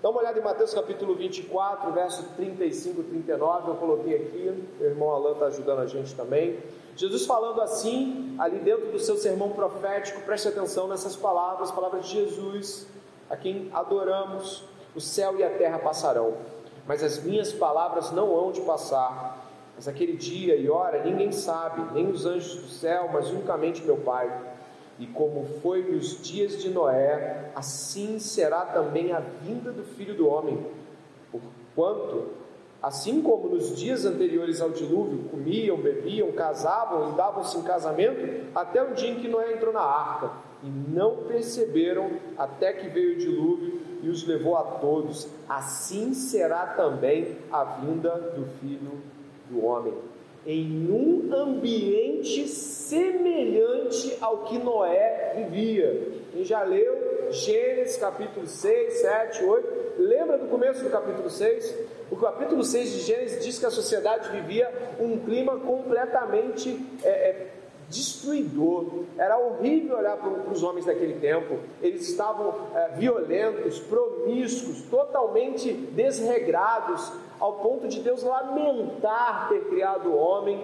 Dá 0.02 0.10
uma 0.10 0.22
olhada 0.22 0.40
em 0.40 0.42
Mateus 0.42 0.74
capítulo 0.74 1.14
24, 1.14 1.92
verso 1.92 2.24
35 2.38 3.02
e 3.02 3.04
39, 3.04 3.72
eu 3.72 3.76
coloquei 3.76 4.16
aqui, 4.16 4.66
meu 4.80 4.90
irmão 4.90 5.10
Alan 5.10 5.34
está 5.34 5.48
ajudando 5.48 5.80
a 5.80 5.88
gente 5.88 6.16
também. 6.16 6.58
Jesus 6.96 7.26
falando 7.26 7.62
assim, 7.62 8.34
ali 8.40 8.60
dentro 8.60 8.94
do 8.94 9.00
seu 9.00 9.18
sermão 9.18 9.50
profético, 9.52 10.22
preste 10.22 10.48
atenção 10.48 10.88
nessas 10.88 11.18
palavras, 11.18 11.70
palavras 11.70 12.06
de 12.06 12.14
Jesus, 12.14 12.88
a 13.30 13.36
quem 13.36 13.70
adoramos, 13.74 14.64
o 14.96 15.02
céu 15.02 15.38
e 15.38 15.44
a 15.44 15.50
terra 15.50 15.80
passarão, 15.80 16.38
mas 16.88 17.04
as 17.04 17.22
minhas 17.22 17.52
palavras 17.52 18.10
não 18.12 18.34
hão 18.38 18.54
de 18.54 18.62
passar. 18.62 19.38
Mas 19.76 19.86
aquele 19.86 20.14
dia 20.14 20.56
e 20.56 20.70
hora 20.70 21.04
ninguém 21.04 21.34
sabe, 21.34 21.94
nem 21.94 22.08
os 22.08 22.26
anjos 22.26 22.56
do 22.56 22.70
céu, 22.70 23.10
mas 23.12 23.30
unicamente 23.30 23.82
meu 23.84 23.98
Pai. 23.98 24.30
E 25.00 25.08
como 25.08 25.46
foi 25.62 25.82
nos 25.82 26.22
dias 26.22 26.62
de 26.62 26.70
Noé, 26.70 27.52
assim 27.56 28.20
será 28.20 28.66
também 28.66 29.14
a 29.14 29.20
vinda 29.20 29.72
do 29.72 29.84
Filho 29.84 30.14
do 30.14 30.28
Homem. 30.28 30.60
Porquanto, 31.32 32.28
assim 32.84 33.22
como 33.22 33.48
nos 33.48 33.78
dias 33.78 34.06
anteriores 34.06 34.60
ao 34.60 34.72
dilúvio, 34.72 35.30
comiam, 35.30 35.78
bebiam, 35.78 36.34
casavam 36.34 37.12
e 37.12 37.16
davam-se 37.16 37.58
em 37.58 37.64
casamento, 37.64 38.46
até 38.54 38.84
o 38.84 38.94
dia 38.94 39.12
em 39.12 39.20
que 39.22 39.30
Noé 39.30 39.54
entrou 39.54 39.72
na 39.72 39.82
arca, 39.82 40.32
e 40.62 40.68
não 40.68 41.24
perceberam 41.24 42.12
até 42.38 42.74
que 42.74 42.90
veio 42.90 43.16
o 43.16 43.20
dilúvio 43.20 43.82
e 44.04 44.10
os 44.10 44.28
levou 44.28 44.58
a 44.58 44.64
todos, 44.64 45.30
assim 45.48 46.14
será 46.14 46.68
também 46.68 47.38
a 47.50 47.64
vinda 47.64 48.34
do 48.36 48.46
Filho 48.60 49.02
do 49.50 49.64
Homem 49.64 49.94
em 50.50 50.90
um 50.90 51.32
ambiente 51.32 52.48
semelhante 52.48 54.18
ao 54.20 54.46
que 54.46 54.58
Noé 54.58 55.34
vivia. 55.36 56.08
Quem 56.32 56.44
já 56.44 56.64
leu 56.64 57.30
Gênesis 57.30 57.98
capítulo 57.98 58.48
6, 58.48 58.94
7, 58.94 59.44
8, 59.44 59.68
lembra 60.00 60.40
do 60.40 60.48
começo 60.48 60.84
do 60.84 60.90
capítulo 60.90 61.30
6? 61.30 61.78
O 62.10 62.16
capítulo 62.16 62.64
6 62.64 62.92
de 62.94 63.00
Gênesis 63.02 63.46
diz 63.46 63.60
que 63.60 63.66
a 63.68 63.70
sociedade 63.70 64.32
vivia 64.32 64.74
um 65.00 65.20
clima 65.20 65.60
completamente 65.60 66.84
é, 67.04 67.10
é, 67.10 67.48
destruidor. 67.88 69.04
Era 69.20 69.38
horrível 69.38 70.00
olhar 70.00 70.18
para, 70.18 70.52
os 70.52 70.64
homens 70.64 70.84
daquele 70.84 71.20
tempo. 71.20 71.60
Eles 71.80 72.10
estavam 72.10 72.56
é, 72.74 72.90
violentos, 72.98 73.78
promíscuos, 73.82 74.82
totalmente 74.90 75.72
desregrados, 75.72 77.12
ao 77.40 77.54
ponto 77.54 77.88
de 77.88 78.02
Deus 78.02 78.24
lamentar 78.24 79.50
ter 79.50 79.66
criado 79.70 80.10
o 80.10 80.16
homem. 80.16 80.64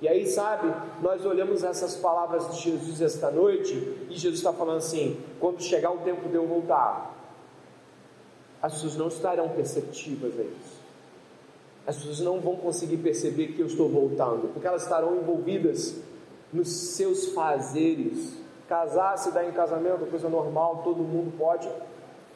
E 0.00 0.08
aí, 0.08 0.26
sabe, 0.26 0.72
nós 1.00 1.24
olhamos 1.24 1.62
essas 1.62 1.96
palavras 1.96 2.48
de 2.54 2.60
Jesus 2.60 3.00
esta 3.00 3.30
noite 3.30 3.74
e 4.08 4.14
Jesus 4.14 4.36
está 4.36 4.52
falando 4.52 4.78
assim: 4.78 5.20
quando 5.38 5.62
chegar 5.62 5.92
o 5.92 5.98
tempo 5.98 6.28
de 6.28 6.34
eu 6.34 6.46
voltar, 6.46 7.14
as 8.60 8.74
pessoas 8.74 8.96
não 8.96 9.08
estarão 9.08 9.48
perceptivas 9.50 10.38
a 10.38 10.42
isso. 10.42 10.82
As 11.84 11.96
pessoas 11.96 12.20
não 12.20 12.40
vão 12.40 12.56
conseguir 12.56 12.98
perceber 12.98 13.48
que 13.48 13.60
eu 13.60 13.66
estou 13.66 13.88
voltando, 13.88 14.52
porque 14.52 14.66
elas 14.66 14.82
estarão 14.82 15.16
envolvidas 15.16 16.00
nos 16.52 16.68
seus 16.68 17.28
fazeres. 17.28 18.40
Casar, 18.68 19.18
se 19.18 19.32
dar 19.32 19.44
em 19.44 19.52
casamento, 19.52 20.06
coisa 20.06 20.28
normal, 20.28 20.82
todo 20.84 21.02
mundo 21.02 21.36
pode 21.36 21.68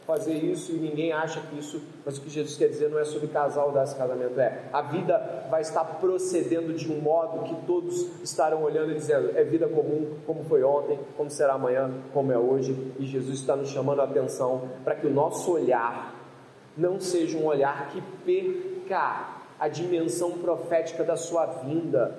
fazer 0.06 0.34
isso 0.34 0.72
e 0.72 0.76
ninguém 0.76 1.12
acha 1.12 1.40
que 1.40 1.58
isso, 1.58 1.82
mas 2.04 2.16
o 2.16 2.20
que 2.20 2.30
Jesus 2.30 2.56
quer 2.56 2.68
dizer 2.68 2.88
não 2.88 2.98
é 2.98 3.04
sobre 3.04 3.26
casal 3.26 3.72
dar 3.72 3.82
esse 3.82 3.96
casamento, 3.96 4.38
é 4.38 4.62
a 4.72 4.80
vida 4.82 5.46
vai 5.50 5.62
estar 5.62 5.84
procedendo 5.84 6.72
de 6.74 6.90
um 6.92 7.00
modo 7.00 7.42
que 7.42 7.66
todos 7.66 8.22
estarão 8.22 8.62
olhando 8.62 8.92
e 8.92 8.94
dizendo, 8.94 9.36
é 9.36 9.42
vida 9.42 9.66
comum, 9.68 10.16
como 10.24 10.44
foi 10.44 10.62
ontem, 10.62 10.98
como 11.16 11.28
será 11.28 11.54
amanhã, 11.54 11.90
como 12.12 12.30
é 12.30 12.38
hoje, 12.38 12.72
e 13.00 13.04
Jesus 13.04 13.40
está 13.40 13.56
nos 13.56 13.68
chamando 13.68 14.00
a 14.00 14.04
atenção 14.04 14.70
para 14.84 14.94
que 14.94 15.06
o 15.06 15.10
nosso 15.10 15.50
olhar 15.50 16.14
não 16.76 17.00
seja 17.00 17.36
um 17.36 17.46
olhar 17.46 17.88
que 17.90 18.00
perca 18.24 19.34
a 19.58 19.68
dimensão 19.68 20.32
profética 20.38 21.02
da 21.02 21.16
sua 21.16 21.46
vinda. 21.46 22.18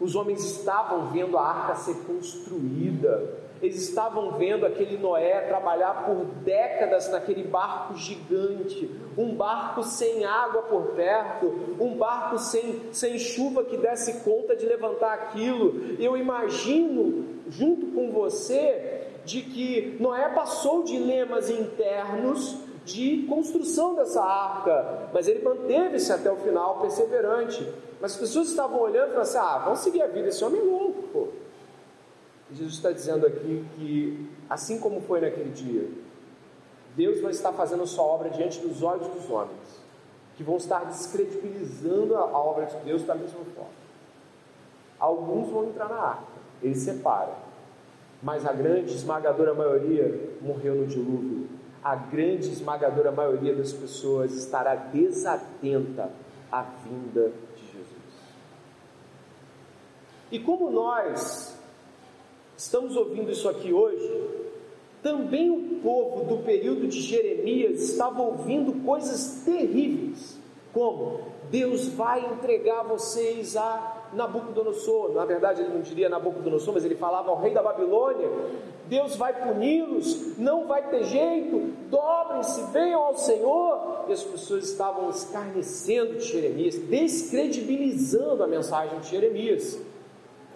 Os 0.00 0.14
homens 0.14 0.44
estavam 0.44 1.10
vendo 1.12 1.38
a 1.38 1.42
arca 1.42 1.76
ser 1.76 1.94
construída, 2.06 3.45
eles 3.62 3.88
estavam 3.88 4.32
vendo 4.32 4.66
aquele 4.66 4.98
Noé 4.98 5.40
trabalhar 5.42 6.04
por 6.04 6.24
décadas 6.44 7.10
naquele 7.10 7.42
barco 7.42 7.96
gigante, 7.96 8.90
um 9.16 9.34
barco 9.34 9.82
sem 9.82 10.24
água 10.24 10.62
por 10.62 10.88
perto, 10.88 11.76
um 11.80 11.94
barco 11.96 12.38
sem, 12.38 12.82
sem 12.92 13.18
chuva 13.18 13.64
que 13.64 13.76
desse 13.76 14.20
conta 14.20 14.54
de 14.54 14.66
levantar 14.66 15.14
aquilo. 15.14 15.96
Eu 15.98 16.16
imagino, 16.16 17.24
junto 17.48 17.86
com 17.86 18.10
você, 18.10 19.06
de 19.24 19.40
que 19.42 19.96
Noé 19.98 20.28
passou 20.28 20.84
dilemas 20.84 21.48
internos 21.48 22.56
de 22.84 23.26
construção 23.28 23.94
dessa 23.94 24.22
arca, 24.22 25.08
mas 25.12 25.26
ele 25.26 25.42
manteve-se 25.42 26.12
até 26.12 26.30
o 26.30 26.36
final 26.36 26.80
perseverante. 26.80 27.66
Mas 28.00 28.12
as 28.12 28.18
pessoas 28.18 28.48
estavam 28.48 28.80
olhando 28.80 29.08
e 29.08 29.14
falaram 29.14 29.22
assim: 29.22 29.38
ah, 29.38 29.58
vamos 29.64 29.78
seguir 29.80 30.02
a 30.02 30.06
vida, 30.06 30.28
esse 30.28 30.44
homem 30.44 30.60
é 30.60 30.64
louco, 30.64 31.02
pô. 31.12 31.28
Jesus 32.50 32.74
está 32.74 32.92
dizendo 32.92 33.26
aqui 33.26 33.64
que, 33.74 34.30
assim 34.48 34.78
como 34.78 35.00
foi 35.00 35.20
naquele 35.20 35.50
dia, 35.50 35.88
Deus 36.96 37.20
vai 37.20 37.32
estar 37.32 37.52
fazendo 37.52 37.82
a 37.82 37.86
sua 37.86 38.04
obra 38.04 38.30
diante 38.30 38.60
dos 38.60 38.82
olhos 38.82 39.08
dos 39.08 39.28
homens, 39.28 39.80
que 40.36 40.44
vão 40.44 40.56
estar 40.56 40.84
descredibilizando 40.84 42.16
a 42.16 42.38
obra 42.38 42.66
de 42.66 42.76
Deus 42.84 43.02
da 43.02 43.14
mesma 43.14 43.44
forma. 43.54 43.70
Alguns 44.98 45.50
vão 45.50 45.64
entrar 45.64 45.88
na 45.88 45.96
arca, 45.96 46.22
ele 46.62 46.74
separa, 46.74 47.34
mas 48.22 48.46
a 48.46 48.52
grande 48.52 48.94
esmagadora 48.94 49.52
maioria 49.52 50.38
morreu 50.40 50.76
no 50.76 50.86
dilúvio. 50.86 51.48
A 51.82 51.94
grande 51.94 52.48
esmagadora 52.50 53.12
maioria 53.12 53.54
das 53.54 53.72
pessoas 53.72 54.32
estará 54.32 54.74
desatenta 54.74 56.10
à 56.50 56.62
vinda 56.62 57.30
de 57.54 57.62
Jesus. 57.66 57.86
E 60.32 60.40
como 60.40 60.70
nós 60.70 61.55
estamos 62.56 62.96
ouvindo 62.96 63.30
isso 63.30 63.48
aqui 63.48 63.72
hoje, 63.72 64.26
também 65.02 65.50
o 65.50 65.80
povo 65.80 66.24
do 66.24 66.42
período 66.42 66.88
de 66.88 67.00
Jeremias 67.00 67.80
estava 67.80 68.22
ouvindo 68.22 68.84
coisas 68.84 69.42
terríveis, 69.44 70.38
como 70.72 71.20
Deus 71.50 71.88
vai 71.88 72.26
entregar 72.32 72.82
vocês 72.82 73.56
a 73.56 74.08
Nabucodonosor. 74.12 75.12
Na 75.12 75.24
verdade, 75.24 75.62
ele 75.62 75.72
não 75.72 75.80
diria 75.80 76.08
Nabucodonosor, 76.08 76.74
mas 76.74 76.84
ele 76.84 76.96
falava 76.96 77.30
ao 77.30 77.40
rei 77.40 77.54
da 77.54 77.62
Babilônia: 77.62 78.28
Deus 78.86 79.16
vai 79.16 79.32
puni-los, 79.32 80.36
não 80.36 80.66
vai 80.66 80.88
ter 80.90 81.04
jeito, 81.04 81.72
dobrem-se, 81.88 82.62
venham 82.72 83.02
ao 83.02 83.16
Senhor. 83.16 84.06
E 84.08 84.12
as 84.12 84.24
pessoas 84.24 84.68
estavam 84.68 85.08
escarnecendo 85.10 86.14
de 86.14 86.24
Jeremias, 86.24 86.76
descredibilizando 86.76 88.42
a 88.42 88.46
mensagem 88.46 88.98
de 89.00 89.08
Jeremias 89.08 89.78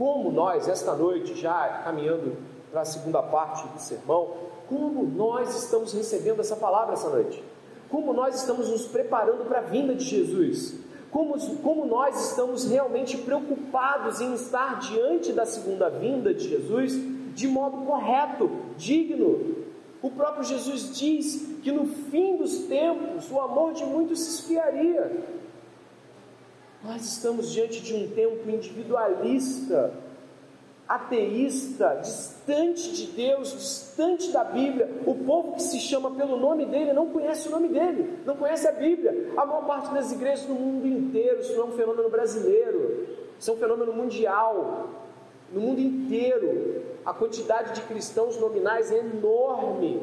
como 0.00 0.32
nós, 0.32 0.66
esta 0.66 0.94
noite, 0.94 1.34
já 1.34 1.82
caminhando 1.84 2.38
para 2.72 2.80
a 2.80 2.84
segunda 2.86 3.22
parte 3.22 3.68
do 3.68 3.78
sermão, 3.78 4.30
como 4.66 5.02
nós 5.04 5.54
estamos 5.62 5.92
recebendo 5.92 6.40
essa 6.40 6.56
palavra 6.56 6.94
essa 6.94 7.10
noite, 7.10 7.44
como 7.90 8.14
nós 8.14 8.34
estamos 8.36 8.70
nos 8.70 8.86
preparando 8.86 9.44
para 9.44 9.58
a 9.58 9.60
vinda 9.60 9.94
de 9.94 10.02
Jesus, 10.02 10.74
como, 11.10 11.38
como 11.58 11.84
nós 11.84 12.30
estamos 12.30 12.64
realmente 12.64 13.18
preocupados 13.18 14.22
em 14.22 14.32
estar 14.32 14.78
diante 14.78 15.34
da 15.34 15.44
segunda 15.44 15.90
vinda 15.90 16.32
de 16.32 16.48
Jesus 16.48 16.94
de 17.34 17.46
modo 17.46 17.84
correto, 17.84 18.50
digno. 18.78 19.56
O 20.00 20.10
próprio 20.10 20.44
Jesus 20.44 20.96
diz 20.96 21.58
que 21.62 21.70
no 21.70 21.84
fim 21.86 22.38
dos 22.38 22.60
tempos 22.60 23.30
o 23.30 23.38
amor 23.38 23.74
de 23.74 23.84
muitos 23.84 24.18
se 24.20 24.40
esfriaria. 24.40 25.39
Nós 26.82 27.04
estamos 27.04 27.52
diante 27.52 27.80
de 27.82 27.94
um 27.94 28.08
tempo 28.08 28.48
individualista, 28.48 29.92
ateísta, 30.88 32.00
distante 32.02 32.92
de 32.92 33.06
Deus, 33.12 33.52
distante 33.52 34.32
da 34.32 34.42
Bíblia. 34.42 34.90
O 35.06 35.14
povo 35.14 35.52
que 35.52 35.62
se 35.62 35.78
chama 35.78 36.10
pelo 36.10 36.38
nome 36.38 36.64
dele 36.64 36.92
não 36.92 37.10
conhece 37.10 37.48
o 37.48 37.50
nome 37.50 37.68
dele, 37.68 38.18
não 38.24 38.34
conhece 38.34 38.66
a 38.66 38.72
Bíblia. 38.72 39.30
A 39.36 39.44
maior 39.44 39.66
parte 39.66 39.92
das 39.92 40.10
igrejas 40.10 40.48
no 40.48 40.54
mundo 40.54 40.86
inteiro, 40.86 41.40
isso 41.40 41.52
não 41.54 41.64
é 41.64 41.66
um 41.66 41.76
fenômeno 41.76 42.08
brasileiro, 42.08 43.06
isso 43.38 43.50
é 43.50 43.54
um 43.54 43.58
fenômeno 43.58 43.92
mundial. 43.92 44.88
No 45.52 45.60
mundo 45.60 45.80
inteiro, 45.80 46.82
a 47.04 47.12
quantidade 47.12 47.74
de 47.74 47.82
cristãos 47.82 48.38
nominais 48.40 48.90
é 48.90 48.98
enorme. 48.98 50.02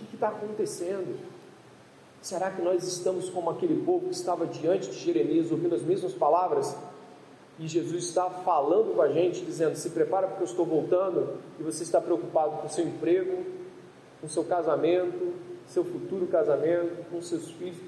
O 0.00 0.04
que 0.04 0.14
está 0.14 0.28
acontecendo? 0.28 1.31
Será 2.22 2.52
que 2.52 2.62
nós 2.62 2.86
estamos 2.86 3.28
como 3.28 3.50
aquele 3.50 3.84
povo 3.84 4.06
que 4.06 4.14
estava 4.14 4.46
diante 4.46 4.88
de 4.88 4.96
Jeremias, 4.96 5.50
ouvindo 5.50 5.74
as 5.74 5.82
mesmas 5.82 6.12
palavras? 6.12 6.76
E 7.58 7.66
Jesus 7.66 8.04
está 8.04 8.30
falando 8.30 8.94
com 8.94 9.02
a 9.02 9.08
gente, 9.08 9.44
dizendo: 9.44 9.74
Se 9.74 9.90
prepara 9.90 10.28
porque 10.28 10.44
eu 10.44 10.46
estou 10.46 10.64
voltando, 10.64 11.38
e 11.58 11.64
você 11.64 11.82
está 11.82 12.00
preocupado 12.00 12.58
com 12.58 12.68
o 12.68 12.70
seu 12.70 12.86
emprego, 12.86 13.44
com 14.20 14.28
o 14.28 14.30
seu 14.30 14.44
casamento, 14.44 15.34
seu 15.66 15.84
futuro 15.84 16.28
casamento, 16.28 17.04
com 17.10 17.20
seus 17.20 17.50
filhos. 17.50 17.78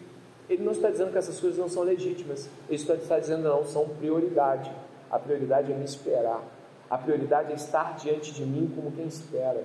Ele 0.50 0.64
não 0.64 0.72
está 0.72 0.90
dizendo 0.90 1.12
que 1.12 1.18
essas 1.18 1.38
coisas 1.38 1.58
não 1.58 1.68
são 1.68 1.84
legítimas, 1.84 2.48
ele 2.68 2.82
está 2.82 3.18
dizendo: 3.20 3.44
não, 3.44 3.64
são 3.64 3.88
prioridade. 3.88 4.70
A 5.12 5.18
prioridade 5.18 5.70
é 5.70 5.76
me 5.76 5.84
esperar, 5.84 6.42
a 6.90 6.98
prioridade 6.98 7.52
é 7.52 7.54
estar 7.54 7.94
diante 7.96 8.32
de 8.32 8.44
mim 8.44 8.72
como 8.74 8.90
quem 8.90 9.06
espera. 9.06 9.64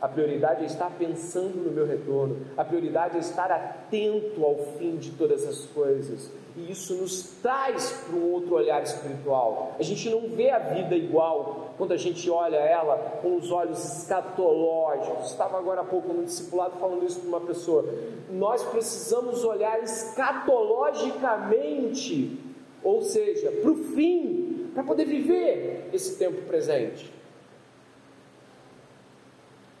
A 0.00 0.06
prioridade 0.06 0.62
é 0.62 0.66
estar 0.66 0.90
pensando 0.90 1.56
no 1.56 1.72
meu 1.72 1.84
retorno. 1.84 2.36
A 2.56 2.64
prioridade 2.64 3.16
é 3.16 3.20
estar 3.20 3.50
atento 3.50 4.44
ao 4.44 4.54
fim 4.78 4.96
de 4.96 5.10
todas 5.10 5.44
as 5.44 5.66
coisas. 5.66 6.30
E 6.56 6.70
isso 6.70 6.94
nos 6.94 7.22
traz 7.42 8.04
para 8.06 8.14
um 8.14 8.32
outro 8.32 8.54
olhar 8.54 8.80
espiritual. 8.82 9.74
A 9.78 9.82
gente 9.82 10.08
não 10.08 10.28
vê 10.28 10.50
a 10.50 10.58
vida 10.58 10.94
igual 10.94 11.74
quando 11.76 11.92
a 11.92 11.96
gente 11.96 12.30
olha 12.30 12.56
ela 12.56 13.18
com 13.22 13.36
os 13.36 13.50
olhos 13.50 13.84
escatológicos. 13.84 15.30
Estava 15.30 15.58
agora 15.58 15.80
há 15.80 15.84
pouco 15.84 16.12
no 16.12 16.24
discipulado 16.24 16.78
falando 16.78 17.04
isso 17.04 17.18
para 17.20 17.28
uma 17.28 17.40
pessoa. 17.40 17.84
Nós 18.30 18.62
precisamos 18.64 19.44
olhar 19.44 19.82
escatologicamente, 19.82 22.38
ou 22.84 23.02
seja, 23.02 23.50
para 23.50 23.70
o 23.70 23.76
fim, 23.76 24.70
para 24.74 24.84
poder 24.84 25.06
viver 25.06 25.90
esse 25.92 26.16
tempo 26.18 26.42
presente. 26.42 27.17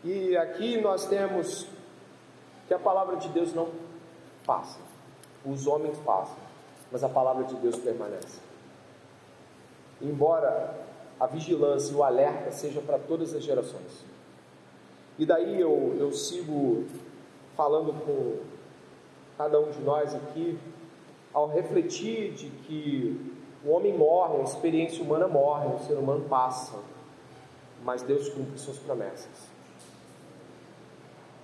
E 0.04 0.36
aqui 0.36 0.80
nós 0.80 1.06
temos 1.06 1.66
que 2.66 2.74
a 2.74 2.78
palavra 2.78 3.16
de 3.16 3.28
Deus 3.28 3.52
não 3.52 3.68
passa, 4.46 4.78
os 5.44 5.66
homens 5.66 5.98
passam, 5.98 6.36
mas 6.92 7.02
a 7.02 7.08
palavra 7.08 7.44
de 7.44 7.54
Deus 7.56 7.76
permanece. 7.76 8.40
Embora 10.00 10.74
a 11.18 11.26
vigilância 11.26 11.92
e 11.92 11.96
o 11.96 12.04
alerta 12.04 12.52
seja 12.52 12.80
para 12.80 12.98
todas 12.98 13.34
as 13.34 13.42
gerações. 13.42 14.04
E 15.18 15.26
daí 15.26 15.60
eu, 15.60 15.96
eu 15.98 16.12
sigo 16.12 16.86
falando 17.56 17.92
com 18.04 18.36
cada 19.36 19.58
um 19.58 19.70
de 19.70 19.80
nós 19.80 20.14
aqui, 20.14 20.56
ao 21.32 21.48
refletir 21.48 22.32
de 22.34 22.48
que 22.48 23.34
o 23.64 23.70
homem 23.70 23.96
morre, 23.96 24.38
a 24.40 24.44
experiência 24.44 25.02
humana 25.02 25.26
morre, 25.26 25.66
o 25.74 25.78
ser 25.80 25.94
humano 25.94 26.24
passa, 26.28 26.78
mas 27.82 28.02
Deus 28.02 28.28
cumpre 28.28 28.58
suas 28.58 28.78
promessas. 28.78 29.57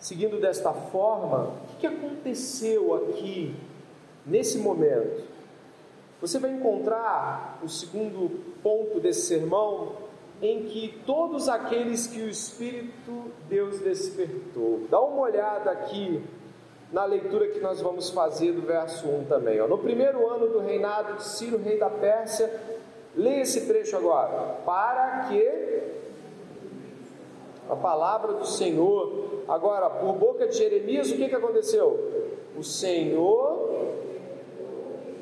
Seguindo 0.05 0.39
desta 0.39 0.71
forma, 0.71 1.55
o 1.73 1.79
que 1.79 1.87
aconteceu 1.87 2.95
aqui, 2.95 3.57
nesse 4.27 4.59
momento? 4.59 5.25
Você 6.21 6.39
vai 6.39 6.51
encontrar 6.51 7.59
o 7.63 7.71
segundo 7.71 8.29
ponto 8.63 9.01
desse 9.01 9.23
sermão, 9.23 9.93
em 10.43 10.65
que 10.65 11.01
todos 11.07 11.49
aqueles 11.49 12.07
que 12.07 12.21
o 12.21 12.29
Espírito 12.29 13.33
Deus 13.49 13.81
despertou. 13.81 14.83
Dá 14.91 15.01
uma 15.01 15.23
olhada 15.23 15.71
aqui 15.71 16.23
na 16.93 17.07
leitura 17.07 17.49
que 17.49 17.61
nós 17.61 17.81
vamos 17.81 18.11
fazer 18.11 18.53
do 18.53 18.61
verso 18.61 19.09
1 19.09 19.25
também. 19.25 19.59
Ó. 19.59 19.67
No 19.67 19.79
primeiro 19.79 20.29
ano 20.29 20.49
do 20.49 20.59
reinado 20.59 21.15
de 21.15 21.25
Ciro, 21.25 21.57
rei 21.57 21.79
da 21.79 21.89
Pérsia, 21.89 22.53
leia 23.17 23.41
esse 23.41 23.67
trecho 23.67 23.97
agora. 23.97 24.61
Para 24.67 25.29
que 25.31 25.64
a 27.69 27.77
palavra 27.77 28.35
do 28.35 28.47
Senhor 28.47 29.25
Agora, 29.47 29.91
por 29.91 30.15
boca 30.15 30.47
de 30.47 30.57
Jeremias, 30.57 31.11
o 31.11 31.17
que, 31.17 31.29
que 31.29 31.35
aconteceu? 31.35 32.33
O 32.57 32.63
Senhor, 32.63 33.95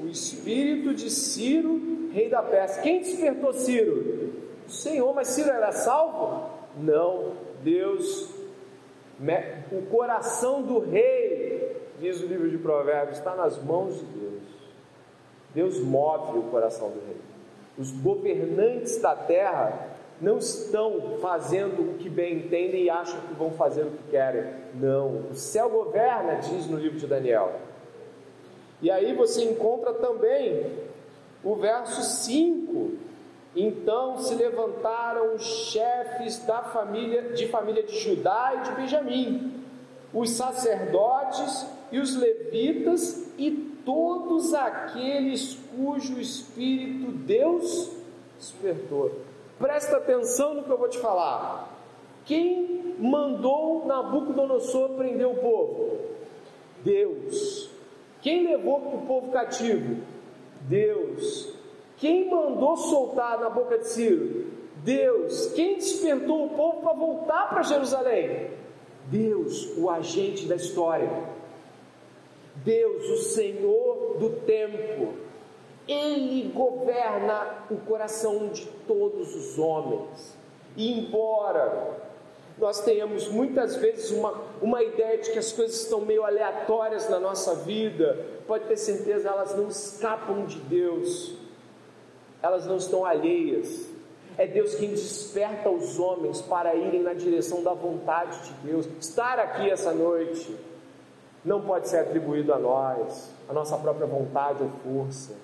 o 0.00 0.06
espírito 0.06 0.94
de 0.94 1.10
Ciro, 1.10 2.10
rei 2.12 2.28
da 2.28 2.42
Pérsia. 2.42 2.82
Quem 2.82 3.00
despertou 3.00 3.52
Ciro? 3.52 4.32
O 4.66 4.70
Senhor, 4.70 5.12
mas 5.14 5.28
Ciro 5.28 5.50
era 5.50 5.72
salvo? 5.72 6.50
Não, 6.76 7.32
Deus, 7.62 8.30
o 9.72 9.82
coração 9.90 10.62
do 10.62 10.78
rei, 10.78 11.76
diz 11.98 12.22
o 12.22 12.26
livro 12.26 12.48
de 12.48 12.58
Provérbios, 12.58 13.18
está 13.18 13.34
nas 13.34 13.60
mãos 13.60 13.98
de 13.98 14.04
Deus. 14.04 14.42
Deus 15.54 15.80
move 15.80 16.38
o 16.38 16.42
coração 16.44 16.90
do 16.90 17.00
rei. 17.06 17.20
Os 17.76 17.90
governantes 17.90 19.00
da 19.00 19.16
terra 19.16 19.91
não 20.22 20.38
estão 20.38 21.18
fazendo 21.20 21.82
o 21.82 21.94
que 21.98 22.08
bem 22.08 22.36
entendem 22.36 22.84
e 22.84 22.90
acham 22.90 23.20
que 23.22 23.34
vão 23.34 23.50
fazer 23.50 23.82
o 23.82 23.90
que 23.90 24.10
querem. 24.12 24.54
Não, 24.72 25.30
o 25.32 25.34
céu 25.34 25.68
governa, 25.68 26.36
diz 26.36 26.68
no 26.68 26.78
livro 26.78 26.96
de 26.96 27.08
Daniel. 27.08 27.60
E 28.80 28.88
aí 28.88 29.14
você 29.14 29.42
encontra 29.42 29.92
também 29.94 30.64
o 31.42 31.56
verso 31.56 32.02
5. 32.02 32.92
Então 33.56 34.16
se 34.18 34.36
levantaram 34.36 35.34
os 35.34 35.42
chefes 35.42 36.38
da 36.46 36.62
família 36.62 37.32
de 37.32 37.48
família 37.48 37.82
de 37.82 37.98
Judá 37.98 38.52
e 38.56 38.68
de 38.68 38.76
Benjamim, 38.76 39.64
os 40.14 40.30
sacerdotes 40.30 41.66
e 41.90 41.98
os 41.98 42.16
levitas 42.16 43.26
e 43.36 43.50
todos 43.84 44.54
aqueles 44.54 45.58
cujo 45.76 46.20
espírito 46.20 47.10
Deus 47.10 47.90
despertou. 48.38 49.31
Presta 49.62 49.98
atenção 49.98 50.54
no 50.54 50.64
que 50.64 50.70
eu 50.70 50.76
vou 50.76 50.88
te 50.88 50.98
falar. 50.98 51.72
Quem 52.24 52.96
mandou 52.98 53.86
Nabucodonosor 53.86 54.88
prender 54.96 55.24
o 55.24 55.36
povo? 55.36 56.00
Deus. 56.84 57.70
Quem 58.20 58.44
levou 58.44 58.78
o 58.78 59.06
povo 59.06 59.30
cativo? 59.30 60.02
Deus. 60.62 61.54
Quem 61.96 62.28
mandou 62.28 62.76
soltar 62.76 63.38
na 63.38 63.48
boca 63.48 63.78
de 63.78 63.86
Ciro? 63.86 64.46
Deus. 64.78 65.52
Quem 65.52 65.76
despertou 65.76 66.46
o 66.46 66.50
povo 66.50 66.80
para 66.80 66.94
voltar 66.94 67.50
para 67.50 67.62
Jerusalém? 67.62 68.50
Deus, 69.06 69.78
o 69.78 69.88
agente 69.88 70.44
da 70.46 70.56
história. 70.56 71.08
Deus, 72.56 73.08
o 73.10 73.16
Senhor 73.18 74.16
do 74.18 74.30
tempo. 74.40 75.21
Ele 75.92 76.52
governa 76.52 77.64
o 77.70 77.76
coração 77.76 78.48
de 78.48 78.66
todos 78.86 79.34
os 79.34 79.58
homens. 79.58 80.36
E 80.76 80.98
embora 80.98 82.00
nós 82.58 82.80
tenhamos 82.80 83.28
muitas 83.28 83.76
vezes 83.76 84.10
uma, 84.10 84.34
uma 84.60 84.82
ideia 84.82 85.18
de 85.18 85.30
que 85.30 85.38
as 85.38 85.52
coisas 85.52 85.80
estão 85.80 86.00
meio 86.00 86.24
aleatórias 86.24 87.08
na 87.08 87.18
nossa 87.18 87.54
vida, 87.54 88.24
pode 88.46 88.66
ter 88.66 88.76
certeza, 88.76 89.28
elas 89.28 89.56
não 89.56 89.68
escapam 89.68 90.44
de 90.44 90.58
Deus, 90.60 91.34
elas 92.42 92.66
não 92.66 92.76
estão 92.76 93.04
alheias. 93.04 93.90
É 94.38 94.46
Deus 94.46 94.74
quem 94.74 94.90
desperta 94.90 95.68
os 95.68 95.98
homens 95.98 96.40
para 96.40 96.74
irem 96.74 97.02
na 97.02 97.12
direção 97.12 97.62
da 97.62 97.74
vontade 97.74 98.48
de 98.48 98.52
Deus. 98.66 98.88
Estar 98.98 99.38
aqui 99.38 99.70
essa 99.70 99.92
noite 99.92 100.56
não 101.44 101.60
pode 101.60 101.88
ser 101.88 101.98
atribuído 101.98 102.52
a 102.52 102.58
nós, 102.58 103.30
a 103.48 103.52
nossa 103.52 103.76
própria 103.76 104.06
vontade 104.06 104.62
ou 104.62 104.70
força. 104.70 105.34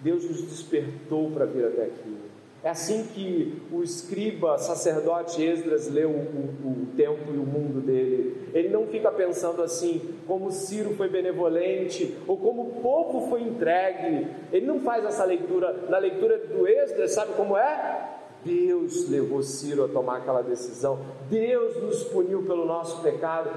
Deus 0.00 0.24
nos 0.24 0.42
despertou 0.42 1.30
para 1.30 1.44
vir 1.44 1.66
até 1.66 1.84
aqui. 1.84 2.28
É 2.62 2.70
assim 2.70 3.06
que 3.14 3.62
o 3.70 3.84
escriba, 3.84 4.58
sacerdote 4.58 5.42
Esdras 5.42 5.88
lê 5.88 6.04
o, 6.04 6.10
o, 6.10 6.12
o, 6.12 6.86
tempo 6.96 7.32
e 7.32 7.38
o 7.38 7.46
mundo 7.46 7.80
dele. 7.80 8.50
Ele 8.52 8.68
não 8.68 8.86
fica 8.88 9.12
pensando 9.12 9.62
assim, 9.62 10.16
como 10.26 10.50
Ciro 10.50 10.94
foi 10.94 11.08
benevolente, 11.08 12.16
ou 12.26 12.36
como 12.36 12.62
o 12.62 12.82
povo 12.82 13.28
foi 13.28 13.42
entregue. 13.42 14.26
Ele 14.52 14.66
não 14.66 14.80
faz 14.80 15.04
essa 15.04 15.24
leitura. 15.24 15.72
Na 15.88 15.98
leitura 15.98 16.36
do 16.38 16.66
Esdras, 16.66 17.12
sabe 17.12 17.34
como 17.34 17.56
é? 17.56 18.18
Deus 18.44 19.08
levou 19.08 19.40
Ciro 19.42 19.84
a 19.84 19.88
tomar 19.88 20.18
aquela 20.18 20.42
decisão. 20.42 20.98
Deus 21.30 21.80
nos 21.80 22.04
puniu 22.04 22.42
pelo 22.42 22.64
nosso 22.64 23.00
pecado. 23.02 23.50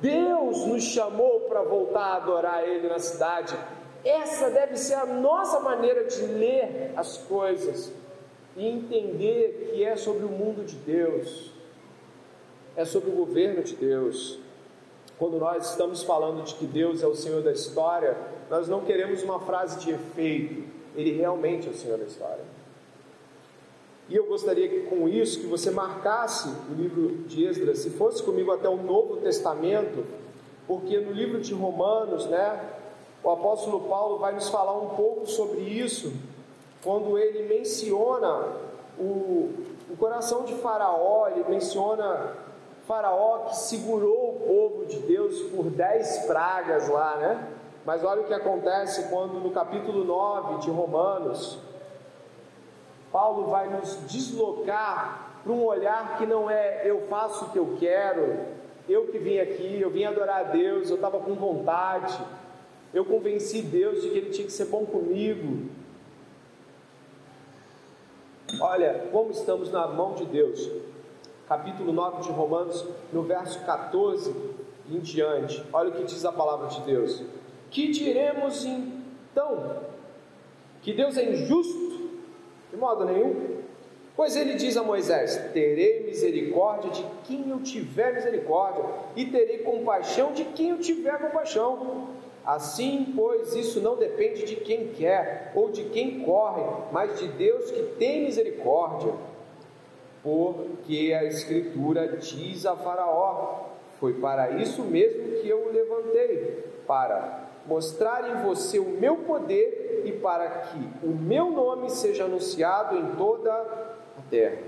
Deus 0.00 0.66
nos 0.66 0.82
chamou 0.82 1.40
para 1.40 1.62
voltar 1.62 2.04
a 2.04 2.16
adorar 2.16 2.64
Ele 2.66 2.88
na 2.88 2.98
cidade. 2.98 3.54
Essa 4.06 4.50
deve 4.50 4.76
ser 4.76 4.94
a 4.94 5.04
nossa 5.04 5.58
maneira 5.58 6.04
de 6.04 6.24
ler 6.26 6.92
as 6.94 7.18
coisas 7.18 7.92
e 8.56 8.64
entender 8.64 9.72
que 9.72 9.82
é 9.82 9.96
sobre 9.96 10.24
o 10.24 10.28
mundo 10.28 10.64
de 10.64 10.76
Deus, 10.76 11.50
é 12.76 12.84
sobre 12.84 13.10
o 13.10 13.14
governo 13.14 13.64
de 13.64 13.74
Deus. 13.74 14.38
Quando 15.18 15.40
nós 15.40 15.70
estamos 15.70 16.04
falando 16.04 16.44
de 16.44 16.54
que 16.54 16.66
Deus 16.66 17.02
é 17.02 17.06
o 17.08 17.16
Senhor 17.16 17.42
da 17.42 17.50
história, 17.50 18.16
nós 18.48 18.68
não 18.68 18.84
queremos 18.84 19.24
uma 19.24 19.40
frase 19.40 19.80
de 19.80 19.90
efeito, 19.90 20.62
Ele 20.94 21.10
realmente 21.10 21.66
é 21.66 21.72
o 21.72 21.74
Senhor 21.74 21.98
da 21.98 22.04
história. 22.04 22.44
E 24.08 24.14
eu 24.14 24.26
gostaria 24.26 24.68
que 24.68 24.82
com 24.82 25.08
isso 25.08 25.40
que 25.40 25.48
você 25.48 25.72
marcasse 25.72 26.48
o 26.48 26.74
livro 26.80 27.24
de 27.26 27.44
Esdras, 27.44 27.80
se 27.80 27.90
fosse 27.90 28.22
comigo 28.22 28.52
até 28.52 28.68
o 28.68 28.76
Novo 28.76 29.16
Testamento, 29.16 30.06
porque 30.64 30.96
no 31.00 31.10
livro 31.10 31.40
de 31.40 31.52
Romanos, 31.52 32.26
né, 32.26 32.76
o 33.22 33.30
apóstolo 33.30 33.80
Paulo 33.88 34.18
vai 34.18 34.34
nos 34.34 34.48
falar 34.48 34.76
um 34.76 34.90
pouco 34.90 35.26
sobre 35.26 35.60
isso, 35.60 36.12
quando 36.82 37.18
ele 37.18 37.48
menciona 37.48 38.52
o, 38.98 39.52
o 39.90 39.96
coração 39.98 40.44
de 40.44 40.54
Faraó, 40.54 41.28
ele 41.28 41.44
menciona 41.48 42.36
Faraó 42.86 43.46
que 43.48 43.56
segurou 43.56 44.36
o 44.36 44.40
povo 44.46 44.86
de 44.86 44.98
Deus 45.00 45.40
por 45.50 45.64
dez 45.64 46.18
pragas 46.26 46.88
lá, 46.88 47.16
né? 47.16 47.48
Mas 47.84 48.04
olha 48.04 48.22
o 48.22 48.24
que 48.24 48.34
acontece 48.34 49.08
quando 49.08 49.34
no 49.40 49.50
capítulo 49.50 50.04
9 50.04 50.58
de 50.58 50.70
Romanos, 50.70 51.58
Paulo 53.12 53.48
vai 53.48 53.68
nos 53.68 53.96
deslocar 54.08 55.40
para 55.42 55.52
um 55.52 55.64
olhar 55.64 56.18
que 56.18 56.26
não 56.26 56.50
é 56.50 56.82
eu 56.84 57.02
faço 57.02 57.46
o 57.46 57.50
que 57.50 57.58
eu 57.58 57.76
quero, 57.78 58.40
eu 58.88 59.06
que 59.06 59.18
vim 59.18 59.38
aqui, 59.38 59.80
eu 59.80 59.90
vim 59.90 60.04
adorar 60.04 60.40
a 60.40 60.42
Deus, 60.44 60.90
eu 60.90 60.96
estava 60.96 61.18
com 61.18 61.34
vontade, 61.34 62.18
eu 62.92 63.04
convenci 63.04 63.62
Deus 63.62 64.02
de 64.02 64.10
que 64.10 64.18
Ele 64.18 64.30
tinha 64.30 64.46
que 64.46 64.52
ser 64.52 64.66
bom 64.66 64.84
comigo. 64.86 65.68
Olha 68.60 69.08
como 69.12 69.30
estamos 69.30 69.70
na 69.70 69.86
mão 69.86 70.14
de 70.14 70.24
Deus. 70.24 70.70
Capítulo 71.48 71.92
9 71.92 72.22
de 72.22 72.30
Romanos, 72.30 72.84
no 73.12 73.22
verso 73.22 73.64
14 73.64 74.34
em 74.90 74.98
diante. 75.00 75.62
Olha 75.72 75.90
o 75.90 75.92
que 75.92 76.04
diz 76.04 76.24
a 76.24 76.32
palavra 76.32 76.68
de 76.68 76.80
Deus. 76.82 77.22
Que 77.70 77.90
diremos 77.90 78.64
então? 78.64 79.82
Que 80.82 80.92
Deus 80.92 81.16
é 81.16 81.30
injusto? 81.30 82.10
De 82.70 82.76
modo 82.76 83.04
nenhum. 83.04 83.56
Pois 84.16 84.34
ele 84.34 84.54
diz 84.54 84.76
a 84.76 84.82
Moisés: 84.82 85.36
Terei 85.52 86.06
misericórdia 86.06 86.90
de 86.90 87.04
quem 87.24 87.50
eu 87.50 87.60
tiver 87.60 88.14
misericórdia, 88.14 88.84
e 89.14 89.26
terei 89.26 89.58
compaixão 89.58 90.32
de 90.32 90.44
quem 90.44 90.70
eu 90.70 90.78
tiver 90.78 91.18
compaixão. 91.18 92.08
Assim, 92.46 93.12
pois, 93.16 93.56
isso 93.56 93.80
não 93.80 93.96
depende 93.96 94.44
de 94.44 94.54
quem 94.54 94.88
quer 94.88 95.50
ou 95.52 95.72
de 95.72 95.84
quem 95.86 96.20
corre, 96.20 96.62
mas 96.92 97.18
de 97.18 97.26
Deus 97.26 97.72
que 97.72 97.82
tem 97.98 98.24
misericórdia. 98.24 99.12
Porque 100.22 101.12
a 101.18 101.24
Escritura 101.24 102.16
diz 102.18 102.64
a 102.64 102.76
Faraó: 102.76 103.64
Foi 103.98 104.14
para 104.14 104.50
isso 104.52 104.82
mesmo 104.82 105.40
que 105.40 105.48
eu 105.48 105.66
o 105.66 105.72
levantei, 105.72 106.64
para 106.86 107.48
mostrar 107.66 108.30
em 108.30 108.46
você 108.46 108.78
o 108.78 108.90
meu 108.90 109.16
poder 109.16 110.02
e 110.04 110.12
para 110.12 110.48
que 110.48 110.78
o 111.02 111.10
meu 111.10 111.50
nome 111.50 111.90
seja 111.90 112.24
anunciado 112.24 112.96
em 112.96 113.16
toda 113.16 113.52
a 113.52 114.22
terra. 114.30 114.58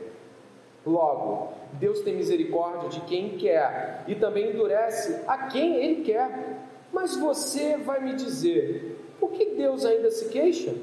Logo, 0.85 1.53
Deus 1.75 2.01
tem 2.01 2.17
misericórdia 2.17 2.89
de 2.89 3.01
quem 3.03 3.37
quer 3.37 4.03
e 4.09 4.15
também 4.15 4.51
endurece 4.51 5.23
a 5.29 5.47
quem 5.47 5.77
Ele 5.77 6.03
quer. 6.03 6.68
Mas 6.93 7.17
você 7.17 7.77
vai 7.77 8.03
me 8.03 8.15
dizer: 8.15 8.99
por 9.21 9.31
que 9.31 9.47
Deus 9.57 9.85
ainda 9.85 10.11
se 10.11 10.29
queixa? 10.29 10.75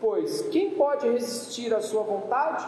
Pois 0.00 0.42
quem 0.48 0.70
pode 0.72 1.08
resistir 1.08 1.74
à 1.74 1.80
sua 1.80 2.02
vontade? 2.02 2.66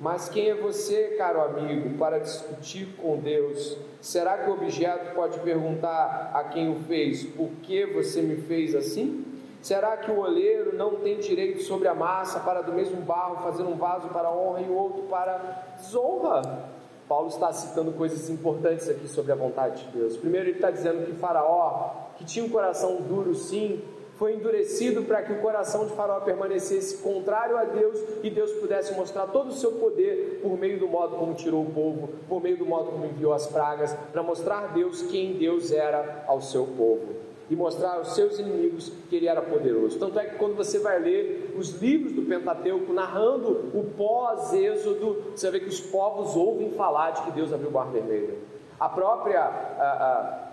Mas 0.00 0.28
quem 0.28 0.50
é 0.50 0.54
você, 0.54 1.14
caro 1.16 1.40
amigo, 1.40 1.96
para 1.98 2.18
discutir 2.18 2.94
com 2.96 3.18
Deus? 3.18 3.76
Será 4.00 4.38
que 4.38 4.50
o 4.50 4.54
objeto 4.54 5.14
pode 5.14 5.38
perguntar 5.40 6.32
a 6.34 6.44
quem 6.44 6.72
o 6.72 6.80
fez: 6.80 7.24
por 7.24 7.48
que 7.62 7.86
você 7.86 8.20
me 8.20 8.36
fez 8.36 8.74
assim? 8.74 9.24
Será 9.62 9.96
que 9.96 10.10
o 10.10 10.18
oleiro 10.18 10.76
não 10.76 10.96
tem 10.96 11.18
direito 11.18 11.62
sobre 11.62 11.88
a 11.88 11.94
massa 11.94 12.40
para 12.40 12.60
do 12.60 12.72
mesmo 12.72 13.00
barro 13.00 13.42
fazer 13.42 13.62
um 13.62 13.76
vaso 13.76 14.08
para 14.08 14.30
honra 14.30 14.60
e 14.60 14.68
outro 14.68 15.04
para 15.04 15.74
desonra? 15.78 16.73
Paulo 17.08 17.28
está 17.28 17.52
citando 17.52 17.92
coisas 17.92 18.30
importantes 18.30 18.88
aqui 18.88 19.06
sobre 19.06 19.32
a 19.32 19.34
vontade 19.34 19.84
de 19.84 19.98
Deus. 19.98 20.16
Primeiro, 20.16 20.48
ele 20.48 20.56
está 20.56 20.70
dizendo 20.70 21.04
que 21.04 21.12
Faraó, 21.12 21.90
que 22.16 22.24
tinha 22.24 22.44
um 22.44 22.48
coração 22.48 22.96
duro 23.02 23.34
sim, 23.34 23.82
foi 24.16 24.34
endurecido 24.34 25.02
para 25.02 25.22
que 25.22 25.32
o 25.32 25.40
coração 25.40 25.86
de 25.86 25.92
Faraó 25.92 26.20
permanecesse 26.20 26.98
contrário 26.98 27.56
a 27.56 27.64
Deus 27.64 27.98
e 28.22 28.30
Deus 28.30 28.52
pudesse 28.52 28.94
mostrar 28.94 29.26
todo 29.26 29.48
o 29.48 29.52
seu 29.52 29.72
poder 29.72 30.40
por 30.42 30.56
meio 30.56 30.78
do 30.78 30.86
modo 30.86 31.16
como 31.16 31.34
tirou 31.34 31.62
o 31.62 31.70
povo, 31.70 32.08
por 32.28 32.40
meio 32.40 32.56
do 32.56 32.64
modo 32.64 32.92
como 32.92 33.06
enviou 33.06 33.32
as 33.32 33.46
pragas, 33.46 33.94
para 34.12 34.22
mostrar 34.22 34.64
a 34.64 34.66
Deus 34.68 35.02
quem 35.02 35.34
Deus 35.34 35.72
era 35.72 36.24
ao 36.28 36.40
seu 36.40 36.64
povo 36.64 37.33
e 37.50 37.56
mostrar 37.56 37.96
aos 37.96 38.14
seus 38.14 38.38
inimigos 38.38 38.90
que 39.08 39.16
ele 39.16 39.28
era 39.28 39.42
poderoso. 39.42 39.98
Tanto 39.98 40.18
é 40.18 40.24
que 40.24 40.36
quando 40.36 40.56
você 40.56 40.78
vai 40.78 40.98
ler 40.98 41.54
os 41.58 41.80
livros 41.80 42.12
do 42.12 42.22
Pentateuco 42.22 42.92
narrando 42.92 43.70
o 43.74 43.92
pós-êxodo, 43.96 45.32
você 45.34 45.50
vê 45.50 45.60
que 45.60 45.68
os 45.68 45.80
povos 45.80 46.34
ouvem 46.36 46.70
falar 46.70 47.10
de 47.10 47.22
que 47.22 47.32
Deus 47.32 47.52
abriu 47.52 47.68
o 47.68 47.72
mar 47.72 47.90
vermelho. 47.90 48.38
A 48.80 48.88
própria 48.88 50.50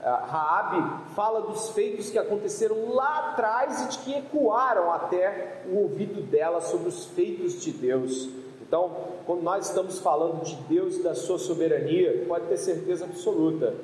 Raabe 0.00 1.12
fala 1.14 1.42
dos 1.42 1.70
feitos 1.70 2.10
que 2.10 2.18
aconteceram 2.18 2.94
lá 2.94 3.30
atrás 3.30 3.82
e 3.82 3.88
de 3.88 3.98
que 3.98 4.14
ecoaram 4.14 4.92
até 4.92 5.62
o 5.70 5.78
ouvido 5.78 6.22
dela 6.22 6.60
sobre 6.60 6.88
os 6.88 7.06
feitos 7.06 7.60
de 7.60 7.72
Deus. 7.72 8.28
Então, 8.60 8.90
quando 9.26 9.42
nós 9.42 9.68
estamos 9.68 9.98
falando 9.98 10.42
de 10.42 10.56
Deus 10.62 10.96
e 10.96 11.02
da 11.02 11.14
sua 11.14 11.38
soberania, 11.38 12.24
pode 12.26 12.46
ter 12.46 12.56
certeza 12.56 13.04
absoluta, 13.04 13.74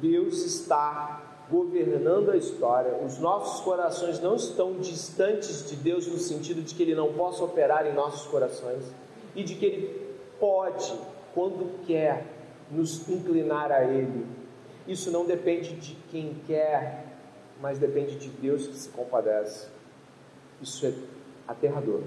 Deus 0.00 0.44
está 0.44 1.22
governando 1.50 2.30
a 2.30 2.36
história. 2.36 2.96
Os 3.04 3.18
nossos 3.18 3.60
corações 3.64 4.20
não 4.20 4.36
estão 4.36 4.78
distantes 4.78 5.68
de 5.68 5.76
Deus 5.76 6.06
no 6.06 6.18
sentido 6.18 6.62
de 6.62 6.74
que 6.74 6.82
ele 6.82 6.94
não 6.94 7.12
possa 7.12 7.44
operar 7.44 7.86
em 7.86 7.94
nossos 7.94 8.26
corações 8.28 8.84
e 9.34 9.42
de 9.42 9.54
que 9.54 9.64
ele 9.64 10.16
pode, 10.40 10.92
quando 11.34 11.84
quer, 11.86 12.26
nos 12.70 13.08
inclinar 13.08 13.70
a 13.70 13.84
ele 13.84 14.26
isso 14.86 15.10
não 15.10 15.26
depende 15.26 15.74
de 15.74 15.96
quem 16.10 16.36
quer, 16.46 17.04
mas 17.60 17.78
depende 17.78 18.16
de 18.16 18.28
Deus 18.28 18.68
que 18.68 18.76
se 18.76 18.88
compadece. 18.90 19.66
Isso 20.62 20.86
é 20.86 20.92
aterrador. 21.48 22.02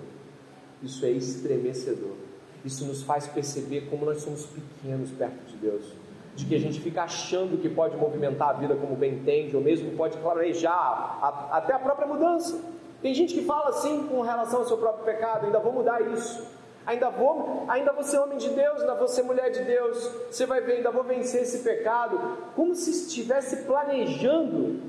Isso 0.81 1.05
é 1.05 1.11
estremecedor. 1.11 2.15
Isso 2.63 2.85
nos 2.85 3.03
faz 3.03 3.27
perceber 3.27 3.89
como 3.89 4.05
nós 4.05 4.21
somos 4.21 4.45
pequenos 4.45 5.11
perto 5.11 5.45
de 5.45 5.57
Deus. 5.57 5.93
De 6.39 6.45
que 6.45 6.55
a 6.55 6.59
gente 6.59 6.79
fica 6.79 7.03
achando 7.03 7.61
que 7.61 7.67
pode 7.67 7.97
movimentar 7.97 8.49
a 8.49 8.53
vida 8.53 8.75
como 8.75 8.95
bem 8.95 9.15
entende, 9.15 9.55
ou 9.55 9.61
mesmo 9.61 9.91
pode 9.97 10.17
planejar 10.17 10.71
a, 10.71 11.57
até 11.57 11.73
a 11.73 11.79
própria 11.79 12.07
mudança. 12.07 12.59
Tem 13.01 13.13
gente 13.13 13.33
que 13.33 13.43
fala 13.43 13.69
assim 13.69 14.07
com 14.07 14.21
relação 14.21 14.59
ao 14.59 14.65
seu 14.65 14.77
próprio 14.77 15.05
pecado, 15.05 15.45
ainda 15.45 15.59
vou 15.59 15.73
mudar 15.73 16.01
isso 16.01 16.59
ainda 16.89 17.09
vou, 17.11 17.65
ainda 17.67 17.91
vou 17.93 18.03
ser 18.03 18.17
homem 18.17 18.39
de 18.39 18.49
Deus, 18.49 18.81
ainda 18.81 18.95
vou 18.95 19.07
ser 19.07 19.21
mulher 19.21 19.51
de 19.51 19.63
Deus, 19.63 20.09
você 20.31 20.47
vai 20.47 20.59
ver, 20.59 20.77
ainda 20.77 20.89
vou 20.89 21.03
vencer 21.03 21.43
esse 21.43 21.59
pecado, 21.59 22.19
como 22.55 22.73
se 22.73 22.89
estivesse 22.89 23.57
planejando. 23.57 24.81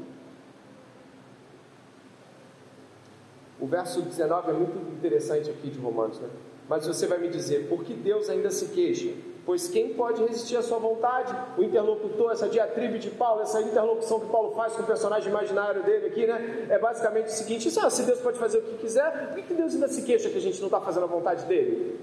O 3.61 3.67
verso 3.67 4.01
19 4.01 4.51
é 4.51 4.55
muito 4.55 4.79
interessante 4.95 5.51
aqui 5.51 5.69
de 5.69 5.79
Romanos, 5.79 6.19
né? 6.19 6.29
Mas 6.67 6.87
você 6.87 7.07
vai 7.07 7.19
me 7.19 7.29
dizer, 7.29 7.69
por 7.69 7.85
que 7.85 7.93
Deus 7.93 8.31
ainda 8.31 8.51
se 8.51 8.69
queixa? 8.69 9.13
Pois 9.51 9.67
quem 9.67 9.95
pode 9.95 10.23
resistir 10.23 10.57
à 10.57 10.63
sua 10.63 10.79
vontade? 10.79 11.35
O 11.59 11.65
interlocutor, 11.65 12.31
essa 12.31 12.49
diatribe 12.49 13.01
de 13.01 13.11
Paulo, 13.11 13.43
essa 13.43 13.61
interlocução 13.61 14.21
que 14.21 14.27
Paulo 14.27 14.53
faz 14.55 14.75
com 14.75 14.83
o 14.85 14.87
personagem 14.87 15.29
imaginário 15.29 15.83
dele 15.83 16.07
aqui, 16.07 16.25
né? 16.25 16.69
É 16.71 16.79
basicamente 16.79 17.27
o 17.27 17.31
seguinte: 17.31 17.69
ah, 17.81 17.91
se 17.91 18.05
Deus 18.05 18.21
pode 18.21 18.39
fazer 18.39 18.59
o 18.59 18.63
que 18.63 18.77
quiser, 18.77 19.35
por 19.35 19.43
que 19.43 19.53
Deus 19.53 19.75
ainda 19.75 19.89
se 19.89 20.03
queixa 20.03 20.31
que 20.31 20.39
a 20.39 20.41
gente 20.41 20.61
não 20.61 20.69
está 20.69 20.81
fazendo 20.81 21.03
a 21.03 21.07
vontade 21.09 21.47
dele? 21.47 21.99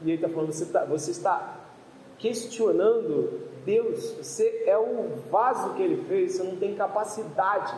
E 0.00 0.12
ele 0.12 0.14
está 0.14 0.30
falando: 0.30 0.50
você, 0.50 0.64
tá, 0.64 0.86
você 0.86 1.10
está 1.10 1.60
questionando 2.16 3.42
Deus, 3.66 4.12
você 4.12 4.62
é 4.64 4.78
o 4.78 5.10
vaso 5.30 5.74
que 5.74 5.82
ele 5.82 6.06
fez, 6.06 6.36
você 6.36 6.42
não 6.42 6.56
tem 6.56 6.74
capacidade 6.74 7.74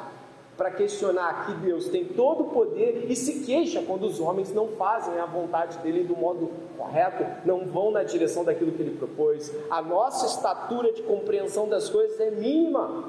para 0.57 0.71
questionar 0.71 1.47
que 1.47 1.55
Deus 1.55 1.89
tem 1.89 2.05
todo 2.05 2.45
o 2.45 2.51
poder 2.51 3.07
e 3.09 3.17
se 3.17 3.41
queixa 3.45 3.83
quando 3.83 4.05
os 4.05 4.21
homens 4.21 4.53
não 4.53 4.69
fazem 4.69 5.19
a 5.19 5.25
vontade 5.25 5.79
dele 5.79 6.05
do 6.05 6.17
modo 6.17 6.51
correto, 6.77 7.25
não 7.47 7.67
vão 7.67 7.91
na 7.91 8.03
direção 8.03 8.45
daquilo 8.45 8.73
que 8.73 8.83
ele 8.83 8.97
propôs. 8.97 9.53
A 9.71 9.81
nossa 9.81 10.27
estatura 10.27 10.93
de 10.93 11.03
compreensão 11.03 11.69
das 11.69 11.89
coisas 11.89 12.21
é 12.21 12.31
mínima. 12.31 13.09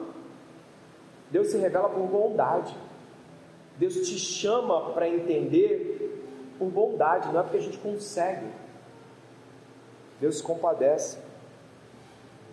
Deus 1.30 1.48
se 1.48 1.58
revela 1.58 1.90
por 1.90 2.08
bondade. 2.08 2.74
Deus 3.78 3.96
te 3.96 4.18
chama 4.18 4.92
para 4.92 5.10
entender 5.10 6.54
por 6.58 6.70
bondade, 6.70 7.32
não 7.34 7.40
é 7.40 7.44
porque 7.44 7.58
a 7.58 7.62
gente 7.62 7.78
consegue. 7.80 8.46
Deus 10.22 10.38
se 10.38 10.44
compadece. 10.44 11.18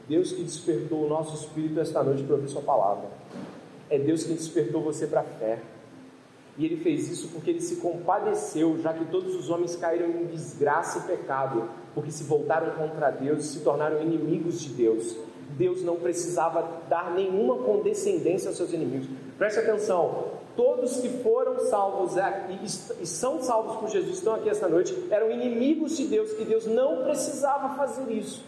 Deus 0.09 0.33
que 0.33 0.43
despertou 0.43 1.05
o 1.05 1.09
nosso 1.09 1.37
espírito 1.37 1.79
esta 1.79 2.03
noite 2.03 2.25
para 2.25 2.35
ouvir 2.35 2.49
Sua 2.49 2.63
palavra. 2.63 3.09
É 3.91 3.99
Deus 3.99 4.23
que 4.23 4.33
despertou 4.33 4.81
você 4.81 5.07
para 5.07 5.21
a 5.21 5.25
fé. 5.25 5.59
E 6.57 6.65
ele 6.65 6.77
fez 6.77 7.11
isso 7.11 7.29
porque 7.29 7.51
ele 7.51 7.61
se 7.61 7.77
compadeceu, 7.77 8.79
já 8.79 8.93
que 8.93 9.05
todos 9.07 9.35
os 9.35 9.51
homens 9.51 9.77
caíram 9.77 10.09
em 10.09 10.27
desgraça 10.27 10.99
e 10.99 11.03
pecado, 11.03 11.69
porque 11.95 12.11
se 12.11 12.25
voltaram 12.25 12.71
contra 12.77 13.11
Deus 13.11 13.45
e 13.45 13.49
se 13.49 13.61
tornaram 13.61 14.01
inimigos 14.01 14.61
de 14.61 14.69
Deus. 14.71 15.17
Deus 15.57 15.83
não 15.83 15.97
precisava 15.97 16.83
dar 16.89 17.13
nenhuma 17.15 17.57
condescendência 17.65 18.49
aos 18.49 18.57
seus 18.57 18.73
inimigos. 18.73 19.09
Preste 19.37 19.59
atenção: 19.59 20.27
todos 20.55 21.01
que 21.01 21.09
foram 21.23 21.59
salvos 21.61 22.17
é, 22.17 22.49
e 23.01 23.07
são 23.07 23.43
salvos 23.43 23.77
por 23.77 23.89
Jesus, 23.89 24.19
estão 24.19 24.35
aqui 24.35 24.49
esta 24.49 24.69
noite, 24.69 24.95
eram 25.11 25.31
inimigos 25.31 25.97
de 25.97 26.07
Deus, 26.07 26.33
que 26.33 26.45
Deus 26.45 26.67
não 26.67 27.03
precisava 27.05 27.75
fazer 27.75 28.13
isso. 28.13 28.45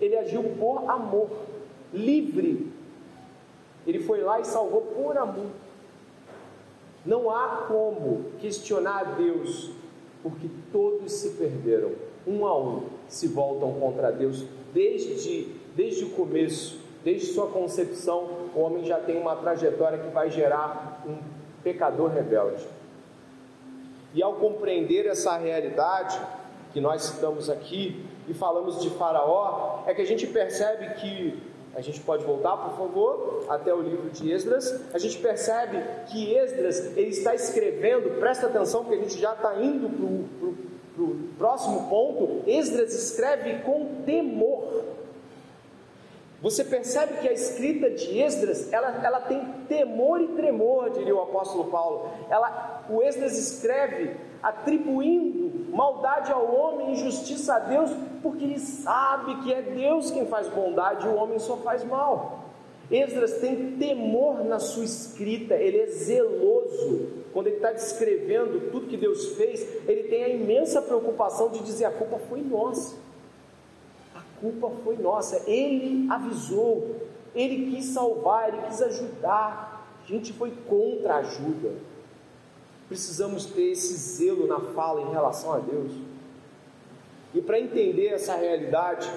Ele 0.00 0.16
agiu 0.16 0.42
por 0.58 0.90
amor, 0.90 1.30
livre 1.94 2.72
ele 3.86 4.00
foi 4.00 4.20
lá 4.20 4.40
e 4.40 4.44
salvou 4.44 4.82
por 4.82 5.16
amor. 5.16 5.46
Não 7.04 7.30
há 7.30 7.64
como 7.68 8.26
questionar 8.40 9.16
Deus, 9.16 9.70
porque 10.22 10.48
todos 10.70 11.12
se 11.12 11.30
perderam, 11.30 11.92
um 12.26 12.46
a 12.46 12.56
um 12.56 12.84
se 13.08 13.26
voltam 13.26 13.72
contra 13.74 14.12
Deus 14.12 14.44
desde, 14.72 15.48
desde 15.74 16.04
o 16.04 16.10
começo, 16.10 16.78
desde 17.04 17.26
sua 17.26 17.48
concepção. 17.48 18.48
O 18.54 18.60
homem 18.60 18.84
já 18.84 18.98
tem 18.98 19.20
uma 19.20 19.36
trajetória 19.36 19.98
que 19.98 20.08
vai 20.10 20.30
gerar 20.30 21.02
um 21.06 21.18
pecador 21.62 22.10
rebelde. 22.10 22.66
E 24.14 24.22
ao 24.22 24.34
compreender 24.34 25.06
essa 25.06 25.36
realidade 25.36 26.20
que 26.72 26.80
nós 26.80 27.02
citamos 27.02 27.50
aqui 27.50 28.04
e 28.28 28.34
falamos 28.34 28.80
de 28.80 28.90
Faraó, 28.90 29.82
é 29.86 29.94
que 29.94 30.02
a 30.02 30.06
gente 30.06 30.26
percebe 30.26 30.94
que 31.00 31.51
a 31.74 31.80
gente 31.80 32.00
pode 32.00 32.24
voltar, 32.24 32.56
por 32.56 32.76
favor, 32.76 33.44
até 33.48 33.72
o 33.72 33.80
livro 33.80 34.10
de 34.10 34.30
Esdras. 34.30 34.80
A 34.92 34.98
gente 34.98 35.18
percebe 35.18 35.82
que 36.06 36.34
Esdras 36.34 36.96
ele 36.96 37.10
está 37.10 37.34
escrevendo, 37.34 38.18
presta 38.20 38.46
atenção, 38.46 38.84
porque 38.84 38.98
a 38.98 39.02
gente 39.02 39.18
já 39.18 39.32
está 39.32 39.58
indo 39.60 39.88
para 40.94 41.02
o 41.02 41.18
próximo 41.38 41.88
ponto. 41.88 42.48
Esdras 42.48 42.92
escreve 42.92 43.62
com 43.62 44.02
temor. 44.04 44.84
Você 46.42 46.64
percebe 46.64 47.18
que 47.20 47.28
a 47.28 47.32
escrita 47.32 47.88
de 47.88 48.18
Esdras 48.18 48.70
ela, 48.72 49.00
ela 49.02 49.20
tem 49.20 49.42
temor 49.68 50.20
e 50.20 50.28
tremor, 50.28 50.90
diria 50.90 51.14
o 51.14 51.22
apóstolo 51.22 51.70
Paulo. 51.70 52.10
Ela, 52.28 52.84
o 52.90 53.00
Esdras 53.00 53.38
escreve 53.38 54.14
atribuindo 54.42 55.70
maldade 55.70 56.32
ao 56.32 56.54
homem 56.54 56.92
e 56.92 56.96
justiça 56.96 57.54
a 57.54 57.58
Deus, 57.60 57.90
porque 58.22 58.44
ele 58.44 58.58
sabe 58.58 59.42
que 59.42 59.52
é 59.52 59.62
Deus 59.62 60.10
quem 60.10 60.26
faz 60.26 60.48
bondade 60.48 61.06
e 61.06 61.10
o 61.10 61.14
homem 61.14 61.38
só 61.38 61.56
faz 61.58 61.84
mal. 61.84 62.40
Esdras 62.90 63.38
tem 63.38 63.76
temor 63.78 64.44
na 64.44 64.58
sua 64.58 64.84
escrita, 64.84 65.54
ele 65.54 65.78
é 65.78 65.86
zeloso. 65.86 67.22
Quando 67.32 67.46
ele 67.46 67.56
está 67.56 67.72
descrevendo 67.72 68.70
tudo 68.70 68.88
que 68.88 68.98
Deus 68.98 69.28
fez, 69.36 69.66
ele 69.88 70.02
tem 70.04 70.24
a 70.24 70.28
imensa 70.28 70.82
preocupação 70.82 71.48
de 71.48 71.60
dizer: 71.60 71.86
a 71.86 71.90
culpa 71.90 72.18
foi 72.18 72.42
nossa. 72.42 72.96
A 74.14 74.20
culpa 74.40 74.70
foi 74.84 74.96
nossa. 74.96 75.48
Ele 75.48 76.06
avisou, 76.10 76.96
ele 77.34 77.70
quis 77.70 77.86
salvar, 77.86 78.48
ele 78.48 78.66
quis 78.66 78.82
ajudar. 78.82 79.88
A 80.04 80.06
gente 80.06 80.32
foi 80.34 80.52
contra 80.68 81.14
a 81.14 81.18
ajuda 81.18 81.91
precisamos 82.92 83.46
ter 83.46 83.70
esse 83.70 83.94
zelo 83.94 84.46
na 84.46 84.60
fala 84.60 85.00
em 85.00 85.10
relação 85.10 85.54
a 85.54 85.58
Deus. 85.58 85.92
E 87.34 87.40
para 87.40 87.58
entender 87.58 88.08
essa 88.08 88.36
realidade, 88.36 89.10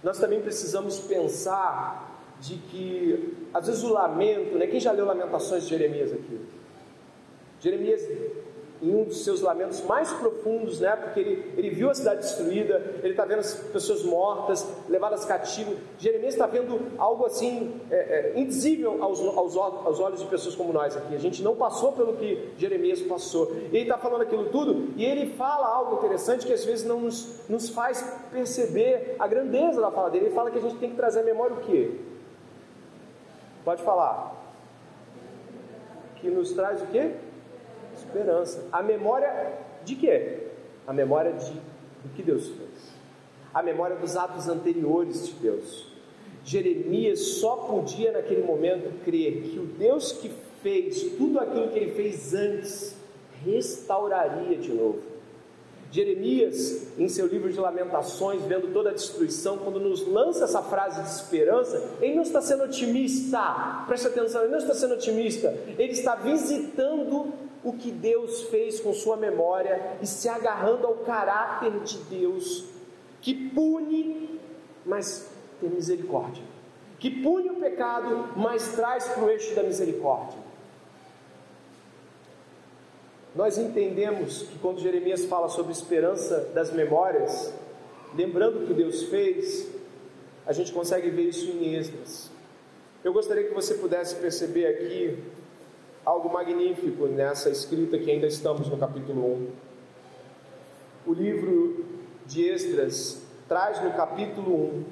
nós 0.00 0.18
também 0.18 0.40
precisamos 0.40 1.00
pensar 1.00 2.22
de 2.40 2.54
que, 2.54 3.34
às 3.52 3.66
vezes, 3.66 3.82
o 3.82 3.92
lamento, 3.92 4.56
né? 4.56 4.68
Quem 4.68 4.78
já 4.78 4.92
leu 4.92 5.06
Lamentações 5.06 5.64
de 5.64 5.70
Jeremias 5.70 6.12
aqui? 6.12 6.40
Jeremias 7.60 8.00
em 8.82 8.94
um 8.94 9.04
dos 9.04 9.24
seus 9.24 9.40
lamentos 9.40 9.80
mais 9.82 10.12
profundos, 10.12 10.80
né? 10.80 10.94
Porque 10.96 11.20
ele, 11.20 11.52
ele 11.56 11.70
viu 11.70 11.90
a 11.90 11.94
cidade 11.94 12.20
destruída, 12.20 12.82
ele 13.02 13.12
está 13.12 13.24
vendo 13.24 13.40
as 13.40 13.54
pessoas 13.54 14.02
mortas, 14.02 14.66
levadas 14.88 15.24
cativas. 15.24 15.76
Jeremias 15.98 16.34
está 16.34 16.46
vendo 16.46 16.80
algo 16.98 17.24
assim 17.24 17.80
é, 17.90 17.96
é, 17.96 18.40
indizível 18.40 19.02
aos, 19.02 19.20
aos, 19.20 19.56
aos, 19.56 20.00
olhos 20.00 20.20
de 20.20 20.26
pessoas 20.26 20.54
como 20.54 20.72
nós 20.72 20.96
aqui. 20.96 21.14
A 21.14 21.18
gente 21.18 21.42
não 21.42 21.56
passou 21.56 21.92
pelo 21.92 22.16
que 22.16 22.50
Jeremias 22.58 23.00
passou. 23.02 23.52
Ele 23.72 23.82
está 23.82 23.96
falando 23.96 24.22
aquilo 24.22 24.46
tudo 24.46 24.92
e 24.96 25.04
ele 25.04 25.34
fala 25.34 25.66
algo 25.66 25.96
interessante 25.96 26.46
que 26.46 26.52
às 26.52 26.64
vezes 26.64 26.84
não 26.84 27.00
nos, 27.00 27.48
nos 27.48 27.68
faz 27.70 28.02
perceber 28.30 29.16
a 29.18 29.26
grandeza 29.26 29.80
da 29.80 29.90
fala 29.90 30.10
dele. 30.10 30.26
Ele 30.26 30.34
fala 30.34 30.50
que 30.50 30.58
a 30.58 30.62
gente 30.62 30.76
tem 30.76 30.90
que 30.90 30.96
trazer 30.96 31.20
à 31.20 31.22
memória 31.22 31.56
o 31.56 31.60
quê? 31.60 31.92
Pode 33.64 33.82
falar 33.82 34.34
que 36.16 36.30
nos 36.30 36.52
traz 36.52 36.80
o 36.82 36.86
quê? 36.86 37.12
Esperança. 38.14 38.68
A 38.70 38.80
memória 38.80 39.58
de 39.84 39.96
quê? 39.96 40.38
A 40.86 40.92
memória 40.92 41.32
de 41.32 41.50
do 41.50 42.14
que 42.14 42.22
Deus 42.22 42.46
fez. 42.46 42.94
A 43.52 43.60
memória 43.60 43.96
dos 43.96 44.16
atos 44.16 44.48
anteriores 44.48 45.26
de 45.26 45.32
Deus. 45.34 45.88
Jeremias 46.44 47.20
só 47.40 47.56
podia 47.56 48.12
naquele 48.12 48.42
momento 48.42 49.02
crer 49.04 49.42
que 49.42 49.58
o 49.58 49.64
Deus 49.64 50.12
que 50.12 50.30
fez 50.62 51.16
tudo 51.16 51.40
aquilo 51.40 51.70
que 51.70 51.78
ele 51.78 51.92
fez 51.92 52.32
antes 52.32 52.96
restauraria 53.44 54.56
de 54.58 54.72
novo. 54.72 55.00
Jeremias, 55.90 56.88
em 56.98 57.08
seu 57.08 57.26
livro 57.26 57.52
de 57.52 57.58
Lamentações, 57.58 58.42
vendo 58.42 58.72
toda 58.72 58.90
a 58.90 58.92
destruição, 58.92 59.58
quando 59.58 59.80
nos 59.80 60.06
lança 60.06 60.44
essa 60.44 60.62
frase 60.62 61.02
de 61.02 61.08
esperança, 61.08 61.82
ele 62.00 62.14
não 62.14 62.22
está 62.22 62.40
sendo 62.40 62.64
otimista, 62.64 63.84
preste 63.86 64.08
atenção, 64.08 64.42
ele 64.42 64.50
não 64.50 64.58
está 64.58 64.74
sendo 64.74 64.94
otimista, 64.94 65.56
ele 65.78 65.92
está 65.92 66.16
visitando 66.16 67.32
o 67.64 67.72
que 67.72 67.90
Deus 67.90 68.42
fez 68.42 68.78
com 68.78 68.92
sua 68.92 69.16
memória 69.16 69.96
e 70.02 70.06
se 70.06 70.28
agarrando 70.28 70.86
ao 70.86 70.96
caráter 70.96 71.80
de 71.80 71.96
Deus, 72.04 72.66
que 73.22 73.48
pune, 73.50 74.38
mas 74.84 75.30
tem 75.58 75.70
misericórdia, 75.70 76.44
que 76.98 77.10
pune 77.10 77.50
o 77.50 77.56
pecado, 77.56 78.28
mas 78.36 78.74
traz 78.74 79.08
para 79.08 79.24
o 79.24 79.30
eixo 79.30 79.54
da 79.54 79.62
misericórdia. 79.62 80.38
Nós 83.34 83.56
entendemos 83.56 84.42
que 84.42 84.58
quando 84.58 84.80
Jeremias 84.80 85.24
fala 85.24 85.48
sobre 85.48 85.72
esperança 85.72 86.50
das 86.54 86.70
memórias, 86.70 87.52
lembrando 88.14 88.62
o 88.62 88.66
que 88.66 88.74
Deus 88.74 89.04
fez, 89.04 89.68
a 90.46 90.52
gente 90.52 90.72
consegue 90.72 91.08
ver 91.10 91.30
isso 91.30 91.50
em 91.50 91.74
Esdras. 91.74 92.30
Eu 93.02 93.12
gostaria 93.12 93.44
que 93.44 93.54
você 93.54 93.74
pudesse 93.74 94.16
perceber 94.16 94.66
aqui 94.66 95.18
algo 96.04 96.30
magnífico 96.30 97.06
nessa 97.06 97.48
escrita 97.48 97.98
que 97.98 98.10
ainda 98.10 98.26
estamos 98.26 98.68
no 98.68 98.76
capítulo 98.76 99.24
1. 99.24 99.48
O 101.06 101.12
livro 101.14 101.84
de 102.26 102.46
Esdras 102.48 103.22
traz 103.48 103.82
no 103.82 103.92
capítulo 103.92 104.54
1, 104.54 104.84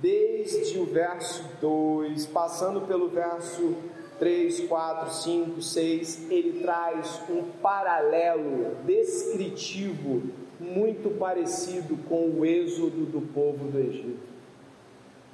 desde 0.00 0.78
o 0.78 0.84
verso 0.84 1.44
2, 1.60 2.26
passando 2.26 2.82
pelo 2.82 3.08
verso 3.08 3.74
3, 4.18 4.60
4, 4.68 5.12
5, 5.14 5.62
6, 5.62 6.30
ele 6.30 6.60
traz 6.60 7.22
um 7.30 7.42
paralelo 7.62 8.76
descritivo 8.84 10.22
muito 10.58 11.18
parecido 11.18 11.96
com 12.06 12.28
o 12.28 12.44
êxodo 12.44 13.06
do 13.06 13.22
povo 13.32 13.66
do 13.70 13.78
Egito. 13.78 14.28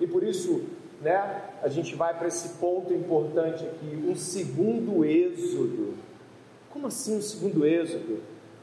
E 0.00 0.06
por 0.06 0.22
isso, 0.22 0.64
né, 1.00 1.42
a 1.62 1.68
gente 1.68 1.94
vai 1.94 2.16
para 2.16 2.28
esse 2.28 2.58
ponto 2.58 2.92
importante 2.92 3.64
aqui, 3.64 4.04
um 4.06 4.14
segundo 4.14 5.04
êxodo. 5.04 5.94
Como 6.70 6.86
assim 6.86 7.18
um 7.18 7.22
segundo 7.22 7.66
êxodo? 7.66 8.20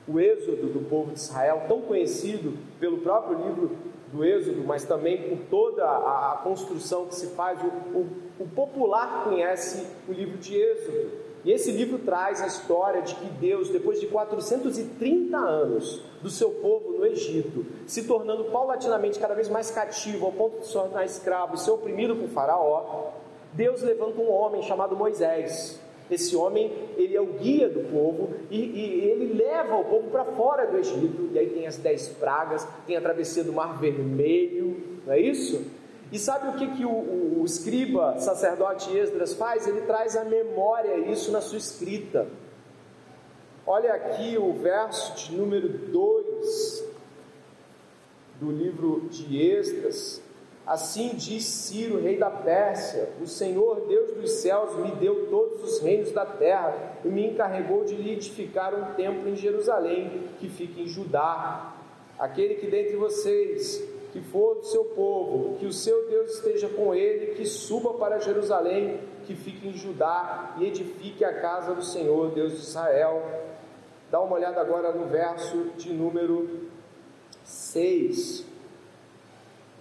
O 0.07 0.19
êxodo 0.19 0.67
do 0.67 0.87
povo 0.89 1.11
de 1.11 1.19
Israel, 1.19 1.63
tão 1.67 1.81
conhecido 1.81 2.57
pelo 2.79 2.97
próprio 2.97 3.37
livro 3.47 3.71
do 4.13 4.23
Êxodo, 4.23 4.63
mas 4.63 4.83
também 4.83 5.29
por 5.29 5.39
toda 5.49 5.83
a, 5.83 6.39
construção 6.43 7.07
que 7.07 7.15
se 7.15 7.27
faz. 7.27 7.59
O, 7.61 7.97
o, 7.97 8.09
o, 8.39 8.47
popular 8.47 9.23
conhece 9.23 9.87
o 10.07 10.11
livro 10.11 10.37
de 10.37 10.55
Êxodo. 10.55 11.11
E 11.43 11.51
esse 11.51 11.71
livro 11.71 11.99
traz 11.99 12.41
a 12.41 12.47
história 12.47 13.01
de 13.01 13.15
que 13.15 13.25
Deus, 13.25 13.69
depois 13.69 13.99
de 13.99 14.07
430 14.07 15.37
anos 15.37 16.01
do 16.21 16.29
seu 16.29 16.51
povo 16.51 16.93
no 16.93 17.05
Egito, 17.05 17.65
se 17.85 18.03
tornando 18.03 18.45
paulatinamente 18.45 19.19
cada 19.19 19.33
vez 19.33 19.49
mais 19.49 19.69
cativo, 19.69 20.25
ao 20.25 20.31
ponto 20.31 20.59
de 20.59 20.67
se 20.67 20.73
tornar 20.73 21.03
escravo 21.03 21.55
e 21.55 21.59
ser 21.59 21.71
oprimido 21.71 22.15
por 22.15 22.29
Faraó, 22.29 23.11
Deus 23.51 23.81
levanta 23.81 24.21
um 24.21 24.31
homem 24.31 24.61
chamado 24.61 24.95
Moisés 24.95 25.79
esse 26.09 26.35
homem, 26.35 26.71
ele 26.97 27.15
é 27.15 27.21
o 27.21 27.25
guia 27.25 27.69
do 27.69 27.79
povo 27.91 28.29
e, 28.49 28.59
e 28.59 29.09
ele 29.09 29.33
leva 29.33 29.75
o 29.75 29.85
povo 29.85 30.09
para 30.09 30.25
fora 30.25 30.65
do 30.67 30.77
Egito. 30.77 31.29
E 31.31 31.39
aí 31.39 31.49
tem 31.49 31.65
as 31.65 31.77
dez 31.77 32.07
pragas, 32.07 32.67
tem 32.85 32.95
a 32.95 33.01
travessia 33.01 33.43
do 33.43 33.53
Mar 33.53 33.79
Vermelho, 33.79 34.77
não 35.05 35.13
é 35.13 35.19
isso? 35.19 35.65
E 36.11 36.19
sabe 36.19 36.49
o 36.49 36.53
que, 36.53 36.75
que 36.75 36.85
o, 36.85 36.91
o, 36.91 37.41
o 37.41 37.45
escriba, 37.45 38.19
sacerdote 38.19 38.95
Esdras 38.95 39.33
faz? 39.33 39.67
Ele 39.67 39.81
traz 39.81 40.15
à 40.15 40.23
memória 40.23 40.97
isso 41.09 41.31
na 41.31 41.41
sua 41.41 41.57
escrita. 41.57 42.27
Olha 43.65 43.93
aqui 43.93 44.37
o 44.37 44.53
verso 44.53 45.15
de 45.15 45.37
número 45.37 45.69
2 45.69 46.83
do 48.39 48.51
livro 48.51 49.07
de 49.09 49.41
Esdras. 49.41 50.21
Assim 50.65 51.15
diz 51.15 51.45
Ciro, 51.45 52.01
rei 52.01 52.17
da 52.17 52.29
Pérsia: 52.29 53.09
O 53.21 53.27
Senhor, 53.27 53.85
Deus 53.87 54.11
dos 54.13 54.31
céus, 54.31 54.75
me 54.77 54.91
deu 54.95 55.27
todos 55.29 55.61
os 55.63 55.79
reinos 55.81 56.11
da 56.11 56.25
terra 56.25 56.97
e 57.03 57.07
me 57.07 57.27
encarregou 57.27 57.83
de 57.83 57.95
lhe 57.95 58.11
edificar 58.11 58.73
um 58.73 58.93
templo 58.95 59.29
em 59.29 59.35
Jerusalém, 59.35 60.29
que 60.39 60.49
fica 60.49 60.81
em 60.81 60.87
Judá. 60.87 61.73
Aquele 62.17 62.55
que 62.55 62.67
dentre 62.67 62.95
vocês, 62.95 63.81
que 64.13 64.21
for 64.21 64.55
do 64.55 64.65
seu 64.65 64.85
povo, 64.85 65.57
que 65.57 65.65
o 65.65 65.73
seu 65.73 66.07
Deus 66.07 66.35
esteja 66.35 66.69
com 66.69 66.95
ele, 66.95 67.33
que 67.35 67.45
suba 67.45 67.95
para 67.95 68.19
Jerusalém, 68.19 69.01
que 69.25 69.35
fique 69.35 69.67
em 69.67 69.73
Judá 69.73 70.55
e 70.57 70.65
edifique 70.65 71.25
a 71.25 71.41
casa 71.41 71.73
do 71.73 71.83
Senhor, 71.83 72.31
Deus 72.31 72.53
de 72.53 72.59
Israel. 72.59 73.21
Dá 74.09 74.21
uma 74.21 74.35
olhada 74.35 74.61
agora 74.61 74.93
no 74.93 75.07
verso 75.07 75.71
de 75.75 75.91
número 75.91 76.69
6 77.43 78.53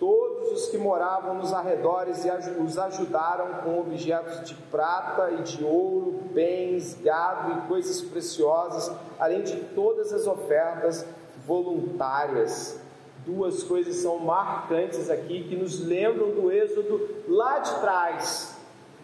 todos 0.02 0.50
os 0.50 0.66
que 0.66 0.76
moravam 0.76 1.36
nos 1.36 1.52
arredores 1.52 2.24
os 2.58 2.76
ajudaram 2.76 3.62
com 3.62 3.78
objetos 3.78 4.48
de 4.48 4.52
prata 4.52 5.30
e 5.30 5.42
de 5.44 5.62
ouro, 5.62 6.22
bens, 6.32 7.00
gado 7.00 7.52
e 7.52 7.68
coisas 7.68 8.00
preciosas, 8.00 8.90
além 9.16 9.44
de 9.44 9.56
todas 9.76 10.12
as 10.12 10.26
ofertas 10.26 11.06
voluntárias. 11.46 12.81
Duas 13.24 13.62
coisas 13.62 13.96
são 13.96 14.18
marcantes 14.18 15.08
aqui 15.08 15.44
que 15.44 15.56
nos 15.56 15.80
lembram 15.80 16.30
do 16.30 16.50
êxodo 16.50 17.08
lá 17.28 17.58
de 17.60 17.80
trás. 17.80 18.58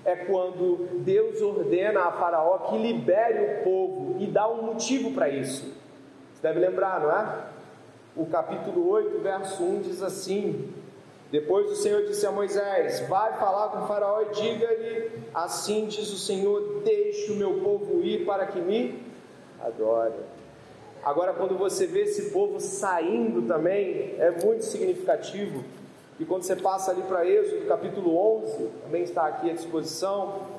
É 0.04 0.16
quando 0.16 0.88
Deus 1.00 1.40
ordena 1.40 2.00
a 2.00 2.12
Faraó 2.12 2.58
que 2.70 2.78
libere 2.78 3.60
o 3.60 3.64
povo 3.64 4.16
e 4.18 4.26
dá 4.26 4.48
um 4.48 4.62
motivo 4.62 5.12
para 5.12 5.28
isso. 5.28 5.72
Você 6.34 6.42
deve 6.42 6.60
lembrar, 6.60 7.00
não 7.00 7.10
é? 7.10 7.44
O 8.16 8.26
capítulo 8.26 8.88
8, 8.88 9.18
verso 9.20 9.62
1 9.62 9.82
diz 9.82 10.02
assim: 10.02 10.72
depois 11.30 11.70
o 11.70 11.76
Senhor 11.76 12.04
disse 12.04 12.26
a 12.26 12.32
Moisés: 12.32 13.00
Vai 13.08 13.34
falar 13.34 13.68
com 13.68 13.86
Faraó 13.86 14.22
e 14.22 14.34
diga-lhe: 14.34 15.10
Assim 15.34 15.86
diz 15.86 16.10
o 16.10 16.16
Senhor: 16.16 16.80
Deixe 16.82 17.32
o 17.32 17.36
meu 17.36 17.60
povo 17.60 18.02
ir 18.02 18.24
para 18.24 18.46
que 18.46 18.60
me 18.60 19.02
adore. 19.60 20.14
Agora, 21.04 21.32
quando 21.32 21.56
você 21.56 21.86
vê 21.86 22.02
esse 22.02 22.30
povo 22.30 22.60
saindo 22.60 23.42
também, 23.42 24.14
é 24.18 24.30
muito 24.44 24.64
significativo. 24.64 25.64
E 26.20 26.24
quando 26.24 26.42
você 26.42 26.56
passa 26.56 26.90
ali 26.90 27.02
para 27.02 27.24
Êxodo, 27.24 27.66
capítulo 27.66 28.16
11, 28.42 28.68
também 28.82 29.02
está 29.04 29.26
aqui 29.26 29.50
à 29.50 29.52
disposição. 29.52 30.58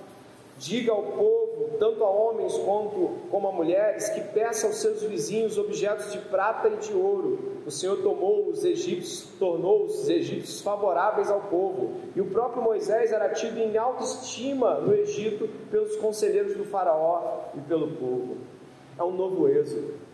Diga 0.58 0.92
ao 0.92 1.04
povo, 1.04 1.78
tanto 1.80 2.04
a 2.04 2.10
homens 2.10 2.54
quanto 2.58 3.12
como 3.30 3.48
a 3.48 3.52
mulheres, 3.52 4.10
que 4.10 4.22
peça 4.22 4.68
aos 4.68 4.76
seus 4.76 5.02
vizinhos 5.04 5.58
objetos 5.58 6.12
de 6.12 6.18
prata 6.18 6.68
e 6.68 6.78
de 6.78 6.94
ouro. 6.94 7.62
O 7.66 7.72
Senhor 7.72 7.98
tomou 8.02 8.48
os 8.48 8.66
egípcios, 8.66 9.30
tornou 9.38 9.86
os 9.86 10.10
egípcios 10.10 10.62
favoráveis 10.62 11.30
ao 11.30 11.42
povo. 11.42 11.94
E 12.16 12.20
o 12.20 12.26
próprio 12.26 12.62
Moisés 12.62 13.12
era 13.12 13.30
tido 13.30 13.58
em 13.58 13.78
alta 13.78 14.04
estima 14.04 14.76
no 14.76 14.94
Egito 14.94 15.48
pelos 15.70 15.96
conselheiros 15.98 16.56
do 16.56 16.66
faraó 16.66 17.44
e 17.56 17.62
pelo 17.62 17.92
povo. 17.96 18.38
É 18.98 19.04
um 19.04 19.12
novo 19.12 19.48
êxodo. 19.48 20.09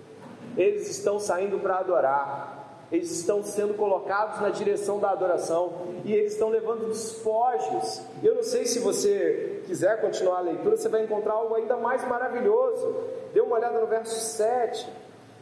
Eles 0.58 0.90
estão 0.90 1.20
saindo 1.20 1.60
para 1.60 1.78
adorar 1.80 2.66
eles 2.92 3.12
estão 3.12 3.44
sendo 3.44 3.74
colocados 3.74 4.40
na 4.40 4.50
direção 4.50 5.00
da 5.00 5.10
adoração 5.10 5.74
e 6.04 6.14
eles 6.14 6.34
estão 6.34 6.50
levando 6.50 6.88
despojos. 6.88 8.02
Eu 8.24 8.36
não 8.36 8.44
sei 8.44 8.66
se 8.66 8.80
você 8.80 9.64
quiser 9.66 10.00
continuar 10.02 10.38
a 10.38 10.42
leitura, 10.42 10.78
você 10.78 10.88
vai 10.88 11.04
encontrar 11.04 11.34
algo 11.34 11.56
ainda 11.56 11.76
mais 11.78 12.08
maravilhoso. 12.08 12.96
Dê 13.34 13.42
uma 13.42 13.56
olhada 13.56 13.80
no 13.80 13.88
verso 13.88 14.20
7. 14.38 14.88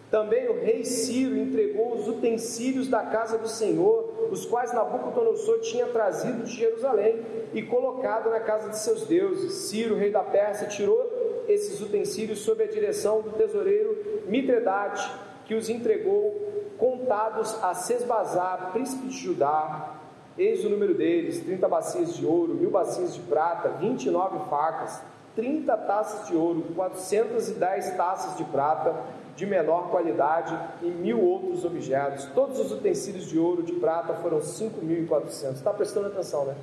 Também 0.09 0.47
o 0.47 0.61
rei 0.61 0.85
Ciro 0.85 1.35
entregou 1.35 1.95
os 1.95 2.07
utensílios 2.07 2.87
da 2.87 3.01
casa 3.01 3.37
do 3.37 3.47
Senhor, 3.47 4.29
os 4.31 4.45
quais 4.45 4.71
Nabucodonosor 4.71 5.59
tinha 5.61 5.87
trazido 5.87 6.43
de 6.43 6.55
Jerusalém 6.55 7.19
e 7.51 7.63
colocado 7.63 8.29
na 8.29 8.39
casa 8.39 8.69
de 8.69 8.77
seus 8.77 9.05
deuses. 9.07 9.53
Ciro, 9.53 9.95
rei 9.95 10.11
da 10.11 10.23
Pérsia, 10.23 10.67
tirou 10.67 11.32
esses 11.47 11.81
utensílios 11.81 12.39
sob 12.39 12.63
a 12.63 12.67
direção 12.67 13.21
do 13.21 13.31
tesoureiro 13.31 14.23
Mitredate, 14.27 15.09
que 15.45 15.55
os 15.55 15.69
entregou 15.69 16.73
contados 16.77 17.61
a 17.63 17.73
Sesbazar, 17.73 18.71
príncipe 18.71 19.07
de 19.07 19.17
Judá, 19.17 19.99
eis 20.37 20.63
o 20.65 20.69
número 20.69 20.93
deles: 20.93 21.41
30 21.41 21.67
bacias 21.67 22.15
de 22.15 22.25
ouro, 22.25 22.53
mil 22.53 22.71
bacias 22.71 23.13
de 23.13 23.21
prata, 23.21 23.69
29 23.69 24.49
facas, 24.49 25.01
30 25.35 25.77
taças 25.77 26.27
de 26.27 26.35
ouro, 26.35 26.63
410 26.75 27.95
taças 27.95 28.37
de 28.37 28.43
prata 28.45 28.95
de 29.35 29.45
menor 29.45 29.89
qualidade 29.89 30.57
e 30.81 30.87
mil 30.87 31.19
outros 31.19 31.65
objetos. 31.65 32.25
Todos 32.35 32.59
os 32.59 32.71
utensílios 32.71 33.25
de 33.25 33.39
ouro, 33.39 33.63
de 33.63 33.73
prata 33.73 34.13
foram 34.15 34.39
5.400. 34.39 35.53
Está 35.53 35.73
prestando 35.73 36.07
atenção, 36.07 36.45
né? 36.45 36.55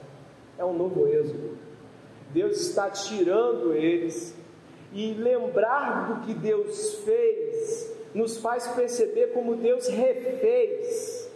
É 0.56 0.64
um 0.64 0.72
novo 0.72 1.06
êxodo. 1.08 1.58
Deus 2.32 2.60
está 2.60 2.88
tirando 2.90 3.74
eles 3.74 4.36
E 4.92 5.14
lembrar 5.14 6.08
do 6.08 6.26
que 6.26 6.34
Deus 6.34 6.96
fez 7.04 8.00
nos 8.14 8.38
faz 8.38 8.66
perceber 8.68 9.28
como 9.28 9.56
Deus 9.56 9.88
refez. 9.88 11.30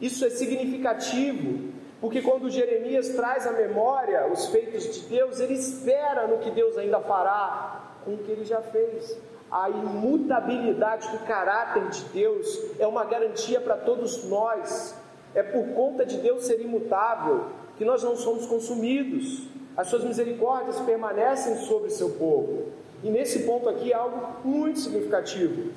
Isso 0.00 0.24
é 0.24 0.30
significativo, 0.30 1.72
porque 2.00 2.22
quando 2.22 2.50
Jeremias 2.50 3.08
traz 3.10 3.46
à 3.46 3.52
memória 3.52 4.26
os 4.28 4.46
feitos 4.46 4.84
de 4.84 5.08
Deus, 5.08 5.40
ele 5.40 5.54
espera 5.54 6.26
no 6.26 6.38
que 6.38 6.50
Deus 6.50 6.76
ainda 6.78 7.00
fará 7.00 7.94
com 8.04 8.14
o 8.14 8.18
que 8.18 8.30
ele 8.30 8.44
já 8.44 8.60
fez. 8.60 9.18
A 9.50 9.68
imutabilidade 9.70 11.10
do 11.10 11.18
caráter 11.20 11.88
de 11.88 12.04
Deus 12.10 12.78
é 12.78 12.86
uma 12.86 13.04
garantia 13.04 13.60
para 13.60 13.76
todos 13.76 14.24
nós. 14.28 14.94
É 15.34 15.42
por 15.42 15.74
conta 15.74 16.04
de 16.04 16.18
Deus 16.18 16.44
ser 16.44 16.60
imutável 16.60 17.46
que 17.76 17.84
nós 17.84 18.02
não 18.02 18.16
somos 18.16 18.46
consumidos. 18.46 19.46
As 19.78 19.86
suas 19.86 20.02
misericórdias 20.02 20.80
permanecem 20.80 21.54
sobre 21.58 21.90
seu 21.90 22.10
povo. 22.10 22.64
E 23.00 23.08
nesse 23.08 23.44
ponto 23.44 23.68
aqui 23.68 23.92
é 23.92 23.94
algo 23.94 24.20
muito 24.44 24.80
significativo. 24.80 25.70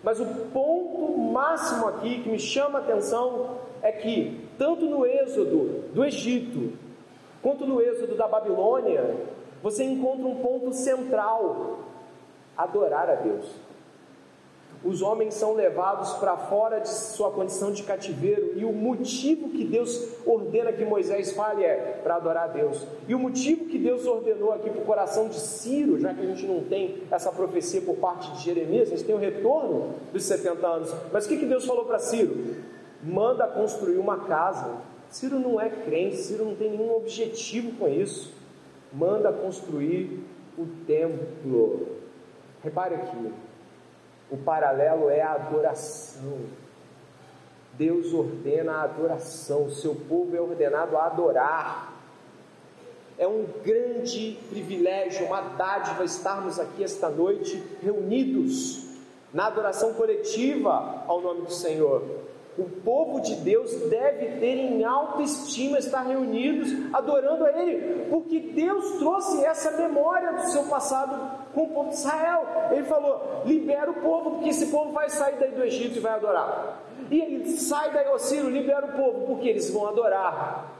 Mas 0.00 0.20
o 0.20 0.26
ponto 0.52 1.18
máximo 1.18 1.88
aqui 1.88 2.22
que 2.22 2.28
me 2.28 2.38
chama 2.38 2.78
a 2.78 2.82
atenção 2.82 3.56
é 3.82 3.90
que, 3.90 4.46
tanto 4.56 4.86
no 4.86 5.04
êxodo 5.04 5.90
do 5.92 6.04
Egito, 6.04 6.72
quanto 7.42 7.66
no 7.66 7.82
êxodo 7.82 8.14
da 8.14 8.28
Babilônia, 8.28 9.16
você 9.60 9.82
encontra 9.82 10.24
um 10.24 10.36
ponto 10.36 10.72
central: 10.72 11.80
adorar 12.56 13.10
a 13.10 13.16
Deus 13.16 13.44
os 14.84 15.02
homens 15.02 15.34
são 15.34 15.54
levados 15.54 16.12
para 16.14 16.36
fora 16.36 16.78
de 16.78 16.88
sua 16.88 17.32
condição 17.32 17.72
de 17.72 17.82
cativeiro, 17.82 18.52
e 18.54 18.64
o 18.64 18.72
motivo 18.72 19.48
que 19.48 19.64
Deus 19.64 20.08
ordena 20.24 20.72
que 20.72 20.84
Moisés 20.84 21.32
fale 21.32 21.64
é 21.64 22.00
para 22.02 22.14
adorar 22.14 22.44
a 22.44 22.52
Deus. 22.52 22.86
E 23.08 23.14
o 23.14 23.18
motivo 23.18 23.64
que 23.64 23.76
Deus 23.76 24.06
ordenou 24.06 24.52
aqui 24.52 24.70
para 24.70 24.80
o 24.80 24.84
coração 24.84 25.28
de 25.28 25.40
Ciro, 25.40 25.98
já 25.98 26.14
que 26.14 26.20
a 26.20 26.26
gente 26.26 26.46
não 26.46 26.62
tem 26.62 27.02
essa 27.10 27.32
profecia 27.32 27.80
por 27.80 27.96
parte 27.96 28.30
de 28.32 28.44
Jeremias, 28.44 28.88
a 28.88 28.90
gente 28.92 29.04
tem 29.04 29.14
o 29.14 29.18
retorno 29.18 29.94
dos 30.12 30.22
70 30.24 30.66
anos. 30.66 30.94
Mas 31.12 31.26
o 31.26 31.28
que, 31.28 31.38
que 31.38 31.46
Deus 31.46 31.64
falou 31.64 31.84
para 31.84 31.98
Ciro? 31.98 32.54
Manda 33.02 33.48
construir 33.48 33.98
uma 33.98 34.18
casa. 34.18 34.76
Ciro 35.10 35.40
não 35.40 35.60
é 35.60 35.68
crente, 35.68 36.18
Ciro 36.18 36.44
não 36.44 36.54
tem 36.54 36.70
nenhum 36.70 36.94
objetivo 36.94 37.72
com 37.78 37.88
isso. 37.88 38.32
Manda 38.92 39.32
construir 39.32 40.20
o 40.56 40.66
templo. 40.86 41.88
Repare 42.62 42.94
aqui, 42.94 43.32
o 44.30 44.36
paralelo 44.36 45.08
é 45.10 45.22
a 45.22 45.32
adoração. 45.32 46.40
Deus 47.74 48.12
ordena 48.12 48.72
a 48.72 48.82
adoração, 48.82 49.66
o 49.66 49.70
seu 49.70 49.94
povo 49.94 50.36
é 50.36 50.40
ordenado 50.40 50.96
a 50.96 51.06
adorar. 51.06 51.94
É 53.16 53.26
um 53.26 53.46
grande 53.64 54.38
privilégio, 54.48 55.26
uma 55.26 55.40
dádiva 55.40 56.04
estarmos 56.04 56.58
aqui 56.58 56.84
esta 56.84 57.08
noite 57.08 57.62
reunidos 57.82 58.86
na 59.32 59.46
adoração 59.46 59.94
coletiva 59.94 61.04
ao 61.06 61.20
nome 61.20 61.42
do 61.42 61.52
Senhor. 61.52 62.02
O 62.58 62.64
povo 62.64 63.20
de 63.20 63.36
Deus 63.36 63.72
deve 63.88 64.40
ter 64.40 64.56
em 64.56 64.82
alta 64.82 65.22
estima 65.22 65.78
estar 65.78 66.02
reunidos 66.02 66.68
adorando 66.92 67.44
a 67.44 67.52
Ele, 67.52 68.06
porque 68.10 68.40
Deus 68.40 68.98
trouxe 68.98 69.44
essa 69.44 69.76
memória 69.76 70.32
do 70.32 70.50
seu 70.50 70.64
passado 70.64 71.38
com 71.54 71.62
o 71.62 71.68
povo 71.68 71.90
de 71.90 71.94
Israel. 71.94 72.44
Ele 72.72 72.82
falou: 72.82 73.42
libera 73.46 73.88
o 73.88 74.02
povo, 74.02 74.32
porque 74.32 74.48
esse 74.48 74.66
povo 74.66 74.90
vai 74.90 75.08
sair 75.08 75.38
daí 75.38 75.52
do 75.52 75.62
Egito 75.62 75.98
e 75.98 76.00
vai 76.00 76.14
adorar. 76.14 76.82
E 77.08 77.20
ele 77.20 77.48
sai 77.52 77.92
daí, 77.92 78.06
Ciro, 78.18 78.50
libera 78.50 78.86
o 78.86 78.92
povo, 78.92 79.26
porque 79.28 79.50
eles 79.50 79.70
vão 79.70 79.86
adorar. 79.86 80.74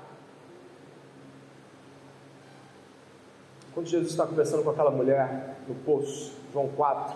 Quando 3.72 3.86
Jesus 3.86 4.10
está 4.10 4.26
conversando 4.26 4.64
com 4.64 4.70
aquela 4.70 4.90
mulher 4.90 5.54
no 5.68 5.76
poço, 5.76 6.32
João 6.52 6.66
4, 6.70 7.14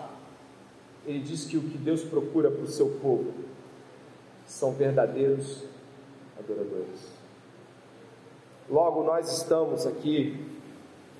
ele 1.05 1.19
diz 1.19 1.43
que 1.43 1.57
o 1.57 1.61
que 1.61 1.77
Deus 1.77 2.01
procura 2.01 2.49
para 2.49 2.63
o 2.63 2.67
seu 2.67 2.87
povo 3.01 3.33
são 4.45 4.71
verdadeiros 4.71 5.63
adoradores. 6.37 7.13
Logo, 8.69 9.03
nós 9.03 9.31
estamos 9.37 9.85
aqui 9.85 10.39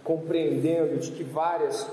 compreendendo 0.03 0.97
de 0.99 1.11
que 1.11 1.23
várias 1.23 1.87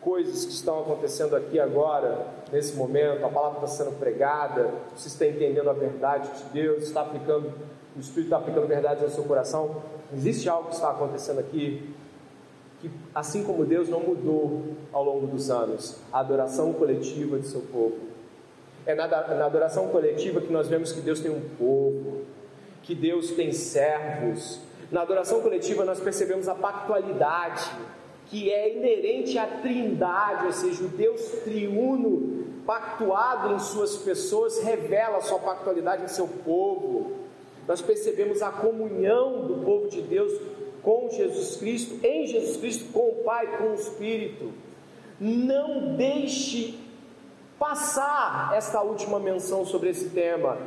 coisas 0.00 0.44
que 0.44 0.52
estão 0.52 0.80
acontecendo 0.80 1.34
aqui 1.34 1.58
agora, 1.58 2.26
nesse 2.52 2.76
momento, 2.76 3.24
a 3.24 3.28
palavra 3.28 3.64
está 3.64 3.84
sendo 3.84 3.98
pregada, 3.98 4.70
você 4.94 5.08
está 5.08 5.26
entendendo 5.26 5.70
a 5.70 5.72
verdade 5.72 6.28
de 6.36 6.44
Deus, 6.50 6.84
está 6.84 7.00
aplicando, 7.00 7.52
o 7.96 8.00
Espírito 8.00 8.26
está 8.26 8.36
aplicando 8.36 8.66
verdade 8.66 9.02
no 9.02 9.10
seu 9.10 9.24
coração. 9.24 9.82
Existe 10.12 10.48
algo 10.48 10.68
que 10.68 10.74
está 10.74 10.90
acontecendo 10.90 11.38
aqui 11.40 11.94
que, 12.80 12.90
assim 13.14 13.42
como 13.42 13.64
Deus 13.64 13.88
não 13.88 14.00
mudou 14.00 14.74
ao 14.92 15.02
longo 15.02 15.26
dos 15.26 15.50
anos, 15.50 15.98
a 16.12 16.20
adoração 16.20 16.72
coletiva 16.74 17.38
de 17.38 17.46
seu 17.46 17.62
povo. 17.62 18.13
É 18.86 18.94
na, 18.94 19.04
adoração 19.04 19.88
coletiva 19.88 20.40
que 20.40 20.52
nós 20.52 20.68
vemos 20.68 20.92
que 20.92 21.00
Deus 21.00 21.20
tem 21.20 21.30
um 21.30 21.40
povo, 21.58 22.22
que 22.82 22.94
Deus 22.94 23.30
tem 23.30 23.52
servos. 23.52 24.60
Na 24.92 25.02
adoração 25.02 25.40
coletiva 25.40 25.84
nós 25.84 26.00
percebemos 26.00 26.48
a 26.48 26.54
pactualidade, 26.54 27.70
que 28.26 28.52
é 28.52 28.76
inerente 28.76 29.38
à 29.38 29.46
trindade, 29.46 30.46
ou 30.46 30.52
seja, 30.52 30.84
o 30.84 30.88
Deus 30.88 31.20
triuno, 31.44 32.44
pactuado 32.66 33.54
em 33.54 33.58
suas 33.58 33.96
pessoas, 33.96 34.62
revela 34.62 35.18
a 35.18 35.22
sua 35.22 35.38
pactualidade 35.38 36.04
em 36.04 36.08
seu 36.08 36.28
povo. 36.28 37.12
Nós 37.66 37.80
percebemos 37.80 38.42
a 38.42 38.50
comunhão 38.50 39.46
do 39.46 39.64
povo 39.64 39.88
de 39.88 40.02
Deus 40.02 40.32
com 40.82 41.08
Jesus 41.10 41.56
Cristo, 41.56 41.98
em 42.04 42.26
Jesus 42.26 42.58
Cristo, 42.58 42.92
com 42.92 43.08
o 43.08 43.14
Pai, 43.24 43.56
com 43.56 43.70
o 43.70 43.74
Espírito. 43.74 44.52
Não 45.18 45.94
deixe 45.96 46.78
passar 47.58 48.52
esta 48.54 48.80
última 48.82 49.18
menção 49.18 49.64
sobre 49.64 49.90
esse 49.90 50.10
tema. 50.10 50.58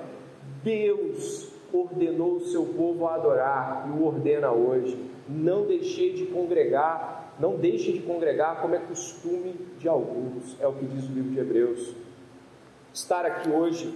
Deus 0.63 1.49
ordenou 1.73 2.35
o 2.35 2.45
seu 2.45 2.65
povo 2.65 3.07
a 3.07 3.15
adorar 3.15 3.85
e 3.87 3.91
o 3.91 4.05
ordena 4.05 4.51
hoje. 4.51 4.97
Não 5.27 5.65
deixei 5.65 6.13
de 6.13 6.25
congregar 6.27 7.17
não 7.39 7.55
deixe 7.55 7.91
de 7.91 7.99
congregar 7.99 8.61
como 8.61 8.73
é 8.73 8.79
costume 8.79 9.53
de 9.77 9.87
alguns, 9.87 10.59
é 10.59 10.67
o 10.67 10.73
que 10.73 10.85
diz 10.85 11.07
o 11.07 11.13
livro 11.13 11.31
de 11.31 11.39
Hebreus. 11.39 11.93
Estar 12.91 13.25
aqui 13.25 13.49
hoje 13.49 13.93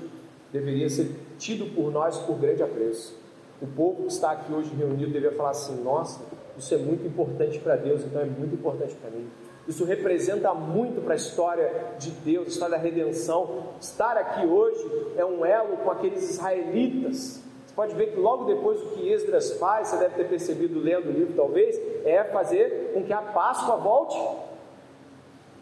deveria 0.54 0.88
ser 0.90 1.16
tido 1.40 1.74
por 1.74 1.92
nós 1.92 2.20
por 2.20 2.38
grande 2.38 2.62
apreço. 2.62 3.20
O 3.60 3.66
povo 3.66 4.04
que 4.04 4.10
está 4.10 4.32
aqui 4.32 4.54
hoje 4.54 4.72
reunido 4.76 5.12
deveria 5.12 5.36
falar 5.36 5.52
assim: 5.52 5.82
nossa, 5.84 6.22
isso 6.56 6.74
é 6.74 6.78
muito 6.78 7.06
importante 7.08 7.58
para 7.60 7.76
Deus, 7.76 8.02
então 8.02 8.22
é 8.22 8.26
muito 8.26 8.54
importante 8.54 8.94
para 8.96 9.10
mim. 9.10 9.28
Isso 9.72 9.86
representa 9.86 10.54
muito 10.54 11.02
para 11.02 11.14
a 11.14 11.16
história 11.16 11.94
de 11.98 12.12
Deus, 12.12 12.46
a 12.46 12.50
história 12.50 12.78
da 12.78 12.84
redenção. 12.84 13.70
Estar 13.80 14.18
aqui 14.18 14.46
hoje 14.46 15.14
é 15.18 15.26
um 15.26 15.46
elo 15.46 15.78
com 15.78 15.90
aqueles 15.90 16.30
israelitas 16.30 17.42
você 17.72 17.76
pode 17.76 17.96
ver 17.96 18.08
que 18.08 18.20
logo 18.20 18.44
depois 18.44 18.82
o 18.82 18.88
que 18.88 19.10
Esdras 19.10 19.54
faz, 19.54 19.88
você 19.88 19.98
deve 19.98 20.16
ter 20.16 20.28
percebido 20.28 20.78
lendo 20.78 21.08
o 21.08 21.12
livro 21.14 21.34
talvez, 21.38 21.80
é 22.06 22.22
fazer 22.26 22.92
com 22.94 23.02
que 23.02 23.14
a 23.14 23.22
Páscoa 23.22 23.78
volte. 23.78 24.20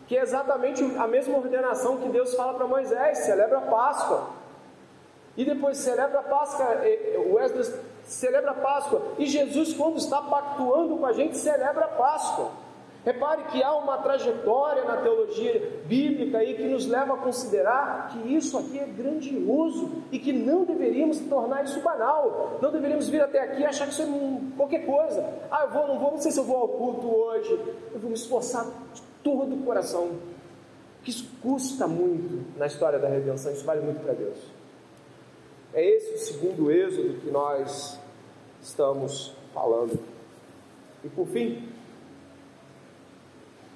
Que 0.07 0.17
é 0.17 0.21
exatamente 0.23 0.83
a 0.97 1.07
mesma 1.07 1.37
ordenação 1.37 1.97
que 1.97 2.09
Deus 2.09 2.33
fala 2.33 2.55
para 2.55 2.65
Moisés: 2.65 3.19
celebra 3.19 3.59
a 3.59 3.61
Páscoa. 3.61 4.29
E 5.37 5.45
depois 5.45 5.77
celebra 5.77 6.21
a 6.21 6.23
Páscoa, 6.23 6.65
o 7.31 7.39
Esdras 7.39 7.79
celebra 8.05 8.51
a 8.51 8.55
Páscoa. 8.55 9.03
E 9.19 9.27
Jesus, 9.27 9.73
quando 9.73 9.97
está 9.97 10.19
pactuando 10.19 10.97
com 10.97 11.05
a 11.05 11.13
gente, 11.13 11.37
celebra 11.37 11.85
a 11.85 11.89
Páscoa. 11.89 12.68
Repare 13.05 13.43
que 13.45 13.63
há 13.63 13.73
uma 13.75 13.97
trajetória 13.99 14.83
na 14.83 14.97
teologia 14.97 15.81
bíblica 15.85 16.39
aí 16.39 16.53
que 16.53 16.63
nos 16.63 16.85
leva 16.85 17.13
a 17.13 17.17
considerar 17.17 18.09
que 18.09 18.35
isso 18.35 18.57
aqui 18.57 18.77
é 18.77 18.85
grandioso 18.85 20.03
e 20.11 20.19
que 20.19 20.33
não 20.33 20.65
deveríamos 20.65 21.17
tornar 21.19 21.63
isso 21.63 21.79
banal. 21.81 22.59
Não 22.61 22.71
deveríamos 22.71 23.07
vir 23.07 23.21
até 23.21 23.39
aqui 23.39 23.61
e 23.61 23.65
achar 23.65 23.85
que 23.87 23.93
isso 23.93 24.01
é 24.01 24.55
qualquer 24.57 24.85
coisa. 24.85 25.25
Ah, 25.49 25.63
eu 25.63 25.71
vou, 25.71 25.87
não 25.87 25.99
vou, 25.99 26.11
não 26.11 26.21
sei 26.21 26.31
se 26.31 26.39
eu 26.39 26.43
vou 26.43 26.57
ao 26.57 26.67
culto 26.67 27.07
hoje. 27.07 27.51
Eu 27.93 27.99
vou 27.99 28.09
me 28.09 28.15
esforçar 28.15 28.65
de 28.93 29.01
todo 29.23 29.55
o 29.55 29.63
coração. 29.63 30.11
Porque 30.97 31.11
isso 31.11 31.29
custa 31.41 31.87
muito 31.87 32.57
na 32.59 32.67
história 32.67 32.99
da 32.99 33.07
redenção, 33.07 33.53
isso 33.53 33.63
vale 33.63 33.79
muito 33.79 34.01
para 34.01 34.11
Deus. 34.11 34.37
É 35.73 35.85
esse 35.85 36.15
o 36.15 36.17
segundo 36.17 36.69
êxodo 36.69 37.21
que 37.21 37.31
nós 37.31 37.97
estamos 38.61 39.33
falando. 39.53 39.97
E 41.01 41.07
por 41.07 41.25
fim, 41.27 41.69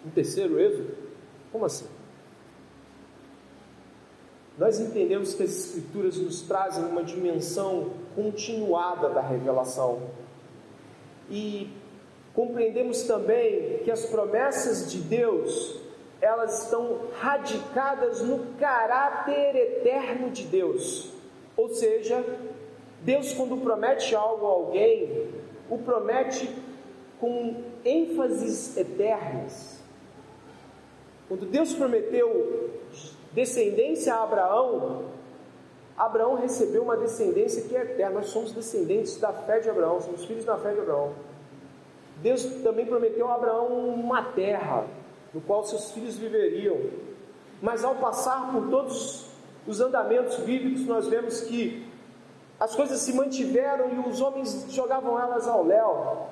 um 0.05 0.09
terceiro 0.09 0.59
êxodo? 0.59 0.95
Como 1.51 1.65
assim? 1.65 1.87
Nós 4.57 4.79
entendemos 4.79 5.33
que 5.33 5.43
as 5.43 5.49
Escrituras 5.49 6.17
nos 6.17 6.41
trazem 6.41 6.85
uma 6.85 7.03
dimensão 7.03 7.91
continuada 8.15 9.09
da 9.09 9.21
revelação. 9.21 10.01
E 11.29 11.71
compreendemos 12.35 13.03
também 13.03 13.79
que 13.83 13.89
as 13.89 14.05
promessas 14.05 14.91
de 14.91 14.99
Deus, 14.99 15.79
elas 16.21 16.63
estão 16.63 16.99
radicadas 17.19 18.21
no 18.21 18.45
caráter 18.59 19.55
eterno 19.55 20.29
de 20.29 20.43
Deus. 20.43 21.11
Ou 21.57 21.69
seja, 21.69 22.23
Deus 23.01 23.33
quando 23.33 23.57
promete 23.57 24.15
algo 24.15 24.45
a 24.45 24.49
alguém, 24.49 25.29
o 25.69 25.79
promete 25.79 26.47
com 27.19 27.63
ênfases 27.83 28.77
eternas 28.77 29.72
Quando 31.33 31.47
Deus 31.47 31.73
prometeu 31.73 32.69
descendência 33.31 34.13
a 34.13 34.21
Abraão, 34.21 35.05
Abraão 35.97 36.35
recebeu 36.35 36.83
uma 36.83 36.95
descendência 36.95 37.63
que 37.63 37.75
é 37.75 37.81
eterna. 37.81 38.19
Nós 38.19 38.27
somos 38.27 38.51
descendentes 38.51 39.17
da 39.17 39.33
fé 39.33 39.59
de 39.59 39.67
Abraão, 39.67 39.99
somos 39.99 40.25
filhos 40.25 40.45
da 40.45 40.57
fé 40.57 40.73
de 40.73 40.81
Abraão. 40.81 41.13
Deus 42.17 42.45
também 42.61 42.85
prometeu 42.85 43.27
a 43.27 43.33
Abraão 43.33 43.65
uma 43.65 44.21
terra, 44.21 44.85
no 45.33 45.41
qual 45.41 45.63
seus 45.63 45.89
filhos 45.89 46.19
viveriam. 46.19 46.77
Mas 47.59 47.83
ao 47.83 47.95
passar 47.95 48.51
por 48.51 48.69
todos 48.69 49.25
os 49.65 49.81
andamentos 49.81 50.37
bíblicos, 50.37 50.85
nós 50.85 51.07
vemos 51.07 51.41
que 51.41 51.83
as 52.59 52.75
coisas 52.75 52.99
se 52.99 53.11
mantiveram 53.11 53.89
e 53.91 54.07
os 54.07 54.21
homens 54.21 54.67
jogavam 54.69 55.19
elas 55.19 55.47
ao 55.47 55.65
léu. 55.65 56.27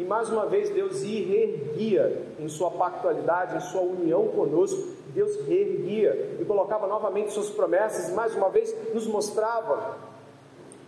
E 0.00 0.04
mais 0.04 0.30
uma 0.30 0.46
vez 0.46 0.70
Deus 0.70 1.02
reerguia 1.02 2.26
em 2.38 2.48
sua 2.48 2.70
pactualidade, 2.70 3.58
em 3.58 3.60
sua 3.60 3.82
união 3.82 4.28
conosco, 4.28 4.96
Deus 5.12 5.46
reerguia 5.46 6.38
e 6.40 6.44
colocava 6.46 6.86
novamente 6.86 7.34
suas 7.34 7.50
promessas 7.50 8.08
e 8.08 8.12
mais 8.12 8.34
uma 8.34 8.48
vez 8.48 8.74
nos 8.94 9.06
mostrava. 9.06 9.98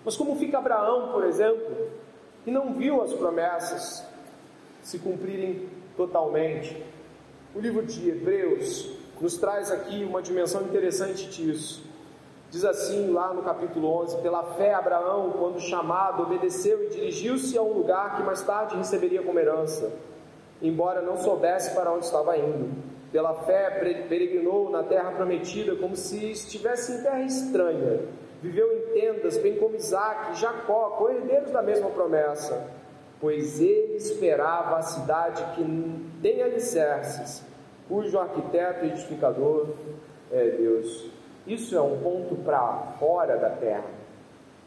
Mas 0.03 0.17
como 0.17 0.35
fica 0.37 0.57
Abraão, 0.57 1.13
por 1.13 1.27
exemplo, 1.27 1.91
que 2.43 2.51
não 2.51 2.73
viu 2.73 3.03
as 3.03 3.13
promessas 3.13 4.03
se 4.81 4.99
cumprirem 4.99 5.69
totalmente? 5.95 6.83
O 7.55 7.61
livro 7.61 7.85
de 7.85 8.09
Hebreus 8.09 8.97
nos 9.21 9.37
traz 9.37 9.71
aqui 9.71 10.05
uma 10.05 10.23
dimensão 10.23 10.63
interessante 10.63 11.29
disso. 11.29 11.85
Diz 12.53 12.67
assim 12.67 13.11
lá 13.11 13.33
no 13.33 13.43
capítulo 13.43 13.89
11: 14.03 14.19
Pela 14.19 14.43
fé, 14.43 14.75
Abraão, 14.75 15.33
quando 15.39 15.59
chamado, 15.59 16.25
obedeceu 16.25 16.85
e 16.85 16.89
dirigiu-se 16.89 17.57
a 17.57 17.63
um 17.63 17.73
lugar 17.73 18.19
que 18.19 18.23
mais 18.23 18.43
tarde 18.43 18.77
receberia 18.77 19.23
como 19.23 19.39
herança, 19.39 19.91
embora 20.61 21.01
não 21.01 21.17
soubesse 21.17 21.75
para 21.75 21.91
onde 21.91 22.05
estava 22.05 22.37
indo. 22.37 22.69
Pela 23.11 23.33
fé, 23.45 23.71
peregrinou 24.07 24.69
na 24.69 24.83
terra 24.83 25.13
prometida, 25.13 25.77
como 25.77 25.97
se 25.97 26.31
estivesse 26.31 26.93
em 26.93 27.03
terra 27.03 27.23
estranha. 27.23 28.03
Viveu 28.43 28.71
em 28.71 29.01
tendas, 29.01 29.39
bem 29.39 29.57
como 29.57 29.77
Isaac 29.77 30.39
Jacó, 30.39 30.91
co-herdeiros 30.99 31.53
da 31.53 31.63
mesma 31.63 31.89
promessa, 31.89 32.69
pois 33.19 33.63
ele 33.63 33.95
esperava 33.95 34.77
a 34.77 34.83
cidade 34.83 35.43
que 35.55 36.11
tem 36.21 36.43
alicerces, 36.43 37.43
cujo 37.89 38.19
arquiteto 38.19 38.85
e 38.85 38.89
edificador 38.89 39.69
é 40.31 40.51
Deus. 40.51 41.12
Isso 41.47 41.77
é 41.77 41.81
um 41.81 42.01
ponto 42.01 42.37
para 42.37 42.95
fora 42.99 43.37
da 43.37 43.51
terra. 43.51 43.91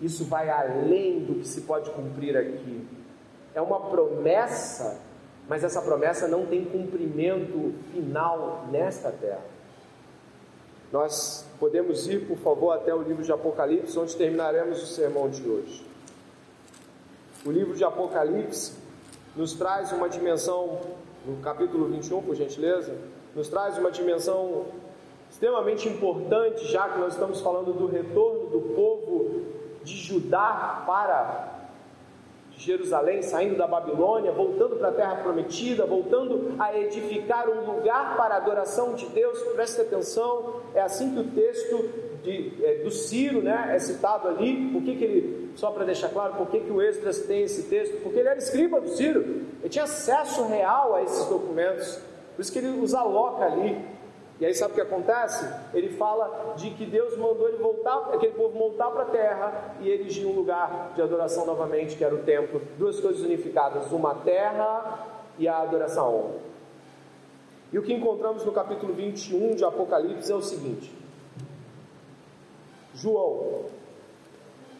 Isso 0.02 0.26
vai 0.26 0.50
além 0.50 1.20
do 1.20 1.36
que 1.36 1.48
se 1.48 1.62
pode 1.62 1.90
cumprir 1.92 2.36
aqui. 2.36 2.86
É 3.54 3.62
uma 3.62 3.80
promessa, 3.80 5.00
mas 5.48 5.64
essa 5.64 5.82
promessa 5.82 6.28
não 6.28 6.46
tem 6.46 6.66
cumprimento 6.66 7.74
final 7.94 8.66
nesta 8.70 9.12
terra. 9.12 9.56
Nós 10.92 11.46
podemos 11.60 12.08
ir, 12.08 12.28
por 12.28 12.38
favor, 12.38 12.72
até 12.72 12.94
o 12.94 13.02
livro 13.02 13.24
de 13.24 13.32
Apocalipse, 13.32 13.98
onde 13.98 14.16
terminaremos 14.16 14.84
o 14.84 14.86
sermão 14.86 15.30
de 15.30 15.48
hoje. 15.48 15.86
O 17.46 17.52
livro 17.52 17.76
de 17.76 17.84
Apocalipse 17.84 18.74
nos 19.36 19.54
traz 19.54 19.92
uma 19.92 20.10
dimensão, 20.10 20.80
no 21.26 21.38
capítulo 21.42 21.88
21, 21.88 22.22
por 22.22 22.36
gentileza, 22.36 22.96
nos 23.36 23.50
traz 23.50 23.78
uma 23.78 23.92
dimensão 23.92 24.66
extremamente 25.30 25.88
importante, 25.90 26.66
já 26.68 26.90
que 26.90 27.00
nós 27.00 27.14
estamos 27.14 27.42
falando 27.42 27.74
do 27.74 27.88
retorno 27.88 28.48
do 28.48 28.74
povo 28.76 29.42
de 29.84 29.96
Judá 29.96 30.84
para 30.86 31.56
Jerusalém, 32.58 33.22
saindo 33.22 33.58
da 33.58 33.68
Babilônia, 33.68 34.32
voltando 34.32 34.78
para 34.78 34.88
a 34.88 34.92
terra 34.92 35.16
prometida, 35.18 35.86
voltando 35.86 36.56
a 36.58 36.78
edificar 36.78 37.50
um 37.50 37.66
lugar 37.66 38.16
para 38.16 38.36
a 38.36 38.38
adoração 38.38 38.94
de 38.94 39.06
Deus. 39.08 39.40
Preste 39.54 39.82
atenção, 39.82 40.62
é 40.74 40.82
assim 40.82 41.14
que 41.14 41.20
o 41.20 41.24
texto 41.32 41.90
de, 42.24 42.54
é, 42.64 42.76
do 42.84 42.92
Ciro 42.92 43.42
né, 43.42 43.72
é 43.76 43.80
citado 43.80 44.28
ali. 44.28 44.70
Por 44.72 44.82
que, 44.84 44.96
que 44.96 45.04
ele, 45.04 45.52
só 45.56 45.70
para 45.72 45.84
deixar 45.84 46.10
claro, 46.10 46.36
por 46.36 46.48
que, 46.48 46.62
que 46.62 46.72
o 46.72 46.82
Esdras 46.82 47.20
tem 47.20 47.44
esse 47.44 47.64
texto? 47.64 48.02
Porque 48.02 48.20
ele 48.20 48.30
era 48.30 48.38
escriba 48.38 48.80
do 48.80 48.90
Ciro, 48.90 49.22
ele 49.60 49.70
tinha 49.70 49.84
acesso 49.84 50.46
real 50.48 50.96
a 50.96 51.04
esses 51.04 51.26
documentos, 51.26 52.00
por 52.36 52.42
isso 52.42 52.52
que 52.52 52.60
ele 52.60 52.80
os 52.80 52.94
aloca 52.94 53.46
ali. 53.46 53.95
E 54.40 54.46
aí 54.46 54.54
sabe 54.54 54.74
o 54.74 54.76
que 54.76 54.82
acontece? 54.82 55.48
Ele 55.74 55.90
fala 55.90 56.56
de 56.58 56.72
que 56.72 56.86
Deus 56.86 57.18
mandou 57.18 57.48
ele 57.48 57.58
voltar, 57.58 58.10
aquele 58.14 58.34
povo 58.34 58.58
voltar 58.58 58.90
para 58.92 59.04
a 59.04 59.06
terra 59.06 59.76
e 59.80 59.90
erigir 59.90 60.28
um 60.28 60.34
lugar 60.34 60.92
de 60.94 61.02
adoração 61.02 61.46
novamente, 61.46 61.96
que 61.96 62.04
era 62.04 62.14
o 62.14 62.24
templo. 62.24 62.62
Duas 62.78 63.00
coisas 63.00 63.22
unificadas, 63.22 63.92
uma 63.94 64.16
terra 64.16 65.08
e 65.40 65.48
a 65.48 65.60
adoração. 65.60 66.34
E 67.72 67.80
o 67.80 67.82
que 67.82 67.94
encontramos 67.94 68.44
no 68.44 68.52
capítulo 68.52 68.94
21 68.94 69.56
de 69.56 69.64
Apocalipse 69.64 70.30
é 70.30 70.36
o 70.36 70.42
seguinte: 70.42 70.94
João 72.94 73.64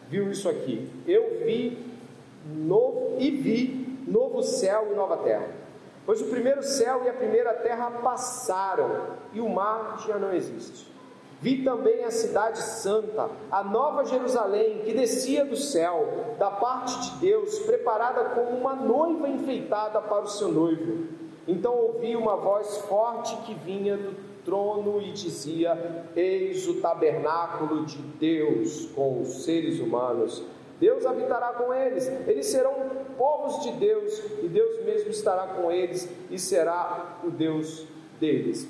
viu 0.08 0.30
isso 0.30 0.50
aqui. 0.50 0.90
Eu 1.06 1.38
vi 1.44 1.96
novo 2.54 3.16
e 3.18 3.30
vi 3.30 4.02
novo 4.06 4.42
céu 4.42 4.88
e 4.92 4.94
nova 4.94 5.16
terra 5.16 5.55
Pois 6.06 6.22
o 6.22 6.26
primeiro 6.26 6.62
céu 6.62 7.02
e 7.04 7.08
a 7.08 7.12
primeira 7.12 7.52
terra 7.52 7.90
passaram 7.90 9.16
e 9.32 9.40
o 9.40 9.48
mar 9.48 10.04
já 10.06 10.16
não 10.16 10.32
existe. 10.32 10.94
Vi 11.40 11.64
também 11.64 12.04
a 12.04 12.10
cidade 12.10 12.58
santa, 12.58 13.28
a 13.50 13.62
nova 13.62 14.04
Jerusalém, 14.04 14.82
que 14.84 14.94
descia 14.94 15.44
do 15.44 15.56
céu, 15.56 16.34
da 16.38 16.50
parte 16.50 16.98
de 17.10 17.16
Deus, 17.18 17.58
preparada 17.58 18.24
como 18.30 18.56
uma 18.56 18.74
noiva 18.74 19.28
enfeitada 19.28 20.00
para 20.00 20.22
o 20.22 20.28
seu 20.28 20.48
noivo. 20.48 21.08
Então 21.46 21.74
ouvi 21.74 22.16
uma 22.16 22.36
voz 22.36 22.78
forte 22.88 23.36
que 23.42 23.54
vinha 23.54 23.96
do 23.96 24.14
trono 24.44 25.02
e 25.02 25.12
dizia: 25.12 26.06
Eis 26.14 26.66
o 26.68 26.80
tabernáculo 26.80 27.84
de 27.84 27.98
Deus 27.98 28.86
com 28.94 29.20
os 29.20 29.44
seres 29.44 29.78
humanos 29.80 30.42
Deus 30.78 31.06
habitará 31.06 31.54
com 31.54 31.72
eles, 31.72 32.06
eles 32.26 32.46
serão 32.46 32.74
povos 33.16 33.62
de 33.62 33.72
Deus, 33.72 34.18
e 34.42 34.48
Deus 34.48 34.84
mesmo 34.84 35.10
estará 35.10 35.46
com 35.46 35.72
eles 35.72 36.08
e 36.30 36.38
será 36.38 37.18
o 37.24 37.30
Deus 37.30 37.86
deles. 38.20 38.68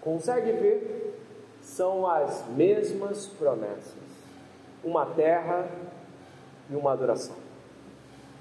Consegue 0.00 0.52
ver? 0.52 1.14
São 1.62 2.06
as 2.06 2.44
mesmas 2.48 3.26
promessas: 3.26 3.94
uma 4.82 5.06
terra 5.06 5.68
e 6.70 6.74
uma 6.74 6.92
adoração. 6.92 7.36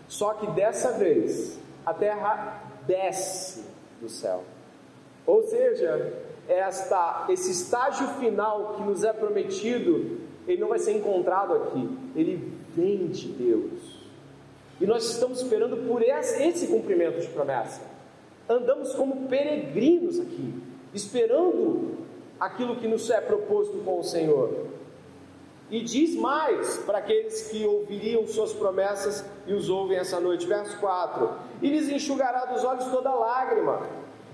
Só 0.07 0.33
que 0.33 0.47
dessa 0.51 0.93
vez 0.93 1.59
a 1.85 1.93
terra 1.93 2.63
desce 2.87 3.63
do 4.01 4.09
céu. 4.09 4.43
Ou 5.25 5.43
seja, 5.43 6.13
esta, 6.47 7.25
esse 7.29 7.51
estágio 7.51 8.07
final 8.19 8.75
que 8.75 8.83
nos 8.83 9.03
é 9.03 9.11
prometido, 9.11 10.19
ele 10.47 10.61
não 10.61 10.69
vai 10.69 10.79
ser 10.79 10.93
encontrado 10.93 11.53
aqui, 11.53 11.97
ele 12.15 12.56
vem 12.77 13.07
de 13.07 13.29
Deus. 13.29 13.97
E 14.79 14.85
nós 14.85 15.09
estamos 15.09 15.41
esperando 15.41 15.87
por 15.87 16.03
esse 16.03 16.67
cumprimento 16.67 17.19
de 17.19 17.27
promessa. 17.29 17.81
Andamos 18.47 18.93
como 18.93 19.27
peregrinos 19.27 20.19
aqui, 20.19 20.53
esperando 20.93 21.97
aquilo 22.39 22.75
que 22.75 22.87
nos 22.87 23.09
é 23.09 23.19
proposto 23.19 23.79
com 23.79 23.99
o 23.99 24.03
Senhor. 24.03 24.67
E 25.69 25.81
diz 25.81 26.15
mais 26.15 26.77
para 26.77 26.99
aqueles 26.99 27.49
que 27.49 27.65
ouviriam 27.65 28.25
suas 28.27 28.53
promessas 28.53 29.25
e 29.47 29.53
os 29.53 29.67
ouvem 29.67 29.97
essa 29.97 30.19
noite, 30.19 30.45
verso 30.45 30.79
4: 30.79 31.29
E 31.61 31.69
lhes 31.69 31.89
enxugará 31.89 32.45
dos 32.45 32.63
olhos 32.63 32.85
toda 32.85 33.13
lágrima, 33.13 33.85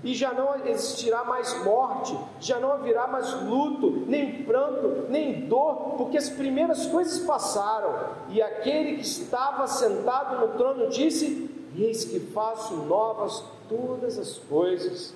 e 0.04 0.12
já 0.14 0.34
não 0.34 0.54
existirá 0.66 1.24
mais 1.24 1.64
morte, 1.64 2.14
já 2.38 2.60
não 2.60 2.72
haverá 2.72 3.06
mais 3.06 3.32
luto, 3.42 4.04
nem 4.06 4.44
pranto, 4.44 5.06
nem 5.08 5.46
dor, 5.46 5.94
porque 5.96 6.18
as 6.18 6.28
primeiras 6.28 6.86
coisas 6.86 7.20
passaram. 7.20 8.10
E 8.28 8.42
aquele 8.42 8.96
que 8.96 9.02
estava 9.02 9.66
sentado 9.66 10.46
no 10.46 10.58
trono 10.58 10.88
disse: 10.88 11.50
Eis 11.74 12.04
que 12.04 12.20
faço 12.20 12.76
novas 12.84 13.42
todas 13.66 14.18
as 14.18 14.36
coisas. 14.36 15.14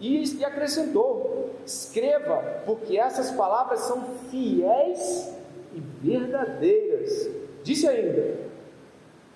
E, 0.00 0.44
acrescentou: 0.44 1.54
Escreva, 1.64 2.62
porque 2.66 2.98
essas 2.98 3.30
palavras 3.30 3.80
são 3.82 4.02
fiéis 4.28 5.32
e 5.72 5.80
verdadeiras. 5.80 7.30
Disse 7.62 7.86
ainda: 7.86 8.40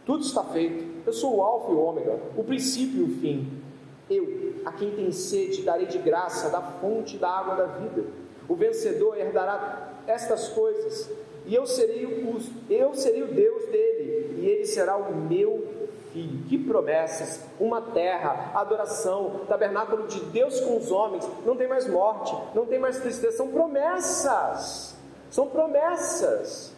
Tudo 0.05 0.25
está 0.25 0.43
feito. 0.43 0.91
Eu 1.07 1.13
sou 1.13 1.37
o 1.37 1.43
Alfa 1.43 1.71
e 1.71 1.75
o 1.75 1.81
Ômega, 1.81 2.19
o 2.37 2.43
princípio 2.43 2.99
e 2.99 3.03
o 3.05 3.21
fim. 3.21 3.70
Eu 4.11 4.51
a 4.65 4.73
quem 4.73 4.91
tem 4.91 5.11
sede 5.13 5.63
darei 5.63 5.87
de 5.87 5.99
graça 5.99 6.51
da 6.51 6.61
fonte 6.61 7.17
da 7.17 7.31
água 7.31 7.55
da 7.55 7.67
vida. 7.67 8.05
O 8.49 8.55
vencedor 8.55 9.17
herdará 9.17 9.93
estas 10.07 10.49
coisas, 10.49 11.09
e 11.47 11.55
eu 11.55 11.67
serei 11.67 12.05
o, 12.05 12.41
eu 12.69 12.95
serei 12.95 13.23
o 13.23 13.29
Deus 13.29 13.65
dele, 13.67 14.41
e 14.41 14.47
ele 14.47 14.67
será 14.67 14.97
o 14.97 15.15
meu 15.15 15.67
filho. 16.13 16.45
Que 16.49 16.59
promessas! 16.59 17.45
Uma 17.59 17.81
terra, 17.81 18.51
adoração, 18.55 19.43
tabernáculo 19.49 20.07
de 20.09 20.21
Deus 20.27 20.61
com 20.61 20.77
os 20.77 20.91
homens. 20.91 21.27
Não 21.47 21.57
tem 21.57 21.69
mais 21.69 21.89
morte, 21.89 22.37
não 22.55 22.67
tem 22.67 22.79
mais 22.79 22.99
tristeza. 22.99 23.37
São 23.37 23.49
promessas. 23.49 24.97
São 25.31 25.47
promessas 25.47 26.75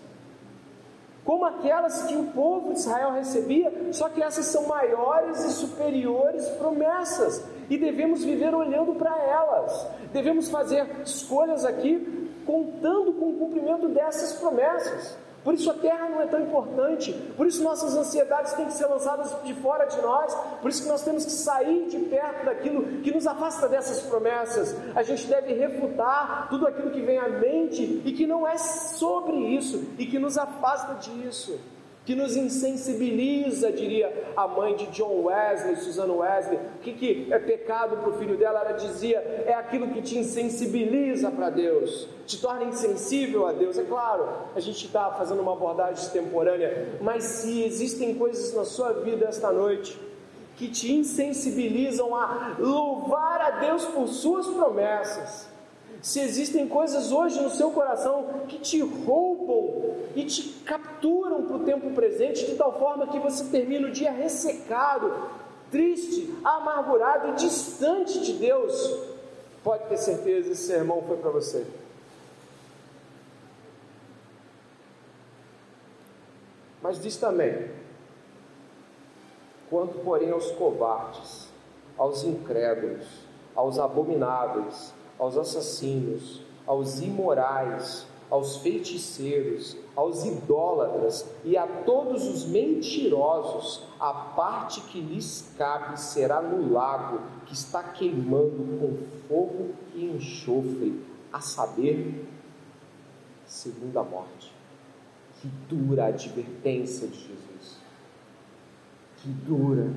como 1.25 1.45
aquelas 1.45 2.03
que 2.03 2.16
o 2.16 2.27
povo 2.29 2.73
de 2.73 2.81
Israel 2.81 3.12
recebia, 3.12 3.73
só 3.93 4.09
que 4.09 4.23
essas 4.23 4.47
são 4.47 4.66
maiores 4.66 5.45
e 5.45 5.51
superiores 5.53 6.47
promessas. 6.51 7.45
e 7.70 7.79
devemos 7.79 8.23
viver 8.23 8.55
olhando 8.55 8.95
para 8.97 9.16
elas. 9.23 9.89
Devemos 10.12 10.51
fazer 10.51 10.87
escolhas 11.05 11.64
aqui 11.64 12.31
contando 12.45 13.12
com 13.14 13.31
o 13.31 13.39
cumprimento 13.39 13.89
dessas 13.89 14.39
promessas. 14.39 15.16
Por 15.45 15.55
isso 15.55 15.70
a 15.70 15.74
terra 15.74 16.09
não 16.09 16.20
é 16.20 16.26
tão 16.26 16.40
importante, 16.40 17.12
por 17.36 17.47
isso 17.47 17.64
nossas 17.64 17.97
ansiedades 17.97 18.53
têm 18.53 18.66
que 18.66 18.74
ser 18.74 18.86
lançadas 18.86 19.34
de 19.43 19.55
fora 19.55 19.86
de 19.86 20.01
nós, 20.01 20.32
por 20.61 20.70
isso 20.70 20.82
que 20.82 20.88
nós 20.88 21.03
temos 21.03 21.24
que 21.24 21.32
sair 21.32 21.88
de 21.88 21.99
perto 21.99 22.45
daquilo 22.45 23.03
que 23.03 23.12
nos 23.12 23.26
afasta 23.26 23.68
dessas 23.68 24.01
promessas. 24.03 24.76
A 24.95 25.03
gente 25.03 25.26
deve 25.26 25.53
refutar 25.55 26.49
tudo 26.49 26.66
aquilo 26.66 26.90
que 26.90 27.01
vem 27.01 27.18
à 27.18 27.28
mente 27.28 28.03
e 28.05 28.12
que 28.12 28.26
não 28.26 28.47
é 28.47 28.57
sobre 28.57 29.36
isso 29.36 29.84
e 29.99 30.07
que 30.07 30.18
nos 30.18 30.38
afasta 30.38 30.95
disso 30.95 31.59
que 32.05 32.15
nos 32.15 32.37
insensibiliza, 32.37 33.71
diria 33.71 34.33
a 34.37 34.49
mãe 34.49 34.75
de 34.75 34.87
John 34.87 35.23
Wesley, 35.23 35.77
Susana 35.77 36.13
Wesley. 36.13 36.59
O 36.77 36.79
que, 36.81 36.93
que 36.93 37.33
é 37.33 37.39
pecado 37.39 37.97
para 37.97 38.11
o 38.11 38.19
filho 38.19 38.37
dela? 38.37 38.61
Ela 38.61 38.73
dizia: 38.73 39.19
é 39.47 39.55
aquilo 39.55 39.89
que 39.89 40.03
te 40.03 40.19
insensibiliza 40.19 41.31
para 41.31 41.51
Deus, 41.51 42.09
te 42.27 42.41
torna 42.41 42.65
insensível 42.65 43.47
a 43.47 43.53
Deus. 43.53 43.79
É 43.79 43.85
claro, 43.85 44.29
a 44.55 44.61
gente 44.61 44.87
está 44.87 45.13
fazendo 45.13 45.43
uma 45.43 45.53
abordagem 45.53 45.95
extemporânea, 46.05 46.99
mas 47.01 47.23
se 47.25 47.63
existem 47.63 48.15
coisas 48.15 48.53
na 48.55 48.65
sua 48.65 48.93
vida 48.93 49.27
esta 49.27 49.53
noite 49.53 49.99
que 50.57 50.69
te 50.69 50.93
insensibilizam 50.93 52.15
a 52.15 52.57
louvar 52.59 53.41
a 53.41 53.51
Deus 53.61 53.85
por 53.87 54.07
suas 54.09 54.47
promessas, 54.49 55.49
se 56.03 56.19
existem 56.19 56.69
coisas 56.69 57.13
hoje 57.13 57.41
no 57.41 57.49
seu 57.49 57.71
coração 57.71 58.43
que 58.49 58.59
te 58.59 58.81
roubam 58.81 59.95
e 60.17 60.25
te 60.25 60.43
capturam 60.65 61.45
para 61.45 61.57
o 61.57 61.65
tempo 61.65 61.93
presente, 61.93 62.45
de 62.45 62.57
tal 62.57 62.77
forma 62.77 63.07
que 63.07 63.21
você 63.21 63.45
termina 63.45 63.87
o 63.87 63.93
dia 63.93 64.11
ressecado, 64.11 65.15
triste, 65.71 66.29
amargurado 66.43 67.29
e 67.29 67.33
distante 67.35 68.21
de 68.21 68.33
Deus, 68.33 68.75
pode 69.63 69.85
ter 69.85 69.97
certeza, 69.97 70.51
esse 70.51 70.67
sermão 70.67 71.03
foi 71.03 71.19
para 71.19 71.31
você. 71.31 71.65
Mas 76.83 77.01
diz 77.01 77.17
também: 77.17 77.71
quanto, 79.71 79.99
porém, 80.01 80.33
aos 80.33 80.51
covardes, 80.51 81.47
aos 81.97 82.25
incrédulos, 82.25 83.07
aos 83.55 83.79
abomináveis, 83.79 84.93
aos 85.23 85.39
assassinos, 85.39 86.43
aos 86.66 87.01
imorais, 87.01 88.05
aos 88.29 88.57
feiticeiros, 88.57 89.77
aos 89.95 90.25
idólatras 90.25 91.25
e 91.45 91.57
a 91.57 91.64
todos 91.64 92.27
os 92.27 92.45
mentirosos, 92.45 93.85
a 94.01 94.12
parte 94.12 94.81
que 94.81 95.01
lhes 95.01 95.49
cabe 95.57 96.01
será 96.01 96.43
no 96.43 96.73
lago 96.73 97.20
que 97.47 97.55
está 97.55 97.85
queimando 97.85 98.81
com 98.81 99.29
fogo 99.29 99.70
e 99.95 100.07
enxofre, 100.07 101.01
a 101.33 101.41
saber, 101.41 102.27
segunda 103.47 104.03
morte. 104.03 104.53
Que 105.41 105.47
dura 105.68 106.07
a 106.07 106.09
advertência 106.09 107.07
de 107.07 107.14
Jesus. 107.14 107.79
Que 109.18 109.29
dura 109.29 109.89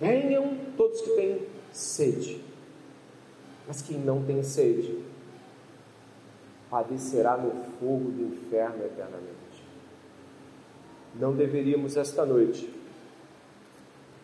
Venham 0.00 0.56
todos 0.78 1.02
que 1.02 1.10
têm 1.10 1.46
sede, 1.70 2.42
mas 3.68 3.82
quem 3.82 3.98
não 3.98 4.24
tem 4.24 4.42
sede 4.42 4.98
padecerá 6.70 7.36
no 7.36 7.50
fogo 7.78 8.10
do 8.10 8.34
inferno 8.34 8.82
eternamente. 8.86 9.30
Não 11.14 11.34
deveríamos 11.36 11.98
esta 11.98 12.24
noite 12.24 12.72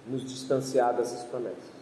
nos 0.06 0.24
distanciar 0.24 0.96
dessas 0.96 1.24
promessas. 1.24 1.76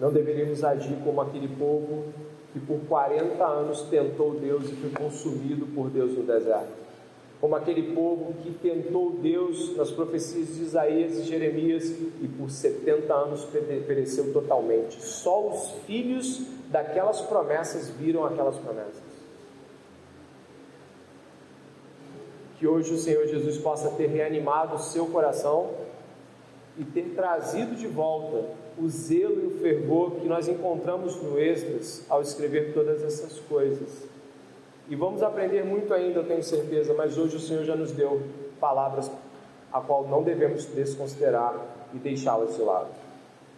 Não 0.00 0.10
deveríamos 0.10 0.64
agir 0.64 0.96
como 1.04 1.20
aquele 1.20 1.48
povo 1.48 2.12
que 2.54 2.60
por 2.60 2.80
40 2.88 3.44
anos 3.44 3.82
tentou 3.82 4.40
Deus 4.40 4.64
e 4.70 4.76
foi 4.76 4.90
consumido 4.90 5.66
por 5.74 5.90
Deus 5.90 6.16
no 6.16 6.22
deserto 6.22 6.85
como 7.40 7.54
aquele 7.54 7.94
povo 7.94 8.34
que 8.42 8.50
tentou 8.50 9.10
Deus 9.10 9.76
nas 9.76 9.90
profecias 9.90 10.54
de 10.54 10.62
Isaías 10.62 11.18
e 11.18 11.22
Jeremias 11.24 11.84
e 11.90 12.28
por 12.38 12.50
70 12.50 13.12
anos 13.12 13.44
pereceu 13.86 14.32
totalmente. 14.32 15.02
Só 15.02 15.48
os 15.48 15.70
filhos 15.86 16.42
daquelas 16.70 17.20
promessas 17.20 17.90
viram 17.90 18.24
aquelas 18.24 18.56
promessas. 18.56 19.04
Que 22.58 22.66
hoje 22.66 22.94
o 22.94 22.98
Senhor 22.98 23.26
Jesus 23.26 23.58
possa 23.58 23.90
ter 23.90 24.06
reanimado 24.06 24.76
o 24.76 24.78
seu 24.78 25.06
coração 25.06 25.70
e 26.78 26.84
ter 26.84 27.12
trazido 27.14 27.74
de 27.74 27.86
volta 27.86 28.44
o 28.78 28.88
zelo 28.88 29.42
e 29.42 29.46
o 29.46 29.58
fervor 29.58 30.12
que 30.12 30.28
nós 30.28 30.48
encontramos 30.48 31.16
no 31.22 31.38
Esdras 31.38 32.04
ao 32.08 32.22
escrever 32.22 32.72
todas 32.72 33.02
essas 33.02 33.38
coisas 33.40 34.15
e 34.88 34.94
vamos 34.94 35.22
aprender 35.22 35.64
muito 35.64 35.92
ainda, 35.92 36.20
eu 36.20 36.26
tenho 36.26 36.42
certeza, 36.42 36.94
mas 36.94 37.18
hoje 37.18 37.36
o 37.36 37.40
Senhor 37.40 37.64
já 37.64 37.74
nos 37.74 37.92
deu 37.92 38.22
palavras 38.60 39.10
a 39.72 39.80
qual 39.80 40.06
não 40.06 40.22
devemos 40.22 40.64
desconsiderar 40.66 41.54
e 41.92 41.98
deixá-las 41.98 42.54
de 42.54 42.62
lado. 42.62 42.88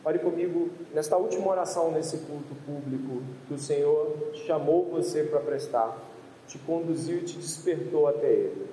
Ore 0.04 0.18
comigo 0.20 0.70
nesta 0.94 1.16
última 1.16 1.50
oração 1.50 1.90
nesse 1.92 2.18
culto 2.18 2.54
público 2.64 3.22
que 3.46 3.54
o 3.54 3.58
Senhor 3.58 4.16
chamou 4.46 4.86
você 4.90 5.22
para 5.24 5.40
prestar, 5.40 5.98
te 6.46 6.58
conduziu 6.58 7.18
e 7.18 7.24
te 7.24 7.36
despertou 7.36 8.06
até 8.06 8.26
Ele. 8.26 8.66